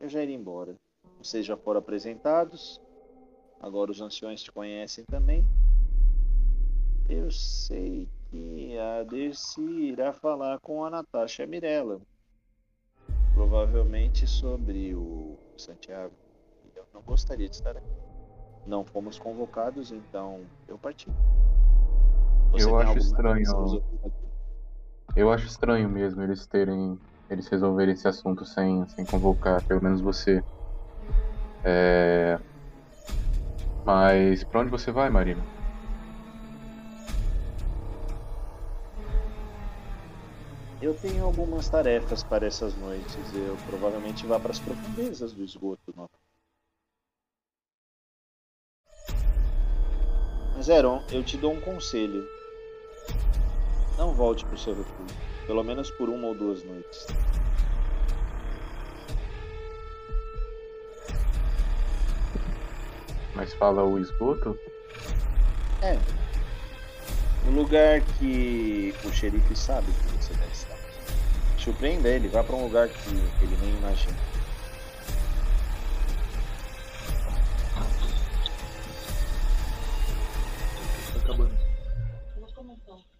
[0.00, 0.74] eu já iria embora.
[1.18, 2.80] Vocês já foram apresentados.
[3.60, 5.44] Agora os anciões te conhecem também.
[7.08, 12.00] Eu sei que a Dercy irá falar com a Natasha Mirella.
[13.34, 16.14] Provavelmente sobre o Santiago.
[16.74, 17.86] Eu não gostaria de estar aqui.
[18.66, 21.08] Não fomos convocados, então eu parti.
[22.52, 23.82] Você eu acho estranho.
[25.16, 26.98] Eu acho estranho mesmo eles terem.
[27.28, 30.42] Eles resolverem esse assunto sem, sem convocar, pelo menos você.
[31.64, 32.38] É...
[33.84, 35.42] Mas para onde você vai, Marina?
[40.82, 43.14] Eu tenho algumas tarefas para essas noites.
[43.34, 45.92] Eu provavelmente vá para as profundezas do esgoto.
[45.94, 46.08] Não?
[50.56, 52.26] Mas, Eron, eu te dou um conselho.
[53.98, 55.16] Não volte para o seu refúgio.
[55.46, 57.06] Pelo menos por uma ou duas noites.
[63.34, 64.58] Mas fala o esgoto?
[65.82, 65.98] É.
[67.46, 70.69] Um lugar que o xerife sabe que você deve estar.
[71.60, 74.16] Surpreenda ele, vá para um lugar que ele nem imagina.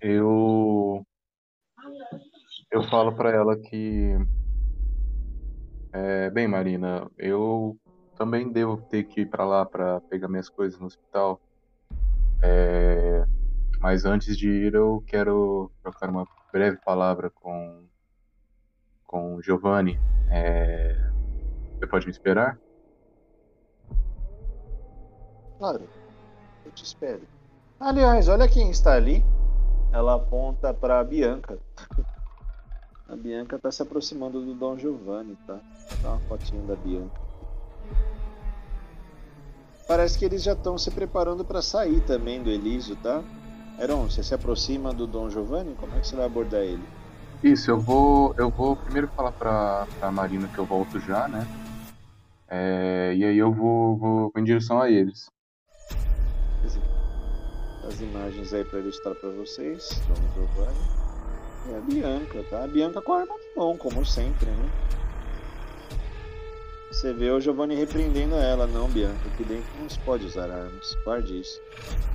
[0.00, 1.04] Eu
[2.72, 4.16] eu falo para ela que
[5.92, 7.76] é, bem, Marina, eu
[8.16, 11.38] também devo ter que ir para lá para pegar minhas coisas no hospital.
[12.42, 13.22] É,
[13.80, 17.89] mas antes de ir, eu quero trocar uma breve palavra com
[19.10, 19.98] com Giovanni.
[20.30, 20.96] É,
[21.76, 22.56] você pode me esperar?
[25.58, 25.82] Claro,
[26.64, 27.22] eu te espero.
[27.80, 29.24] Aliás, olha quem está ali.
[29.92, 31.58] Ela aponta para a Bianca.
[33.08, 35.58] A Bianca está se aproximando do Dom Giovanni, tá?
[36.00, 37.20] Dá uma fotinha da Bianca.
[39.88, 43.24] Parece que eles já estão se preparando para sair também do Elísio, tá?
[43.76, 45.74] Heron, você se aproxima do Dom Giovanni?
[45.74, 46.99] Como é que você vai abordar ele?
[47.42, 51.46] Isso, eu vou, eu vou primeiro falar para a Marina que eu volto já, né?
[52.48, 55.30] É, e aí eu vou, vou em direção a eles.
[57.86, 60.78] As imagens aí para ilustrar para vocês, Dom Giovanni.
[61.72, 62.64] É a Bianca, tá?
[62.64, 64.70] A Bianca com a arma na mão, como sempre, né?
[66.92, 70.94] Você vê o Giovanni repreendendo ela, não, Bianca, aqui dentro não se pode usar armas,
[71.04, 71.60] guarde isso.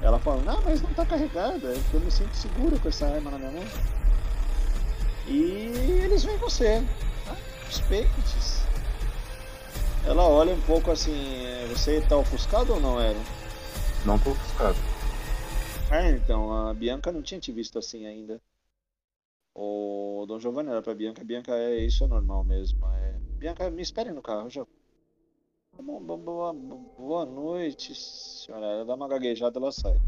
[0.02, 3.32] Ela fala, não, mas não tá carregada, é eu me sinto segura com essa arma
[3.32, 3.64] na minha mão.
[5.28, 5.72] E
[6.04, 6.82] eles veem você,
[7.26, 7.36] tá?
[7.68, 8.64] os peitos.
[10.06, 13.18] Ela olha um pouco assim, é, você tá ofuscado ou não, era?
[14.06, 14.78] Não tô ofuscado.
[15.90, 18.40] Ah, então, a Bianca não tinha te visto assim ainda.
[19.54, 22.86] O Dom Giovanni era pra Bianca, Bianca é isso é normal mesmo.
[22.88, 23.16] É...
[23.38, 24.66] Bianca, me espere no carro, já.
[25.82, 28.66] Boa, boa, boa noite, senhora.
[28.66, 30.00] Ela dá uma gaguejada ela sai.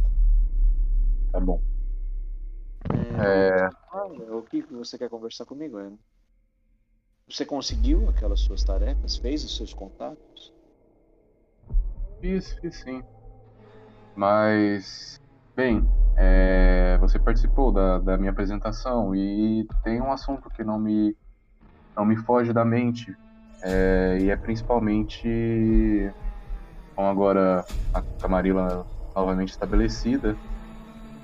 [1.32, 1.62] Tá bom.
[3.18, 3.70] É...
[4.32, 5.98] o que você quer conversar comigo, Ana?
[7.30, 9.18] Você conseguiu aquelas suas tarefas?
[9.18, 10.54] Fez os seus contatos?
[12.22, 13.04] Fiz, fiz sim.
[14.16, 15.20] Mas,
[15.56, 16.98] bem, é...
[17.00, 21.16] você participou da, da minha apresentação e tem um assunto que não me,
[21.96, 23.16] não me foge da mente,
[23.62, 26.12] é, e é principalmente
[26.96, 28.86] com agora a Camarilla
[29.16, 30.38] novamente estabelecida,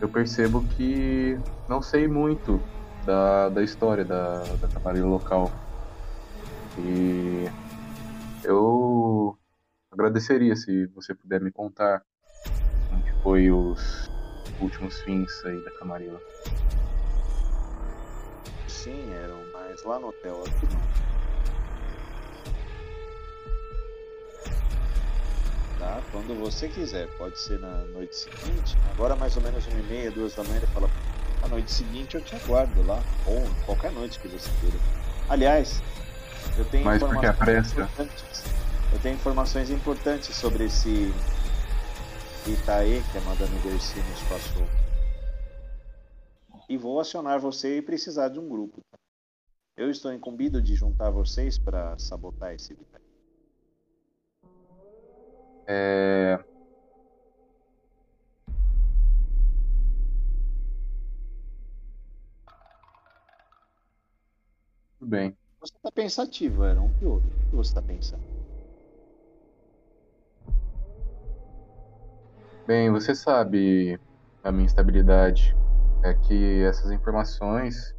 [0.03, 1.39] eu percebo que
[1.69, 2.59] não sei muito
[3.05, 5.49] da, da história da, da Camarilla local.
[6.77, 7.45] E
[8.43, 9.38] eu
[9.89, 12.03] agradeceria se você puder me contar
[12.89, 14.11] como foi os
[14.59, 16.19] últimos fins aí da Camarilla.
[18.67, 20.93] Sim, eram, mas lá no hotel aqui não.
[25.84, 26.01] Tá?
[26.14, 28.77] Quando você quiser, pode ser na noite seguinte.
[28.91, 30.89] Agora mais ou menos uma e meia, duas da manhã, ele fala,
[31.41, 34.77] a noite seguinte eu te aguardo lá, ou qualquer noite que você queira.
[35.27, 35.81] Aliás,
[36.57, 37.81] eu tenho Mas porque pressa?
[37.81, 38.43] importantes.
[38.93, 41.14] Eu tenho informações importantes sobre esse
[42.47, 44.65] Itaê que a Madame Dercy nos passou.
[46.69, 48.80] E vou acionar você e precisar de um grupo.
[48.89, 48.97] tá?
[49.76, 53.02] Eu estou incumbido de juntar vocês para sabotar esse Itaê.
[55.68, 56.38] É...
[64.99, 65.38] Tudo bem.
[65.60, 67.30] Você está pensativo, era um que outro.
[67.30, 68.23] O que você está pensando?
[72.65, 73.99] Bem, você sabe
[74.44, 75.53] a minha instabilidade.
[76.03, 77.94] É que essas informações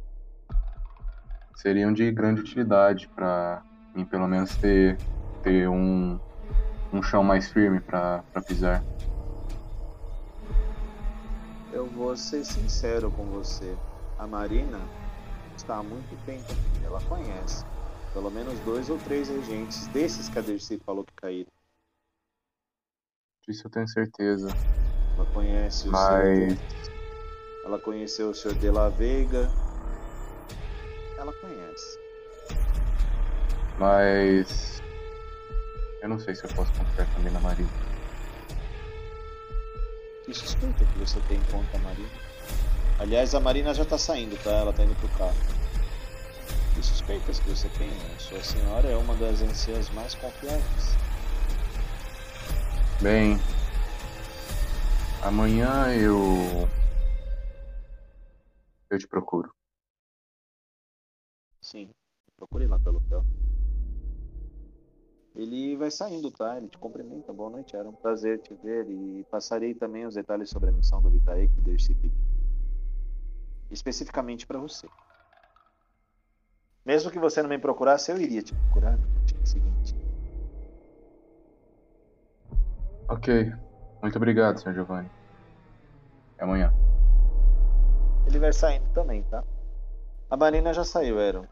[1.55, 3.63] seriam de grande utilidade para
[3.95, 4.97] mim, pelo menos, ter,
[5.41, 6.19] ter um,
[6.95, 8.81] um chão mais firme para pisar.
[11.71, 13.75] Eu vou ser sincero com você.
[14.17, 14.79] A Marina
[15.57, 16.85] está há muito tempo aqui.
[16.85, 17.65] Ela conhece
[18.13, 21.51] pelo menos dois ou três regentes desses que a Dercy falou que caíram.
[23.45, 24.47] Disso eu tenho certeza.
[25.17, 26.57] Ela conhece o Mas senhor.
[27.65, 29.49] Ela conheceu o senhor de la Vega.
[31.19, 31.99] Ela conhece.
[33.77, 34.84] Mas.
[36.05, 37.65] Eu não sei se eu posso confiar também na Maria.
[40.23, 42.09] Que suspeita que você tem contra a Marina?
[42.99, 44.51] Aliás, a Marina já tá saindo, tá?
[44.51, 45.33] Ela tá indo pro carro.
[46.75, 47.87] Que suspeitas que você tem?
[47.87, 48.19] né?
[48.19, 50.95] Sua senhora é uma das anciãs mais confiáveis.
[53.01, 53.39] Bem.
[55.23, 56.69] Amanhã eu.
[58.91, 59.51] Eu te procuro.
[61.61, 61.89] Sim,
[62.37, 63.25] procure lá pelo hotel.
[65.35, 66.57] Ele vai saindo, tá?
[66.57, 67.33] Ele te cumprimenta.
[67.33, 71.01] Boa noite, era um prazer te ver e passarei também os detalhes sobre a missão
[71.01, 72.17] do Vitae que o Dercy pediu.
[73.69, 74.87] Especificamente para você.
[76.85, 79.95] Mesmo que você não me procurasse, eu iria te procurar no dia seguinte.
[83.09, 83.51] Ok.
[84.01, 84.73] Muito obrigado, Sr.
[84.73, 85.09] Giovanni.
[86.33, 86.73] Até amanhã.
[88.27, 89.43] Ele vai saindo também, tá?
[90.29, 91.45] A Marina já saiu, Aaron.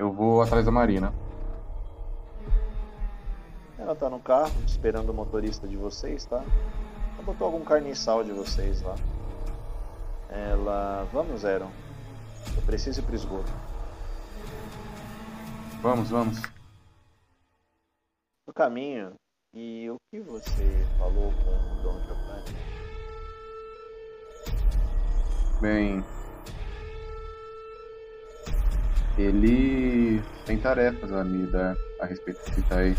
[0.00, 1.12] Eu vou atrás da Marina.
[3.76, 6.42] Ela tá no carro, esperando o motorista de vocês, tá?
[7.12, 8.94] Ela botou algum carniçal de vocês lá.
[10.30, 11.06] Ela.
[11.12, 11.70] Vamos, Aaron.
[12.56, 13.52] Eu preciso ir pro esgoto.
[15.82, 16.40] Vamos, vamos.
[18.46, 19.12] No caminho,
[19.52, 22.56] e o que você falou com o Dom Giovanni?
[25.60, 26.19] Bem.
[29.18, 32.96] Ele tem tarefas a me dar a respeito do Itaí.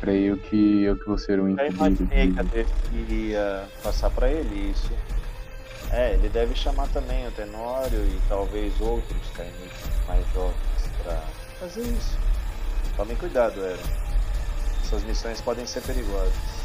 [0.00, 2.34] Creio que eu que vou ser um incumbido imaginei de...
[2.34, 4.92] que a iria passar pra ele isso.
[5.90, 10.54] É, ele deve chamar também o Tenório e talvez outros cainites mais jovens
[11.02, 11.22] pra
[11.58, 12.18] fazer isso.
[12.96, 13.78] Tomem cuidado, Aaron.
[14.84, 16.57] Essas missões podem ser perigosas.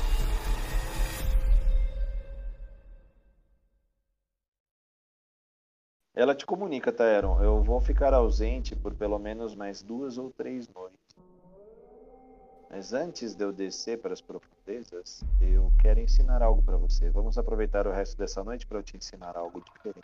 [6.33, 7.03] Ela te comunica, tá?
[7.03, 10.97] Eu vou ficar ausente por pelo menos mais duas ou três noites.
[12.67, 17.07] Mas antes de eu descer para as profundezas, eu quero ensinar algo para você.
[17.11, 20.03] Vamos aproveitar o resto dessa noite para eu te ensinar algo diferente.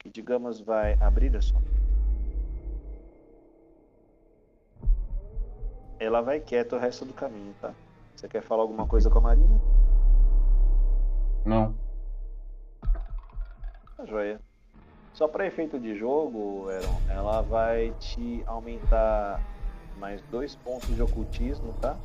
[0.00, 1.70] Que, digamos, vai abrir a sua mente.
[6.00, 7.72] Ela vai quieta o resto do caminho, tá?
[8.16, 9.60] Você quer falar alguma coisa com a Marina?
[11.46, 11.83] Não.
[13.96, 14.40] Tá joia.
[15.12, 19.40] Só para efeito de jogo, Aaron, ela vai te aumentar
[19.98, 21.96] mais dois pontos de ocultismo, tá?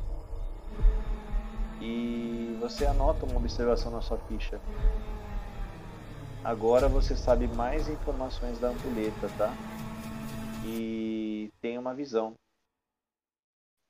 [1.80, 4.60] E você anota uma observação na sua ficha.
[6.44, 9.52] Agora você sabe mais informações da ampulheta, tá?
[10.64, 12.34] E tem uma visão.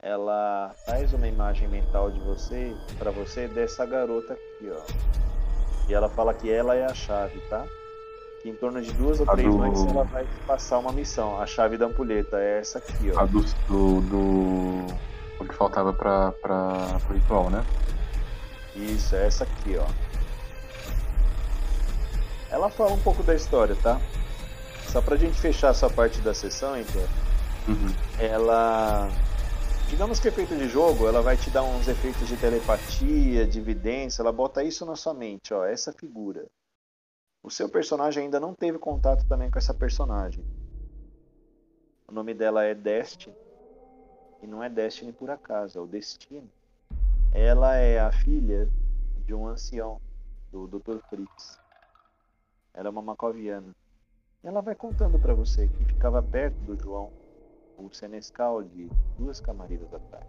[0.02, 4.82] ela faz uma imagem mental de você, para você, dessa garota aqui, ó.
[5.86, 7.66] E ela fala que ela é a chave, tá?
[8.42, 11.40] Que em torno de duas ou A três do- noites ela vai passar uma missão.
[11.40, 13.20] A chave da ampulheta é essa aqui, ó.
[13.20, 13.40] A do.
[13.68, 14.86] do, do...
[15.38, 17.64] O que faltava pra, pra, pro ritual, né?
[18.76, 19.86] Isso, é essa aqui, ó.
[22.50, 24.00] Ela fala um pouco da história, tá?
[24.88, 27.02] Só pra gente fechar essa parte da sessão, então.
[27.68, 27.92] Uhum.
[28.18, 29.06] ela
[29.90, 34.22] digamos que efeito de jogo ela vai te dar uns efeitos de telepatia de evidência
[34.22, 36.46] ela bota isso na sua mente ó essa figura
[37.42, 40.44] o seu personagem ainda não teve contato também com essa personagem
[42.08, 43.34] o nome dela é Destiny
[44.42, 46.50] e não é Destiny por acaso é o Destino
[47.32, 48.68] ela é a filha
[49.24, 50.00] de um ancião
[50.50, 50.98] do Dr.
[51.08, 51.58] Fritz
[52.74, 53.74] ela é uma macoviana
[54.42, 57.12] ela vai contando pra você que ficava perto do João
[57.76, 60.26] o senescal de duas camareiras atrás.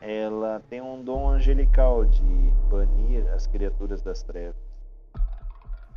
[0.00, 2.22] Ela tem um dom angelical de
[2.70, 4.73] banir as criaturas das trevas.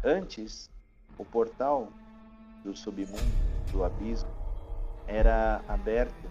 [0.04, 0.70] Antes,
[1.18, 1.88] o portal
[2.64, 3.18] do submundo,
[3.72, 4.30] do abismo,
[5.08, 6.30] era aberto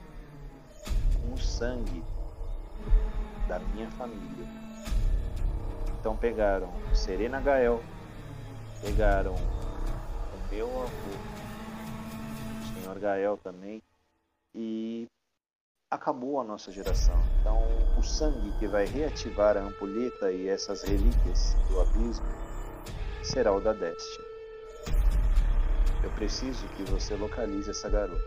[1.21, 2.05] com o sangue
[3.49, 4.47] da minha família.
[5.99, 7.83] Então pegaram Serena Gael,
[8.81, 10.91] pegaram o meu avô,
[12.61, 13.83] o Senhor Gael também,
[14.55, 15.09] e
[15.91, 17.17] acabou a nossa geração.
[17.41, 17.59] Então,
[17.99, 22.46] o sangue que vai reativar a ampulheta e essas relíquias do abismo
[23.27, 24.25] será o da Destiny.
[26.03, 28.23] Eu preciso que você localize essa garota.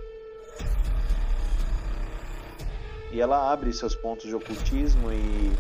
[3.12, 5.52] E ela abre seus pontos de ocultismo e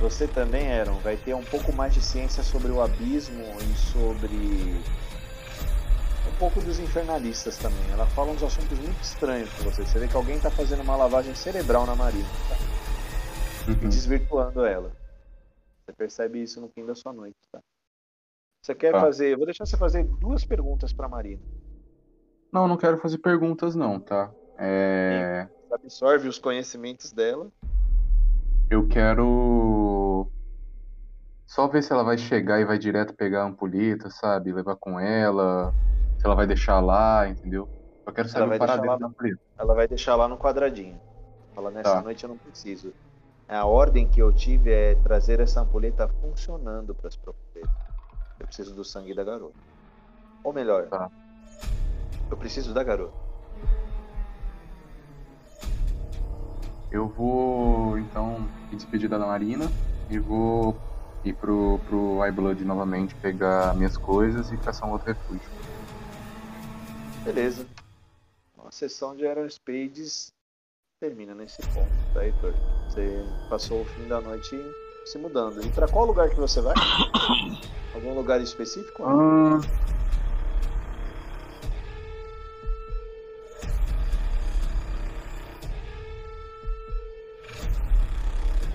[0.00, 4.34] você também, Aaron, vai ter um pouco mais de ciência sobre o abismo e sobre
[6.28, 7.90] um pouco dos infernalistas também.
[7.92, 9.84] Ela fala uns assuntos muito estranhos com você.
[9.84, 12.56] Você vê que alguém está fazendo uma lavagem cerebral na Marina tá?
[13.68, 13.88] e Uhum.
[13.88, 14.90] desvirtuando ela.
[15.84, 17.60] Você percebe isso no fim da sua noite, tá?
[18.62, 19.00] Você quer Tá.
[19.00, 19.32] fazer?
[19.32, 21.40] Eu vou deixar você fazer duas perguntas para Marina.
[22.52, 24.30] Não, não quero fazer perguntas, não, tá?
[24.58, 25.48] É.
[25.72, 27.50] Absorve os conhecimentos dela.
[28.68, 30.30] Eu quero
[31.46, 34.52] só ver se ela vai chegar e vai direto pegar a ampulheta, sabe?
[34.52, 35.72] Levar com ela,
[36.18, 37.68] se ela vai deixar lá, entendeu?
[38.06, 39.40] Eu quero saber vai o lá da ampulheta.
[39.58, 41.00] Ela vai deixar lá no quadradinho.
[41.54, 42.02] Fala, nessa Tá.
[42.02, 42.92] noite eu não preciso.
[43.48, 47.89] A ordem que eu tive é trazer essa ampulheta funcionando para as profundezas.
[48.40, 49.54] Eu preciso do sangue da garota.
[50.42, 51.10] Ou melhor, Tá.
[52.30, 53.14] eu preciso da garota.
[56.90, 58.40] Eu vou, então,
[58.70, 59.66] me despedir da Marina
[60.08, 60.76] e vou
[61.24, 65.48] ir pro, pro iBlood novamente, pegar minhas coisas e caçar um outro refúgio.
[67.22, 67.66] Beleza.
[68.64, 70.32] A sessão de Aerospades
[70.98, 72.54] termina nesse ponto, tá, Heitor?
[72.88, 74.56] Você passou o fim da noite
[75.04, 75.64] se mudando.
[75.64, 76.74] E para qual lugar que você vai?
[77.94, 79.02] Algum lugar específico?
[79.04, 79.60] Ah,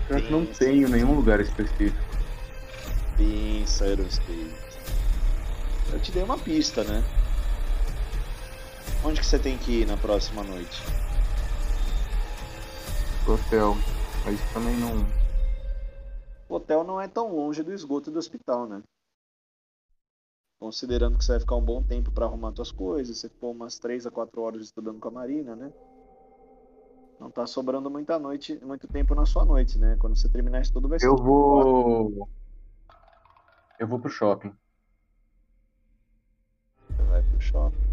[0.08, 1.98] Pior que não tenho nenhum lugar específico.
[3.18, 4.54] Pensa, Aerospades.
[5.92, 7.04] Eu te dei uma pista, né?
[9.04, 10.82] Onde que você tem que ir na próxima noite?
[13.28, 13.78] Hotel.
[14.24, 15.06] Mas também não.
[16.56, 18.82] O hotel não é tão longe do esgoto do hospital, né?
[20.58, 23.78] Considerando que você vai ficar um bom tempo para arrumar suas coisas, você ficou umas
[23.78, 25.74] 3 a 4 horas estudando com a Marina, né?
[27.20, 29.98] Não tá sobrando muita noite, muito tempo na sua noite, né?
[30.00, 32.30] Quando você terminar isso tudo vai ser Eu vou.
[33.78, 34.56] Eu vou pro shopping.
[36.88, 37.86] Você vai pro shopping.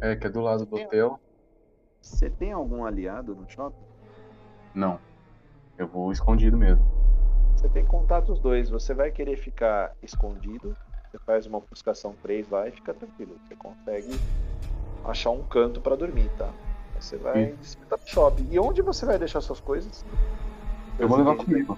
[0.00, 1.20] É, que é do lado do hotel.
[2.02, 3.86] Você tem algum aliado no shopping?
[4.74, 4.98] Não.
[5.78, 6.97] Eu vou escondido mesmo.
[7.58, 8.70] Você tem contato os dois.
[8.70, 10.76] Você vai querer ficar escondido.
[11.10, 13.36] Você faz uma ofuscação 3 lá e fica tranquilo.
[13.48, 14.12] Você consegue
[15.04, 16.52] achar um canto pra dormir, tá?
[17.00, 17.56] Você vai
[17.88, 18.46] tá no shopping.
[18.48, 20.04] E onde você vai deixar suas coisas?
[21.00, 21.76] Eu vou levar comigo.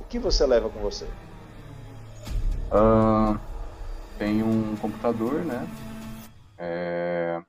[0.00, 1.08] O que você leva com você?
[2.70, 3.38] Ahn,
[4.18, 5.66] tem um computador, né?
[6.58, 7.42] É...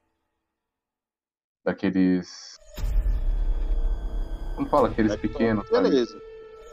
[1.65, 2.52] Daqueles.
[4.55, 4.87] Como fala?
[4.89, 5.33] Aqueles Laptop.
[5.33, 5.89] pequenos, sabe?
[5.89, 6.17] Beleza.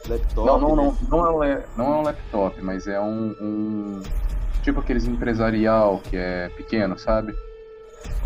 [0.09, 0.47] Laptop.
[0.47, 0.97] Não, não, não.
[1.09, 4.03] Não é, um não é um laptop, mas é um, um-
[4.63, 7.35] Tipo aqueles empresarial que é pequeno, sabe?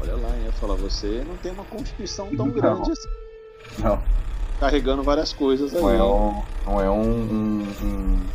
[0.02, 2.52] Olha lá, ia falar, você não tem uma constituição tão Não.
[2.54, 3.08] grande assim.
[3.78, 4.02] Não,
[4.58, 5.80] Carregando várias coisas aí.
[5.80, 6.42] não é um.
[6.66, 7.02] Não é um.
[7.02, 8.26] um, um-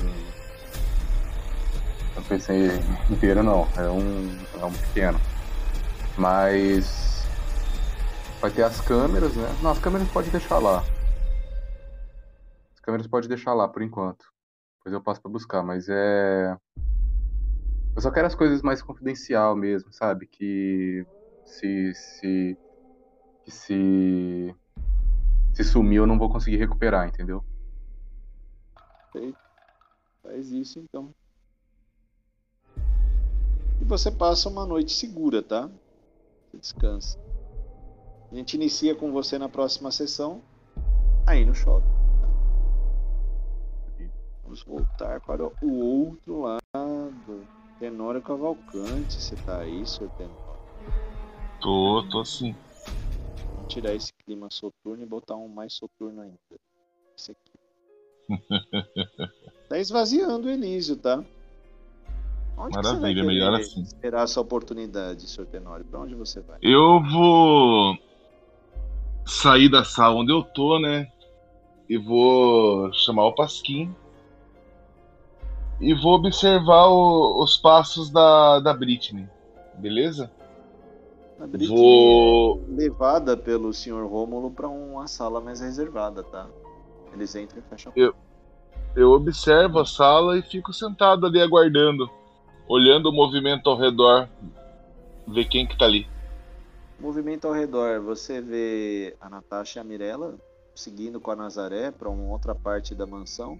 [0.00, 0.20] um-
[2.16, 2.70] Eu pensei
[3.08, 3.66] inteiro não.
[3.76, 4.36] É um.
[4.60, 5.20] É um pequeno.
[6.16, 7.09] Mas.
[8.40, 9.44] Vai ter as câmeras, né?
[9.62, 10.82] Não, as câmeras pode deixar lá.
[12.72, 14.24] As câmeras pode deixar lá por enquanto.
[14.78, 16.56] Depois eu passo pra buscar, mas é.
[17.94, 20.26] Eu só quero as coisas mais confidencial mesmo, sabe?
[20.26, 21.04] Que
[21.44, 21.92] se.
[21.94, 22.58] se.
[23.44, 24.56] que se.
[25.52, 27.44] se sumir eu não vou conseguir recuperar, entendeu?
[29.12, 29.38] Perfeito.
[30.22, 31.14] Faz isso então.
[33.82, 35.70] E você passa uma noite segura, tá?
[36.54, 37.18] Descansa.
[38.30, 40.40] A gente inicia com você na próxima sessão,
[41.26, 41.84] aí no shopping.
[44.44, 47.46] Vamos voltar para o outro lado.
[47.80, 50.38] Tenório Cavalcante, você tá aí, senhor Tenório?
[51.60, 52.54] Tô, tô sim.
[53.54, 56.38] Vamos tirar esse clima soturno e botar um mais soturno ainda.
[57.18, 57.50] Esse aqui.
[59.68, 61.24] tá esvaziando o Elísio, tá?
[62.56, 63.82] Onde Maravilha, melhor assim.
[63.82, 65.84] esperar a sua oportunidade, senhor Tenório?
[65.84, 66.58] Pra onde você vai?
[66.62, 67.98] Eu vou
[69.30, 71.08] sair da sala onde eu tô, né?
[71.88, 73.94] E vou chamar o Pasquim.
[75.80, 79.26] E vou observar o- os passos da, da Britney.
[79.74, 80.30] Beleza?
[81.40, 82.62] A Britney Vou.
[82.68, 86.46] é levada pelo senhor Rômulo pra uma sala mais reservada, tá?
[87.14, 87.92] Eles entram e fecham.
[87.96, 88.14] a Eu-
[88.96, 92.10] Eu observo a sala e fico sentado ali aguardando.
[92.68, 94.28] Olhando o movimento ao redor.
[95.26, 96.06] Ver quem que tá ali.
[97.00, 100.34] Movimento ao redor, você vê a Natasha e a Mirella
[100.74, 103.58] seguindo com a Nazaré para uma outra parte da mansão.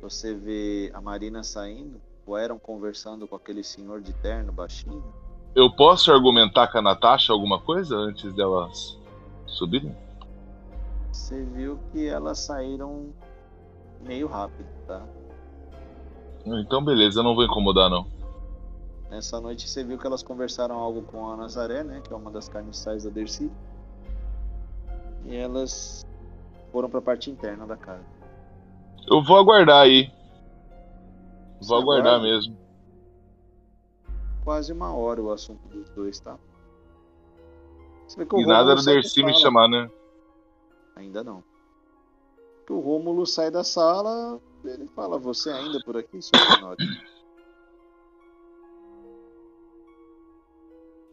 [0.00, 5.04] Você vê a Marina saindo, o Aaron conversando com aquele senhor de terno baixinho.
[5.54, 8.98] Eu posso argumentar com a Natasha alguma coisa antes delas
[9.46, 9.94] subirem?
[11.12, 13.12] Você viu que elas saíram
[14.00, 15.02] meio rápido, tá?
[16.46, 18.06] Então beleza, eu não vou incomodar não.
[19.12, 22.00] Nessa noite você viu que elas conversaram algo com a Nazaré, né?
[22.00, 23.52] Que é uma das carniçais da Dercy.
[25.26, 26.02] E elas
[26.72, 28.02] foram para a parte interna da casa.
[29.06, 30.10] Eu vou aguardar aí.
[31.60, 32.26] Vou Você aguardar aguarda?
[32.26, 32.56] mesmo.
[34.44, 36.38] Quase uma hora o assunto dos dois, tá?
[38.38, 39.90] E nada do Dercy me chamar, né?
[40.96, 41.44] Ainda não.
[42.66, 46.76] O Rômulo sai da sala, ele fala: Você ainda por aqui, senhor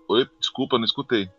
[0.10, 1.30] Oi, desculpa, não escutei.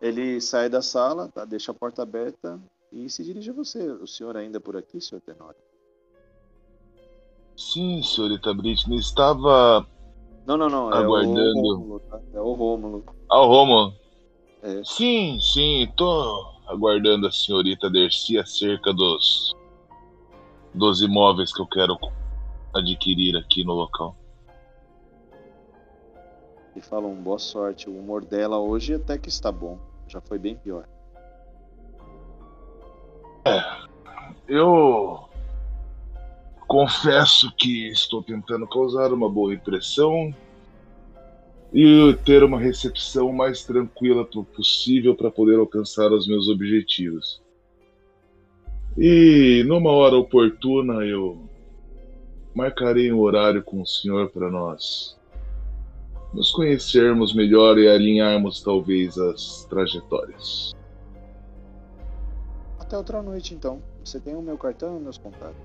[0.00, 1.44] Ele sai da sala, tá?
[1.44, 2.60] deixa a porta aberta
[2.92, 3.80] e se dirige a você.
[3.90, 5.60] O senhor ainda por aqui, senhor Tenório?
[7.56, 9.84] Sim, senhorita Britney, estava
[10.46, 10.92] Não, não, não.
[10.92, 11.58] É Aguardando.
[11.58, 12.20] o Rômulo, tá?
[12.32, 13.04] É o Rômulo.
[13.28, 13.94] ao Romo.
[14.62, 14.82] É.
[14.84, 19.52] Sim, sim, tô aguardando a senhorita Dercy acerca dos
[20.72, 21.98] dos imóveis que eu quero
[22.72, 24.16] adquirir aqui no local.
[26.74, 27.88] E falam: Boa sorte.
[27.88, 29.78] O humor dela hoje até que está bom.
[30.08, 30.86] Já foi bem pior.
[34.48, 35.28] Eu
[36.66, 40.34] confesso que estou tentando causar uma boa impressão
[41.72, 47.42] e ter uma recepção mais tranquila po- possível para poder alcançar os meus objetivos.
[48.96, 51.42] E numa hora oportuna eu
[52.54, 55.16] marcarei um horário com o senhor para nós
[56.32, 60.72] nos conhecermos melhor e alinharmos talvez as trajetórias.
[62.78, 63.82] Até outra noite, então.
[64.04, 65.56] Você tem o meu cartão e meus contatos.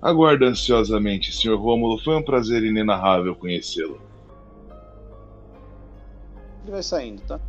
[0.00, 1.56] Aguardo ansiosamente, Sr.
[1.56, 1.98] Rômulo.
[2.02, 4.00] Foi um prazer inenarrável conhecê-lo.
[6.62, 7.40] Ele vai saindo, tá?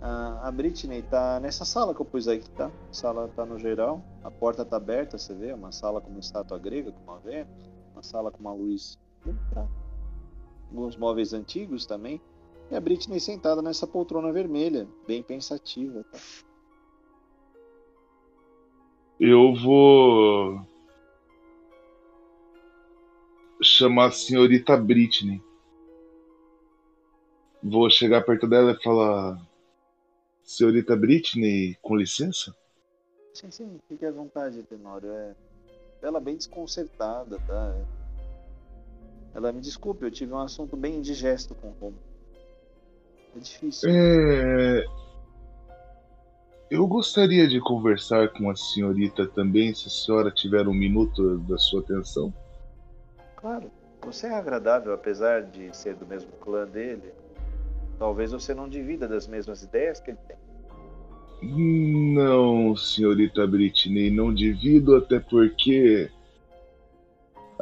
[0.00, 2.66] A Britney tá nessa sala que eu pus aí, tá?
[2.66, 4.02] A sala tá no geral.
[4.24, 5.52] A porta tá aberta, você vê?
[5.52, 7.70] Uma sala com uma estátua grega, com uma Vênus.
[7.92, 9.81] Uma sala com uma luz bem fraca.
[10.72, 12.18] Alguns móveis antigos também.
[12.70, 16.18] E a Britney sentada nessa poltrona vermelha, bem pensativa, tá?
[19.20, 20.66] Eu vou
[23.62, 25.42] chamar a senhorita Britney.
[27.62, 29.38] Vou chegar perto dela e falar:
[30.42, 32.56] Senhorita Britney, com licença?
[33.34, 35.10] Sim, sim, fique à vontade, Tenório.
[35.12, 35.36] É...
[36.00, 38.01] Ela bem desconcertada, tá?
[39.34, 41.98] Ela me desculpe, eu tive um assunto bem indigesto com o Romo.
[43.34, 43.88] É difícil.
[43.90, 44.84] É.
[46.70, 51.58] Eu gostaria de conversar com a senhorita também, se a senhora tiver um minuto da
[51.58, 52.32] sua atenção.
[53.36, 53.70] Claro,
[54.02, 57.12] você é agradável, apesar de ser do mesmo clã dele.
[57.98, 60.36] Talvez você não divida das mesmas ideias que ele tem.
[62.14, 66.10] Não, senhorita Britney, não divido, até porque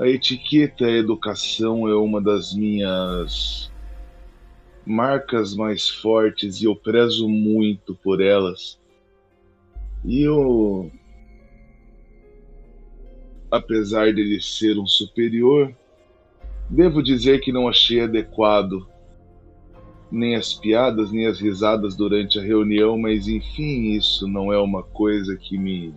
[0.00, 3.70] a etiqueta a educação é uma das minhas
[4.86, 8.80] marcas mais fortes e eu prezo muito por elas.
[10.02, 10.90] E eu,
[13.50, 15.70] apesar dele ser um superior,
[16.70, 18.88] devo dizer que não achei adequado
[20.10, 24.82] nem as piadas, nem as risadas durante a reunião, mas enfim, isso não é uma
[24.82, 25.94] coisa que me.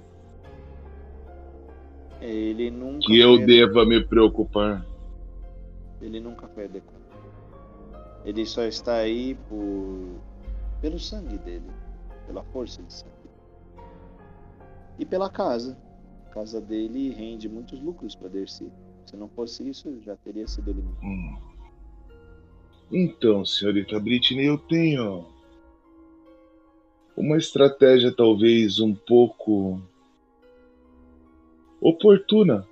[2.24, 3.06] Ele nunca.
[3.06, 4.86] que eu deva me preocupar.
[6.02, 7.04] Ele nunca adequado.
[8.26, 10.22] Ele só está aí por.
[10.82, 11.70] pelo sangue dele.
[12.26, 13.12] Pela força de sangue.
[14.98, 15.78] E pela casa.
[16.28, 18.72] A casa dele rende muitos lucros para Dercy.
[19.06, 21.04] Se não fosse isso, já teria sido eliminado.
[21.04, 21.38] Hum.
[22.90, 25.26] Então, senhorita Britney, eu tenho
[27.18, 29.82] uma estratégia talvez um pouco
[31.84, 32.66] oportuna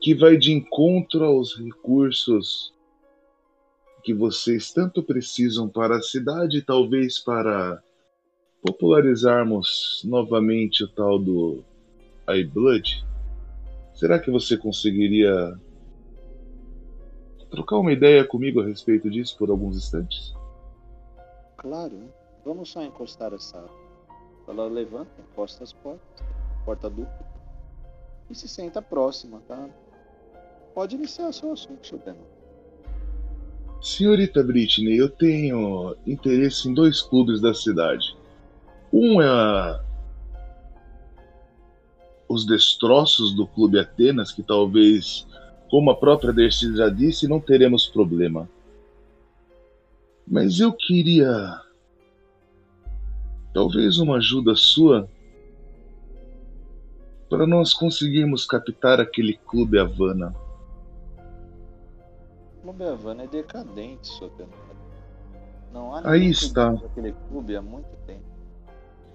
[0.00, 2.74] que vai de encontro aos recursos
[4.02, 7.80] que vocês tanto precisam para a cidade, talvez para
[8.60, 11.62] popularizarmos novamente o tal do
[12.28, 13.06] iBlood.
[13.94, 15.56] Será que você conseguiria
[17.50, 20.34] trocar uma ideia comigo a respeito disso por alguns instantes?
[21.58, 22.10] Claro,
[22.44, 23.62] vamos só encostar essa.
[24.50, 26.26] Ela levanta, encosta as portas,
[26.64, 27.24] porta dupla,
[28.28, 29.68] e se senta próxima, tá?
[30.74, 32.18] Pode iniciar o seu assunto, seu tema.
[33.80, 38.16] Senhorita Britney, eu tenho interesse em dois clubes da cidade.
[38.92, 39.84] Um é a-
[42.28, 45.28] os destroços do Clube Atenas, que talvez,
[45.70, 48.50] como a própria Dercy já disse, não teremos problema.
[50.26, 51.60] Mas eu queria
[53.52, 55.08] talvez uma ajuda sua
[57.28, 60.34] para nós conseguirmos captar aquele Clube Havana.
[62.58, 64.50] O Clube Havana é decadente, tema.
[65.72, 66.72] Não há Aí está.
[66.72, 68.24] daquele clube há muito tempo.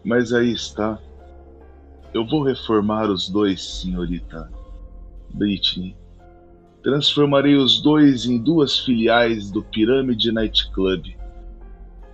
[0.04, 0.98] Mas aí está.
[2.14, 4.50] Eu vou reformar os dois, senhorita
[5.34, 5.98] Britney.
[6.82, 11.08] Transformarei os dois em duas filiais do Pirâmide Night Club.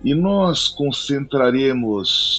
[0.04, 2.38] E nós concentraremos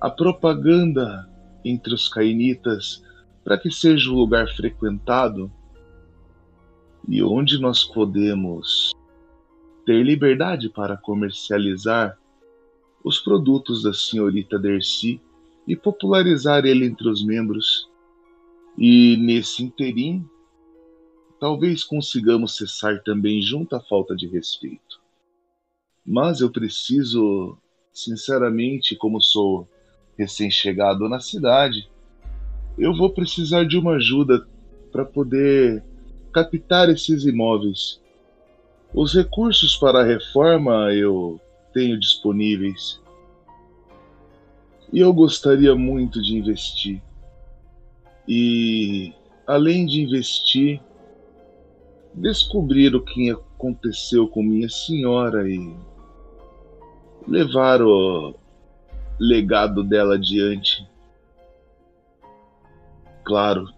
[0.00, 1.28] a propaganda
[1.64, 3.02] entre os cainitas
[3.42, 5.50] para que seja um lugar frequentado
[7.08, 8.92] e onde nós podemos
[9.86, 12.18] ter liberdade para comercializar
[13.02, 15.18] os produtos da senhorita Dercy
[15.66, 17.88] e popularizar ele entre os membros.
[18.76, 20.28] E nesse interim,
[21.40, 25.00] talvez consigamos cessar também junto a falta de respeito.
[26.10, 27.58] Mas eu preciso,
[27.92, 29.68] sinceramente, como sou
[30.16, 31.86] recém-chegado na cidade,
[32.78, 34.48] eu vou precisar de uma ajuda
[34.90, 35.84] para poder
[36.32, 38.00] captar esses imóveis.
[38.94, 41.38] Os recursos para a reforma eu
[41.74, 42.98] tenho disponíveis.
[44.90, 47.02] E eu gostaria muito de investir.
[48.26, 49.12] E,
[49.46, 50.80] além de investir,
[52.14, 55.76] descobrir o que aconteceu com minha senhora e
[57.26, 58.34] levar o
[59.18, 60.86] legado dela adiante.
[63.24, 63.68] Claro,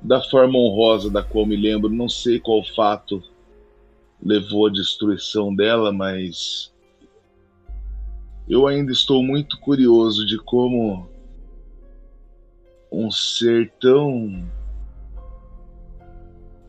[0.00, 3.22] da forma honrosa da qual me lembro, não sei qual fato
[4.22, 6.72] levou à destruição dela, mas
[8.48, 11.08] eu ainda estou muito curioso de como
[12.90, 14.44] um ser tão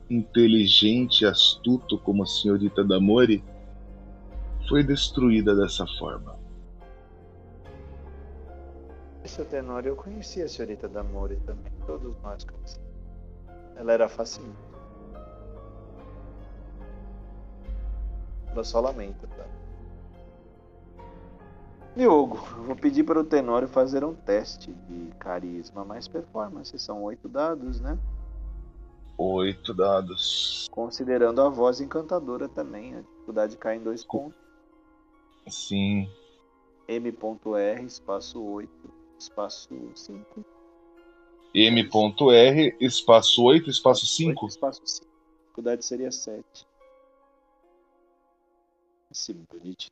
[0.09, 3.43] inteligente e astuto como a senhorita Damori
[4.67, 6.35] foi destruída dessa forma.
[9.25, 11.71] Seu Tenório, eu conhecia a senhorita Damori também.
[11.87, 12.93] Todos nós conhecemos.
[13.75, 14.57] Ela era fascinante.
[18.51, 19.45] Ela só lamenta, tá?
[21.95, 26.77] Diogo, eu vou pedir para o Tenório fazer um teste de carisma mais performance.
[26.77, 27.97] São oito dados, né?
[29.17, 30.67] Oito dados.
[30.69, 32.95] Considerando a voz encantadora também.
[32.95, 34.42] A dificuldade cai em dois pontos.
[35.47, 36.09] Sim.
[36.87, 38.71] M.R, espaço 8,
[39.19, 40.45] espaço 5.
[41.53, 44.47] M.R, espaço 8, espaço 5.
[44.47, 45.05] Espaço 5.
[45.05, 46.43] A dificuldade seria 7.
[49.11, 49.91] Esse bonitinho.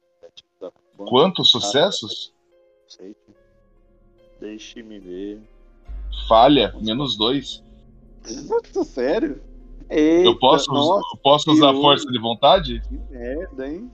[0.59, 0.71] tá.
[0.97, 2.33] Quantos sucessos?
[2.87, 3.15] Sei.
[4.39, 5.41] Deixe-me ver.
[6.27, 7.63] Falha, menos 2.
[8.83, 9.41] Sério?
[9.89, 12.81] Eita, Eu posso, nossa, eu posso usar que força de vontade?
[12.87, 13.91] que merda, hein?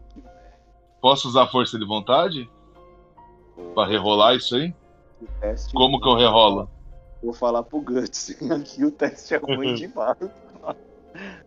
[1.02, 2.50] Posso usar força de vontade?
[3.74, 4.74] Pra rerolar isso aí?
[5.74, 6.70] Como que eu rerolo?
[7.24, 8.36] Vou falar pro Guts.
[8.52, 10.18] Aqui o teste é ruim demais.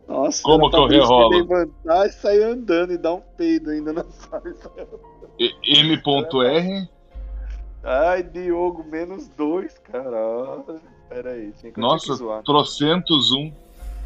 [0.08, 1.28] Nossa, Como ela que eu rerolo?
[1.30, 4.42] levantar e sair andando e dar um peido ainda na sala.
[5.38, 6.88] M.R.
[7.82, 10.80] Ai, Diogo, menos dois, caralho.
[11.08, 13.52] Pera aí, tinha que, Nossa, trocentos um.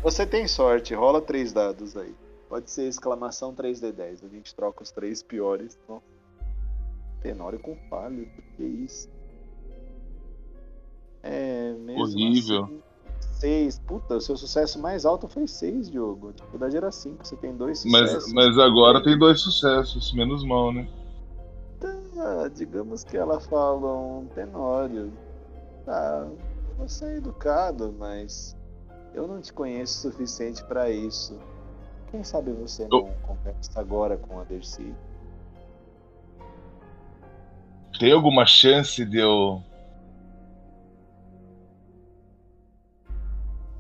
[0.02, 2.14] Você tem sorte, rola três dados aí.
[2.54, 4.24] Pode ser exclamação 3D10.
[4.24, 5.76] A gente troca os três piores.
[7.20, 9.10] Tenório com falho, que isso?
[11.20, 12.62] É, mesmo Horrível.
[12.62, 12.82] assim,
[13.40, 13.80] seis.
[13.80, 16.28] Puta, o seu sucesso mais alto foi seis, Diogo.
[16.28, 18.32] A dificuldade era cinco, você tem dois sucessos.
[18.32, 20.88] Mas, mas agora tem dois sucessos, menos mal, né?
[22.16, 25.12] Ah, digamos que ela fala um Tenório.
[25.84, 26.30] Tá,
[26.78, 28.56] você é educado, mas
[29.12, 31.36] eu não te conheço o suficiente pra isso.
[32.14, 34.94] Quem sabe você não conversa agora com a Dercy?
[37.98, 39.60] Tem alguma chance de eu.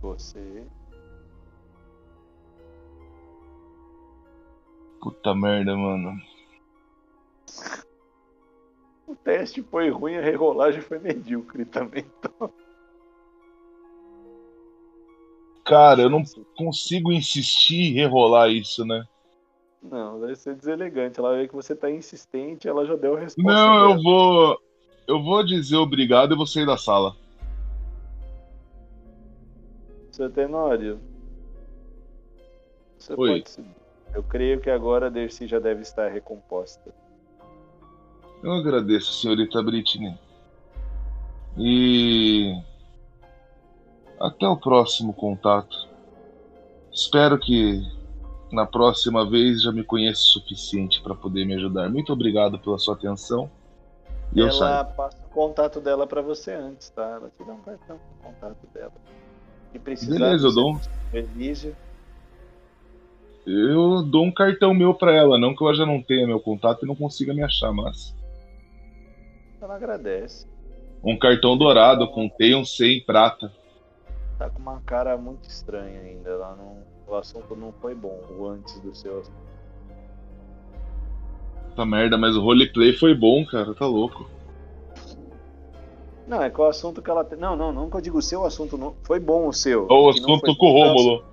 [0.02, 0.66] Você.
[5.00, 6.20] Puta merda, mano.
[9.06, 12.04] O teste foi ruim, a rerolagem foi medíocre também.
[12.18, 12.52] Então,
[15.64, 16.22] Cara, eu não
[16.56, 19.04] consigo insistir e rerolar isso, né?
[19.90, 21.18] não, vai ser deselegante.
[21.18, 23.42] Ela vê que você tá insistente, ela já deu a resposta.
[23.42, 23.92] Não, dela.
[23.92, 24.58] eu vou.
[25.06, 27.14] Eu vou dizer obrigado e vou sair da sala.
[30.10, 30.98] Seu Tenório.
[32.98, 33.42] Você Oi.
[33.42, 33.68] pode.
[34.14, 36.94] Eu creio que agora a Dercy já deve estar recomposta.
[38.42, 40.14] Eu agradeço, senhorita Britney.
[41.58, 42.54] E.
[44.24, 45.76] Até o próximo contato.
[46.90, 47.82] Espero que
[48.50, 51.90] na próxima vez já me conheça o suficiente para poder me ajudar.
[51.90, 53.50] Muito obrigado pela sua atenção.
[54.34, 54.76] E eu saio.
[54.76, 57.02] ela passa o contato dela pra você antes, tá?
[57.02, 58.92] Ela te dá um cartão com o contato dela.
[59.74, 60.80] E precisar Beleza, eu dou um,
[61.12, 61.76] Elísio,
[63.46, 66.84] eu dou um cartão meu para ela, não que ela já não tenha meu contato
[66.84, 68.14] e não consiga me achar, mas.
[69.60, 70.48] ela agradece.
[71.02, 73.52] Um cartão dourado com um C em prata.
[74.38, 76.30] Tá com uma cara muito estranha ainda.
[76.30, 79.22] Ela não, o assunto não foi bom, o antes do seu.
[81.68, 84.28] Puta merda, mas o roleplay foi bom, cara, tá louco.
[86.26, 87.38] Não, é que o assunto que ela tem.
[87.38, 88.78] Não, não, não que eu digo o seu assunto.
[88.78, 88.94] Não...
[89.02, 89.86] Foi bom o seu.
[89.88, 91.24] O assunto com o Rômulo.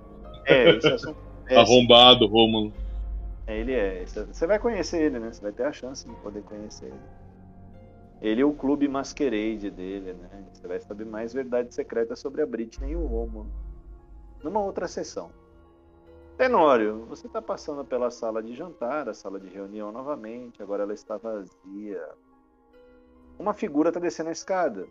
[0.44, 1.16] É, esse assunto.
[1.48, 2.72] é, Arrombado, Rômulo.
[3.46, 4.04] É, Ele é.
[4.04, 5.32] Você vai conhecer ele, né?
[5.32, 7.00] Você vai ter a chance de poder conhecer ele.
[8.22, 10.48] Ele é o clube Masquerade dele, né?
[10.52, 13.50] Você vai saber mais verdades secretas sobre a Britney e o Romulo.
[14.42, 15.30] Numa outra sessão.
[16.38, 20.62] Tenório, você está passando pela sala de jantar, a sala de reunião novamente.
[20.62, 22.08] Agora ela está vazia.
[23.38, 24.86] Uma figura está descendo a escada.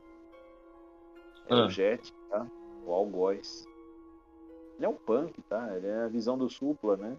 [1.48, 1.66] É Ah.
[1.66, 2.46] o Jet, tá?
[2.86, 3.66] O Algoz.
[4.76, 5.76] Ele é um punk, tá?
[5.78, 7.16] Ele é a visão do supla, né?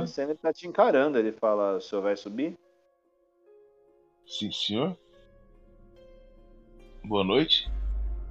[0.00, 1.18] Descendo, ele tá te encarando.
[1.18, 2.58] Ele fala: o senhor vai subir?
[4.28, 4.96] Sim, senhor.
[7.04, 7.66] Boa noite.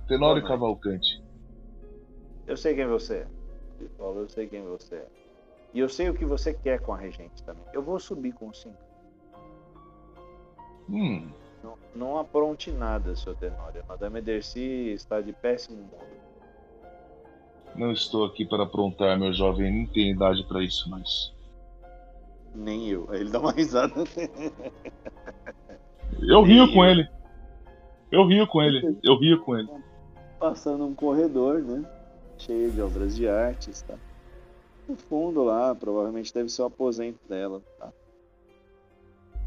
[0.07, 0.47] Tenório Boa noite.
[0.47, 1.23] Cavalcante.
[2.45, 3.27] Eu sei quem você é.
[3.79, 5.07] Ele falou: eu sei quem você é.
[5.73, 7.63] E eu sei o que você quer com a regente também.
[7.73, 8.77] Eu vou subir com o cinco.
[10.89, 11.29] Hum,
[11.63, 13.83] Não, não apronte nada, seu Tenório.
[13.87, 16.05] Madame Dercy está de péssimo humor.
[17.75, 19.71] não estou aqui para aprontar, meu jovem.
[19.71, 21.33] Nem tenho idade para isso, mas.
[22.55, 23.13] Nem eu.
[23.13, 23.93] Ele dá uma risada.
[26.21, 27.07] Eu rio Nem com ele.
[28.11, 28.97] Eu rio com ele.
[29.03, 29.69] Eu rio com ele.
[30.39, 31.83] Passando um corredor, né?
[32.37, 33.95] Cheio de obras de artes, tá?
[34.87, 37.91] No fundo lá, provavelmente deve ser o aposento dela, tá?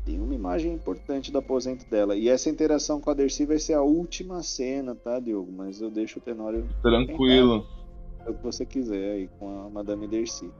[0.05, 2.16] Tem uma imagem importante do aposento dela.
[2.16, 5.52] E essa interação com a Dercy vai ser a última cena, tá, Diogo?
[5.52, 7.66] Mas eu deixo o Tenório Tranquilo.
[8.18, 10.51] fazer o que você quiser aí com a Madame Dercy.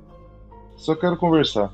[0.77, 1.73] Só quero conversar.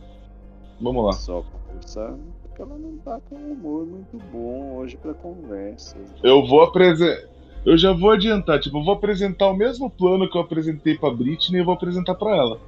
[0.81, 1.13] Vamos lá.
[1.13, 2.17] Só conversar,
[2.57, 5.99] porque ela não tá com um humor muito bom hoje pra conversa.
[6.23, 7.29] Eu vou apresentar.
[7.67, 11.11] Eu já vou adiantar, tipo, eu vou apresentar o mesmo plano que eu apresentei pra
[11.11, 12.61] Britney e eu vou apresentar pra ela.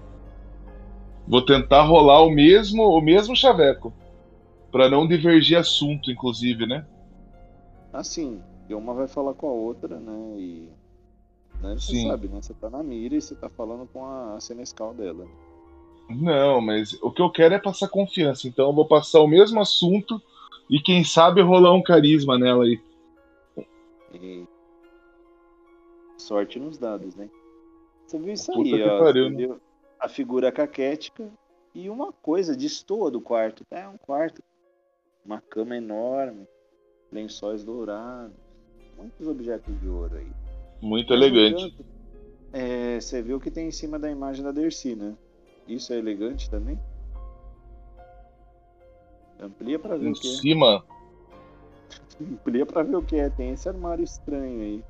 [1.26, 3.94] Vou tentar rolar o mesmo, o mesmo chaveco.
[4.72, 6.84] Pra não divergir assunto, inclusive, né?
[7.92, 10.34] Assim, e uma vai falar com a outra, né?
[10.36, 10.68] E.
[11.62, 12.08] Né, você Sim.
[12.08, 12.42] sabe, né?
[12.42, 15.24] Você tá na mira e você tá falando com a, a Senescal dela.
[16.08, 18.48] Não, mas o que eu quero é passar confiança.
[18.48, 20.20] Então eu vou passar o mesmo assunto
[20.68, 22.80] e quem sabe rolar um carisma nela aí.
[24.14, 24.46] E.
[26.16, 27.28] Sorte nos dados, né?
[28.06, 28.98] Você viu isso Puta aí, ó.
[28.98, 29.56] pariu, né?
[30.00, 31.30] a figura caquética
[31.74, 33.64] e uma coisa destoa do quarto.
[33.70, 34.42] É um quarto.
[35.24, 36.46] Uma cama enorme,
[37.12, 38.34] lençóis dourados,
[38.96, 40.32] muitos objetos de ouro aí.
[40.80, 41.74] Muito elegante.
[42.50, 45.14] É, você viu que tem em cima da imagem da Dercy, né?
[45.68, 46.78] Isso é elegante também?
[49.40, 50.36] Amplia pra ver Em o que é.
[50.40, 50.84] cima,
[52.20, 53.30] Amplia pra ver o que é.
[53.30, 54.84] Tem esse armário estranho aí.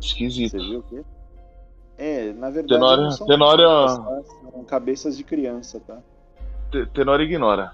[0.00, 0.50] esquisito.
[0.52, 1.04] Você viu o que é?
[1.96, 2.74] É, na verdade.
[2.74, 4.50] Tenório- não são Tenório- pessoas, tá?
[4.50, 6.00] São cabeças de criança, tá?
[6.70, 7.72] Te- Tenório ignora.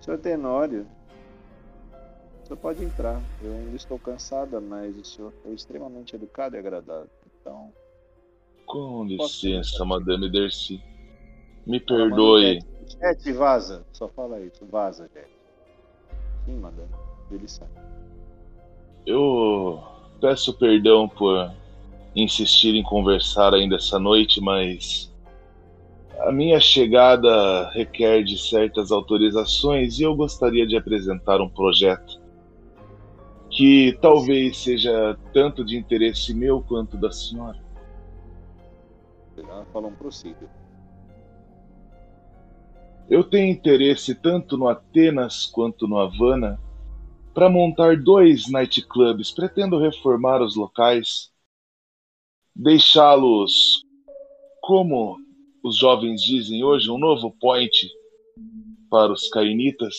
[0.00, 0.86] Senhor Tenório,
[2.46, 3.20] senhor pode entrar.
[3.42, 7.10] Eu ainda estou cansada, mas o senhor foi extremamente educado e agradável.
[7.40, 7.72] Então,
[8.64, 9.84] Com licença?
[9.84, 10.80] Madame Dercy.
[11.66, 12.60] Me manda perdoe.
[12.60, 12.98] Jet.
[13.00, 13.84] Jet, vaza.
[13.92, 14.64] Só fala isso.
[14.66, 15.28] Vaza, Jet.
[16.44, 16.88] Sim, madame.
[17.30, 17.68] Ele sai.
[19.04, 19.82] Eu
[20.20, 21.52] peço perdão por
[22.14, 25.12] insistir em conversar ainda essa noite, mas
[26.20, 32.25] a minha chegada requer de certas autorizações e eu gostaria de apresentar um projeto
[33.56, 37.58] que talvez seja tanto de interesse meu quanto da senhora.
[39.74, 40.50] Um prossiga.
[43.08, 46.60] Eu tenho interesse tanto no Atenas quanto no Havana
[47.32, 49.30] para montar dois nightclubs.
[49.30, 51.32] Pretendo reformar os locais,
[52.54, 53.82] deixá-los,
[54.60, 55.16] como
[55.64, 57.90] os jovens dizem hoje, um novo point
[58.90, 59.94] para os cainitas.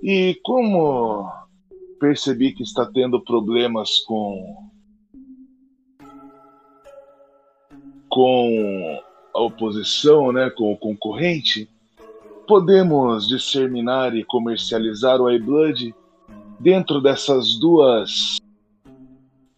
[0.00, 1.41] E como
[2.02, 4.72] percebi que está tendo problemas com
[8.08, 9.00] com
[9.32, 11.70] a oposição, né, com o concorrente,
[12.46, 15.94] podemos disseminar e comercializar o iBlood
[16.58, 18.36] dentro dessas duas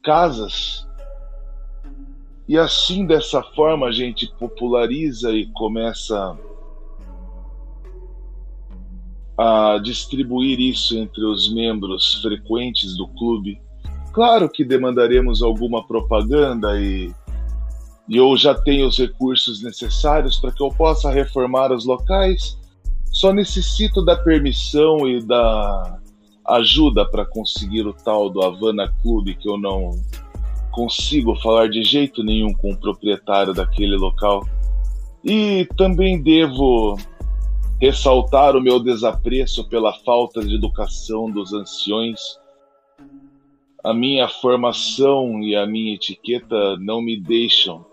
[0.03, 0.87] casas.
[2.47, 6.39] E assim, dessa forma, a gente populariza e começa
[9.37, 13.61] a distribuir isso entre os membros frequentes do clube.
[14.13, 17.13] Claro que demandaremos alguma propaganda e,
[18.09, 22.57] e eu já tenho os recursos necessários para que eu possa reformar os locais.
[23.07, 25.99] Só necessito da permissão e da
[26.47, 29.93] ajuda para conseguir o tal do Havana Clube que eu não
[30.71, 34.47] consigo falar de jeito nenhum com o proprietário daquele local.
[35.25, 36.99] E também devo
[37.85, 42.41] ressaltar o meu desapreço pela falta de educação dos anciões.
[43.85, 47.85] A minha formação e a minha etiqueta não me deixam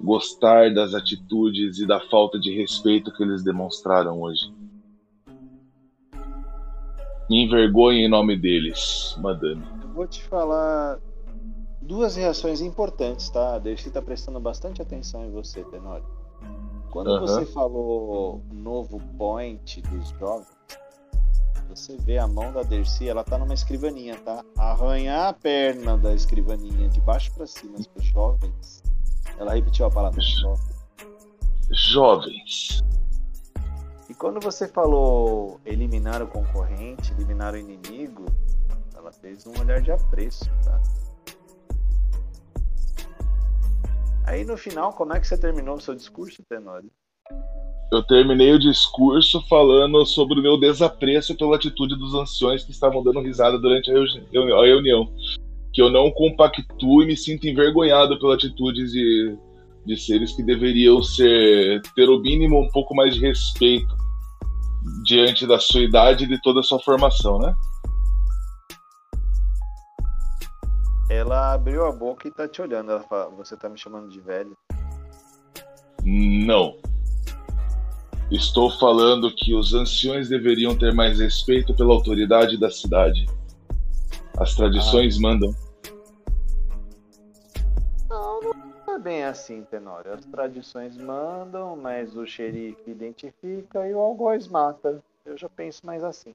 [0.00, 4.52] gostar das atitudes e da falta de respeito que eles demonstraram hoje.
[7.30, 9.62] Me envergonhe em nome deles, madame.
[9.80, 10.98] Eu vou te falar
[11.80, 13.54] duas reações importantes, tá?
[13.54, 16.17] A Dercy tá prestando bastante atenção em você, Tenório.
[16.98, 17.26] Quando Aham.
[17.28, 20.48] você falou novo point dos jovens,
[21.68, 24.44] você vê a mão da Dercy, ela tá numa escrivaninha, tá?
[24.58, 28.82] Arranhar a perna da escrivaninha de baixo para cima para os jovens.
[29.38, 30.74] Ela repetiu a palavra jovem.
[31.70, 32.82] Jovens.
[34.08, 38.26] E quando você falou eliminar o concorrente, eliminar o inimigo,
[38.96, 40.82] ela fez um olhar de apreço, tá?
[44.28, 46.90] Aí no final, como é que você terminou o seu discurso, Tenório?
[47.90, 53.02] Eu terminei o discurso falando sobre o meu desapreço pela atitude dos anciões que estavam
[53.02, 55.10] dando risada durante a reuni- a reunião.
[55.72, 59.34] Que eu não compactuo e me sinto envergonhado pela atitude de,
[59.86, 63.96] de seres que deveriam ser ter o mínimo um pouco mais de respeito
[65.04, 67.54] diante da sua idade e de toda a sua formação, né?
[71.10, 72.92] Ela abriu a boca e tá te olhando.
[72.92, 74.56] Ela fala, você tá me chamando de velho.
[76.04, 76.76] Não.
[78.30, 83.24] Estou falando que os anciões deveriam ter mais respeito pela autoridade da cidade.
[84.38, 85.54] As tradições mandam.
[88.08, 88.40] Não,
[88.86, 90.12] não é bem assim, Tenório.
[90.12, 95.02] As tradições mandam, mas o xerife identifica e o algoz mata.
[95.24, 96.34] Eu já penso mais assim.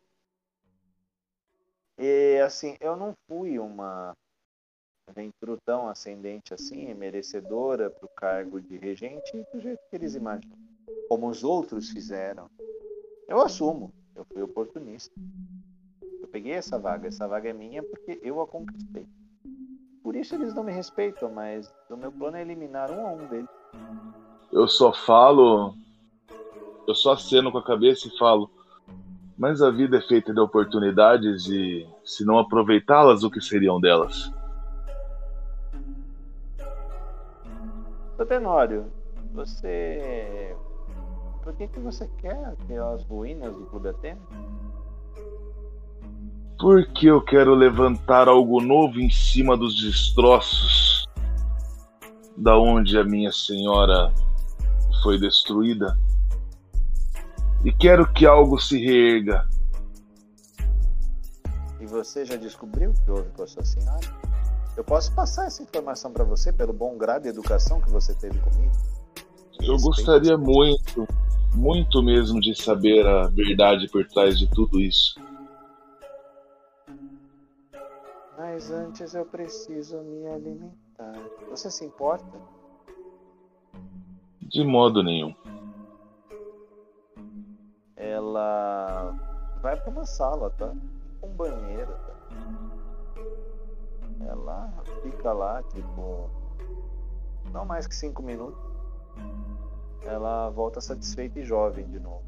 [1.99, 4.15] E assim, eu não fui uma
[5.11, 10.15] Ventru tão ascendente assim, e merecedora para o cargo de regente do jeito que eles
[10.15, 10.57] imaginam.
[11.09, 12.49] Como os outros fizeram.
[13.27, 15.13] Eu assumo, eu fui oportunista.
[16.21, 19.07] Eu peguei essa vaga, essa vaga é minha porque eu a conquistei.
[20.01, 23.27] Por isso eles não me respeitam, mas o meu plano é eliminar um a um
[23.27, 23.49] deles.
[24.51, 25.75] Eu só falo.
[26.87, 28.49] Eu só aceno com a cabeça e falo.
[29.37, 34.31] Mas a vida é feita de oportunidades e, se não aproveitá-las, o que seriam delas?
[38.15, 38.91] Seu Tenório,
[39.33, 40.55] você.
[41.43, 44.21] Por que, que você quer aquelas ruínas do Clube Atena?
[46.59, 51.05] Porque eu quero levantar algo novo em cima dos destroços
[52.37, 54.13] da onde a minha senhora
[55.01, 55.97] foi destruída.
[57.65, 59.47] E quero que algo se reerga.
[61.79, 64.32] E você já descobriu o que houve com a sua senhora?
[64.75, 68.39] Eu posso passar essa informação para você pelo bom grado e educação que você teve
[68.39, 68.73] comigo?
[69.61, 71.07] Eu gostaria muito,
[71.53, 75.15] muito mesmo de saber a verdade por trás de tudo isso.
[78.35, 81.13] Mas antes eu preciso me alimentar.
[81.51, 82.37] Você se importa?
[84.41, 85.35] De modo nenhum.
[87.95, 89.15] Ela
[89.61, 90.73] vai para uma sala, tá?
[91.21, 92.13] Um banheiro, tá?
[94.21, 94.71] Ela
[95.01, 96.29] fica lá, tipo,
[97.51, 98.59] não mais que cinco minutos.
[100.03, 102.23] Ela volta satisfeita e jovem de novo.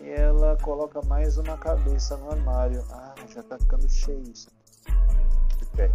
[0.00, 2.82] E ela coloca mais uma cabeça no armário.
[2.90, 4.50] Ah, já tá ficando cheio isso.
[5.76, 5.90] Pé.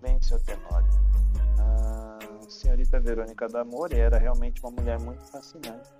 [0.00, 0.88] Bem, seu Tenório.
[1.58, 2.18] A
[2.48, 5.90] senhorita Verônica D'Amore era realmente uma mulher muito fascinante.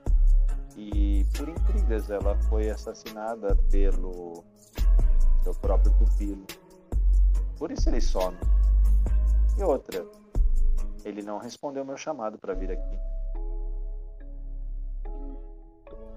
[0.77, 4.45] E por intrigas ela foi assassinada pelo
[5.43, 6.45] seu próprio pupilo.
[7.59, 8.37] Por isso ele some.
[9.59, 10.07] E outra,
[11.05, 12.99] ele não respondeu meu chamado para vir aqui.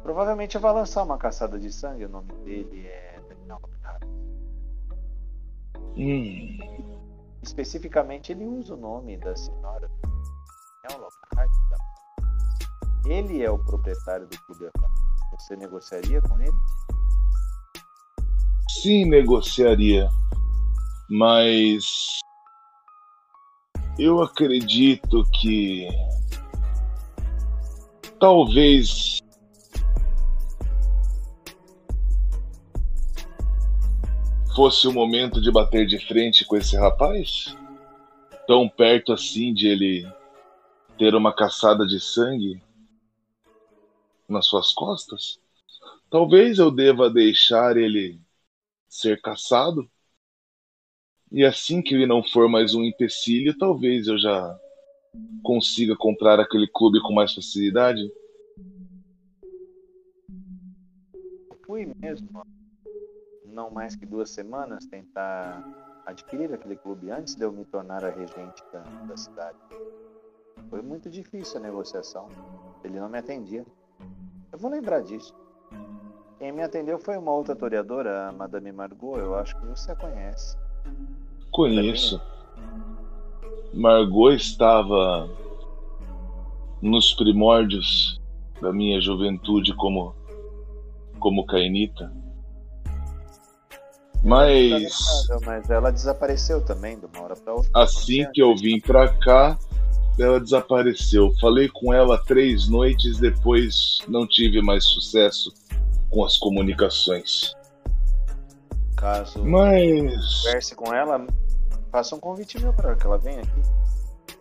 [0.02, 2.06] Provavelmente vai lançar uma caçada de sangue.
[2.06, 3.62] O nome dele é Daniel.
[5.96, 6.58] Hum,
[7.44, 9.92] Especificamente, ele usa o nome da senhora
[10.84, 11.52] Daniel Lockhart.
[13.06, 14.72] Ele é o proprietário do Clube.
[15.32, 16.54] Você negociaria com ele?
[18.84, 20.10] Sim, negociaria.
[21.10, 22.20] Mas.
[23.98, 25.88] Eu acredito que.
[28.20, 29.20] Talvez.
[34.54, 37.56] Fosse o momento de bater de frente com esse rapaz?
[38.46, 40.08] Tão perto assim de ele
[40.98, 42.62] ter uma caçada de sangue
[44.28, 45.40] nas suas costas?
[46.10, 48.22] Talvez eu deva deixar ele
[48.94, 49.90] ser caçado.
[51.32, 54.60] E assim que ele não for mais um empecilho, talvez eu já
[55.44, 58.02] consiga comprar aquele clube com mais facilidade.
[61.66, 62.46] Fui mesmo,
[63.46, 65.64] não mais que duas semanas, tentar
[66.06, 69.58] adquirir aquele clube antes de eu me tornar a regente da, da cidade.
[70.70, 72.30] Foi muito difícil a negociação.
[72.84, 73.66] Ele não me atendia.
[74.52, 75.34] Eu vou lembrar disso.
[76.44, 79.18] Quem me atendeu foi uma outra toreadora, a Madame Margot.
[79.18, 80.58] Eu acho que você a conhece.
[81.50, 82.20] Conheço.
[83.74, 85.30] Margot estava
[86.82, 88.20] nos primórdios
[88.62, 90.14] da minha juventude como
[91.18, 92.12] como cainita.
[94.22, 94.94] Mas
[95.46, 97.72] Mas ela desapareceu também de uma hora para outra.
[97.74, 99.58] assim que eu vim pra cá,
[100.20, 101.32] ela desapareceu.
[101.40, 105.63] Falei com ela três noites, depois não tive mais sucesso
[106.14, 107.56] com as comunicações.
[108.96, 111.26] Caso Mas converse com ela,
[111.92, 114.38] faça um convite meu para que ela venha aqui.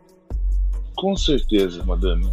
[0.94, 2.31] Com certeza, madame.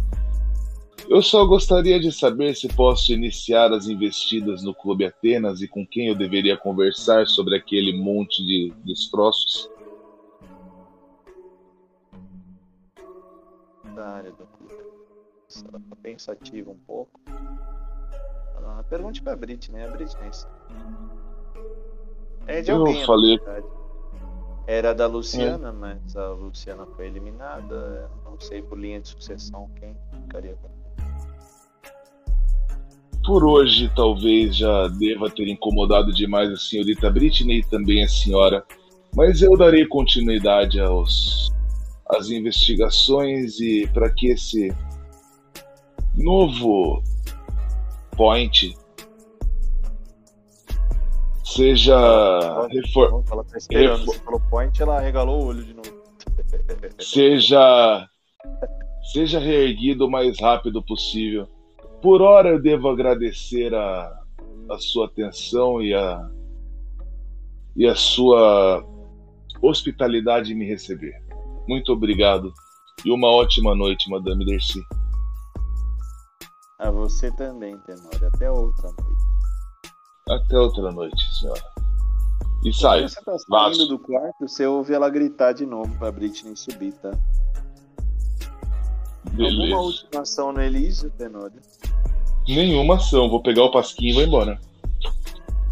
[1.08, 5.84] Eu só gostaria de saber se posso iniciar as investidas no Clube Atenas e com
[5.84, 9.68] quem eu deveria conversar sobre aquele monte de destroços.
[13.96, 14.84] da área do clube.
[15.68, 17.20] Ela pensativa um pouco.
[18.64, 20.32] Ah, pergunte pra Britney, a Britney.
[20.32, 20.54] sabe.
[22.46, 23.38] É de Eu alguém, falei-.
[24.66, 28.10] Era da Luciana, mas a Luciana foi eliminada.
[28.24, 30.68] Não sei por linha de sucessão quem ficaria com
[33.24, 38.64] Por hoje, talvez já deva ter incomodado demais a senhorita Britney e também a senhora,
[39.14, 41.50] mas eu darei continuidade aos
[42.08, 44.74] às investigações e para que esse
[46.16, 47.02] novo
[48.20, 48.76] point
[51.42, 53.98] seja refor Ela tá esperando.
[54.00, 55.90] Refo- Você falou point, ela regalou o olho de novo.
[56.98, 58.06] seja
[59.12, 61.48] seja reerguido o mais rápido possível.
[62.02, 64.12] Por hora eu devo agradecer a,
[64.70, 66.28] a sua atenção e a
[67.74, 68.84] e a sua
[69.62, 71.14] hospitalidade em me receber.
[71.66, 72.52] Muito obrigado
[73.02, 74.78] e uma ótima noite, Madame Dercy.
[76.80, 78.28] A você também, Tenório.
[78.34, 79.22] Até outra noite.
[80.30, 81.62] Até outra noite, senhora.
[82.64, 83.02] E sai.
[83.02, 87.10] Você tá saindo do quarto, você ouve ela gritar de novo pra Britney subir, tá?
[89.32, 89.56] Beleza.
[89.56, 91.60] Alguma última ação no Elísio, Tenório?
[92.48, 93.28] Nenhuma ação.
[93.28, 94.58] Vou pegar o pasquinho e vou embora.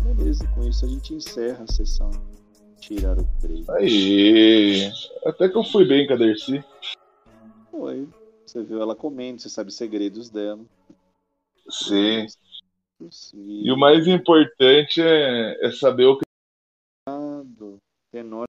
[0.03, 2.11] Beleza, com isso a gente encerra a sessão.
[2.81, 3.65] Tirar o treino.
[3.73, 4.93] Aí.
[5.25, 6.63] Até que eu fui bem com a Dercy.
[7.71, 8.07] Foi.
[8.45, 10.61] Você viu ela comendo, você sabe segredos dela.
[11.71, 12.27] Sim.
[13.35, 16.25] E o mais importante é, é saber o que.
[18.11, 18.47] Tenor